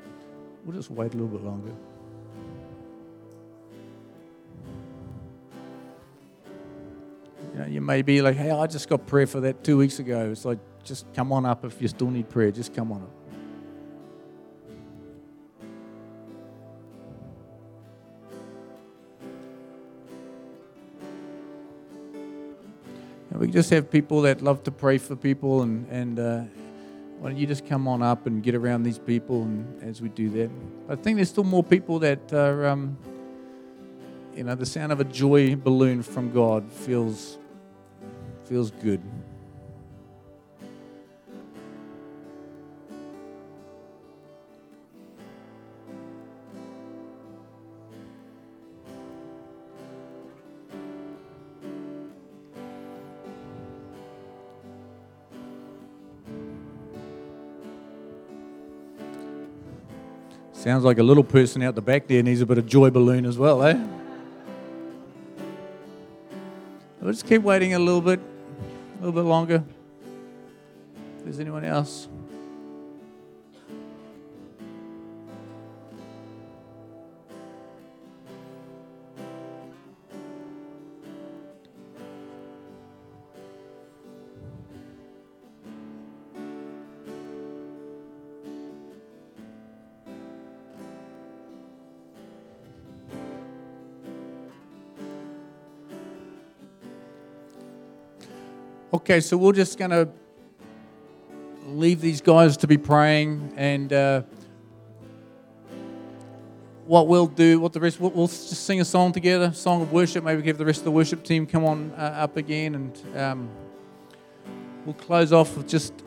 we'll 0.63 0.75
just 0.75 0.89
wait 0.89 1.13
a 1.13 1.17
little 1.17 1.27
bit 1.27 1.43
longer. 1.43 1.73
You 7.53 7.59
know, 7.59 7.65
you 7.65 7.81
may 7.81 8.01
be 8.01 8.21
like, 8.21 8.37
hey, 8.37 8.51
I 8.51 8.67
just 8.67 8.87
got 8.87 9.05
prayer 9.05 9.27
for 9.27 9.41
that 9.41 9.65
two 9.65 9.77
weeks 9.77 9.99
ago. 9.99 10.29
It's 10.31 10.45
like, 10.45 10.59
just 10.83 11.05
come 11.13 11.31
on 11.31 11.45
up 11.45 11.65
if 11.65 11.81
you 11.81 11.87
still 11.87 12.09
need 12.09 12.29
prayer. 12.29 12.51
Just 12.51 12.73
come 12.73 12.91
on 12.91 13.01
up. 13.01 13.09
We 23.39 23.47
just 23.47 23.69
have 23.69 23.89
people 23.89 24.23
that 24.23 24.41
love 24.41 24.63
to 24.63 24.71
pray 24.71 24.97
for 24.97 25.15
people, 25.15 25.61
and, 25.61 25.87
and 25.89 26.19
uh, 26.19 26.41
why 27.19 27.29
don't 27.29 27.37
you 27.37 27.47
just 27.47 27.65
come 27.65 27.87
on 27.87 28.01
up 28.01 28.27
and 28.27 28.43
get 28.43 28.53
around 28.53 28.83
these 28.83 28.97
people 28.97 29.43
and 29.43 29.81
as 29.81 30.01
we 30.01 30.09
do 30.09 30.29
that? 30.31 30.49
I 30.89 30.95
think 30.95 31.15
there's 31.15 31.29
still 31.29 31.45
more 31.45 31.63
people 31.63 31.99
that 31.99 32.33
are, 32.33 32.65
um, 32.67 32.97
you 34.35 34.43
know, 34.43 34.55
the 34.55 34.65
sound 34.65 34.91
of 34.91 34.99
a 34.99 35.05
joy 35.05 35.55
balloon 35.55 36.03
from 36.03 36.33
God 36.33 36.69
feels 36.69 37.37
feels 38.43 38.71
good. 38.71 39.01
Sounds 60.59 60.83
like 60.83 60.97
a 60.97 61.03
little 61.03 61.23
person 61.23 61.63
out 61.63 61.75
the 61.75 61.81
back 61.81 62.05
there 62.07 62.21
needs 62.21 62.41
a 62.41 62.45
bit 62.45 62.57
of 62.57 62.65
joy 62.65 62.89
balloon 62.89 63.25
as 63.25 63.37
well, 63.37 63.63
eh? 63.63 63.81
We'll 66.99 67.13
just 67.13 67.25
keep 67.25 67.43
waiting 67.43 67.75
a 67.75 67.79
little 67.79 68.01
bit, 68.01 68.19
a 68.19 69.05
little 69.05 69.13
bit 69.13 69.25
longer. 69.25 69.63
There's 71.23 71.39
anyone 71.39 71.63
else. 71.63 72.08
Okay, 99.09 99.21
so 99.21 99.37
we're 99.37 99.53
just 99.53 99.79
going 99.79 99.89
to 99.89 100.07
leave 101.65 101.99
these 101.99 102.21
guys 102.21 102.57
to 102.57 102.67
be 102.67 102.77
praying, 102.77 103.55
and 103.57 103.91
uh, 103.91 104.21
what 106.85 107.07
we'll 107.07 107.25
do, 107.25 107.59
what 107.59 107.73
the 107.73 107.79
rest, 107.79 107.99
we'll, 107.99 108.27
just 108.27 108.65
sing 108.65 108.81
a 108.81 108.85
song 108.85 109.11
together, 109.11 109.51
song 109.51 109.81
of 109.81 109.91
worship. 109.91 110.23
Maybe 110.23 110.43
give 110.43 110.59
the 110.59 110.65
rest 110.65 110.81
of 110.81 110.83
the 110.83 110.91
worship 110.91 111.23
team 111.23 111.47
come 111.47 111.65
on 111.65 111.91
uh, 111.97 112.01
up 112.01 112.37
again, 112.37 112.75
and 112.75 113.17
um, 113.17 113.49
we'll 114.85 114.93
close 114.93 115.33
off 115.33 115.57
with 115.57 115.67
just 115.67 116.03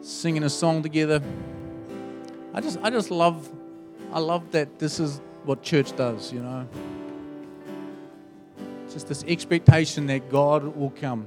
singing 0.00 0.42
a 0.42 0.50
song 0.50 0.82
together. 0.82 1.22
I 2.52 2.60
just, 2.60 2.80
I 2.82 2.90
just 2.90 3.12
love, 3.12 3.48
I 4.12 4.18
love 4.18 4.50
that 4.50 4.80
this 4.80 4.98
is 4.98 5.20
what 5.44 5.62
church 5.62 5.94
does, 5.94 6.32
you 6.32 6.40
know 6.42 6.66
just 8.92 9.08
this 9.08 9.24
expectation 9.26 10.06
that 10.06 10.30
God 10.30 10.76
will 10.76 10.90
come. 10.90 11.26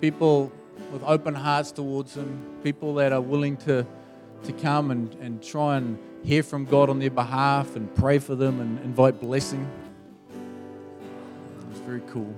People 0.00 0.52
with 0.92 1.02
open 1.04 1.34
hearts 1.34 1.72
towards 1.72 2.16
Him, 2.16 2.42
people 2.64 2.94
that 2.94 3.12
are 3.12 3.20
willing 3.20 3.56
to, 3.58 3.86
to 4.44 4.52
come 4.52 4.90
and, 4.90 5.14
and 5.14 5.42
try 5.42 5.76
and 5.76 5.98
hear 6.24 6.42
from 6.42 6.64
God 6.64 6.90
on 6.90 6.98
their 6.98 7.10
behalf 7.10 7.76
and 7.76 7.94
pray 7.94 8.18
for 8.18 8.34
them 8.34 8.60
and 8.60 8.78
invite 8.80 9.20
blessing. 9.20 9.70
It's 11.70 11.80
very 11.80 12.02
cool. 12.08 12.34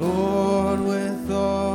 Lord, 0.00 0.80
with 0.80 1.30
all 1.32 1.67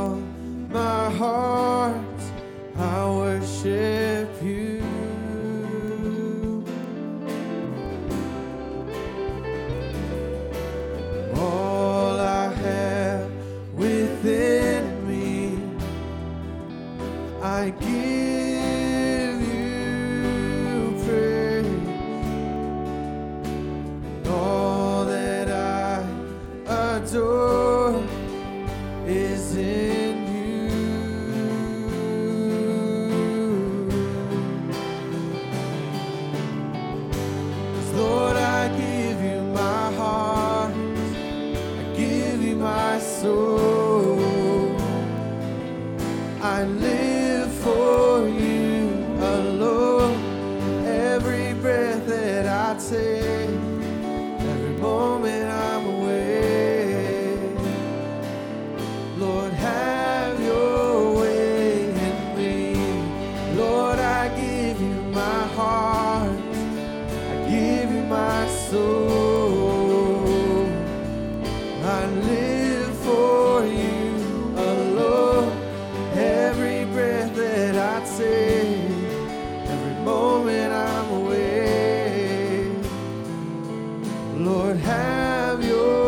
Lord, 84.54 84.76
have 84.76 85.64
your 85.64 86.03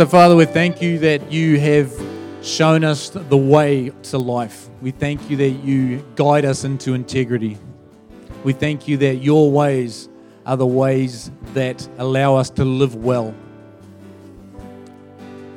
So, 0.00 0.06
Father, 0.06 0.34
we 0.34 0.46
thank 0.46 0.80
you 0.80 0.98
that 1.00 1.30
you 1.30 1.60
have 1.60 1.92
shown 2.40 2.84
us 2.84 3.10
the 3.10 3.36
way 3.36 3.92
to 4.04 4.16
life. 4.16 4.70
We 4.80 4.92
thank 4.92 5.28
you 5.28 5.36
that 5.36 5.50
you 5.50 6.02
guide 6.16 6.46
us 6.46 6.64
into 6.64 6.94
integrity. 6.94 7.58
We 8.42 8.54
thank 8.54 8.88
you 8.88 8.96
that 8.96 9.16
your 9.16 9.52
ways 9.52 10.08
are 10.46 10.56
the 10.56 10.66
ways 10.66 11.30
that 11.52 11.86
allow 11.98 12.36
us 12.36 12.48
to 12.48 12.64
live 12.64 12.94
well. 12.94 13.34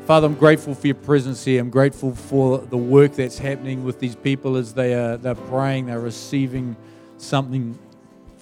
Father, 0.08 0.28
I'm 0.28 0.36
grateful 0.36 0.76
for 0.76 0.88
your 0.88 0.96
presence 0.98 1.46
here. 1.46 1.62
I'm 1.62 1.70
grateful 1.70 2.14
for 2.14 2.58
the 2.58 2.76
work 2.76 3.14
that's 3.14 3.38
happening 3.38 3.86
with 3.86 4.02
these 4.02 4.18
people 4.18 4.58
as 4.58 4.74
they 4.74 4.94
are 4.94 5.16
they're 5.16 5.36
praying, 5.36 5.86
they're 5.86 6.02
receiving 6.02 6.76
something 7.18 7.80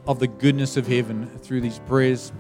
of 0.08 0.18
the 0.18 0.26
goodness 0.26 0.78
of 0.78 0.88
heaven 0.88 1.28
through 1.44 1.62
these 1.62 1.78
prayers. 1.78 2.32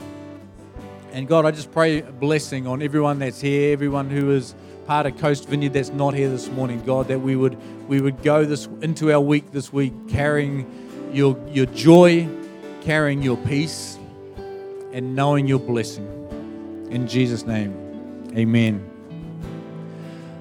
And 1.12 1.28
God, 1.28 1.46
I 1.46 1.52
just 1.52 1.72
pray 1.72 2.02
blessing 2.02 2.68
on 2.68 2.82
everyone 2.82 3.20
that's 3.20 3.42
here, 3.42 3.74
everyone 3.74 4.10
who 4.10 4.32
is 4.32 4.56
part 4.88 5.06
of 5.06 5.18
Coast 5.18 5.48
Vineyard 5.48 5.74
that's 5.74 5.90
not 5.90 6.14
here 6.14 6.30
this 6.30 6.50
morning, 6.50 6.82
God, 6.84 7.08
that 7.10 7.20
we 7.20 7.36
would 7.36 7.58
we 7.88 8.02
would 8.02 8.24
go 8.24 8.46
this 8.46 8.68
into 8.82 9.12
our 9.12 9.20
week 9.20 9.52
this 9.52 9.74
week 9.74 9.94
carrying 10.08 10.66
your 11.14 11.38
your 11.50 11.66
joy, 11.68 12.28
carrying 12.82 13.22
your 13.22 13.38
peace, 13.38 13.98
and 14.94 15.16
knowing 15.16 15.48
your 15.48 15.60
blessing. 15.60 16.08
In 16.90 17.08
Jesus' 17.08 17.46
name. 17.46 17.76
Amen. 18.36 18.91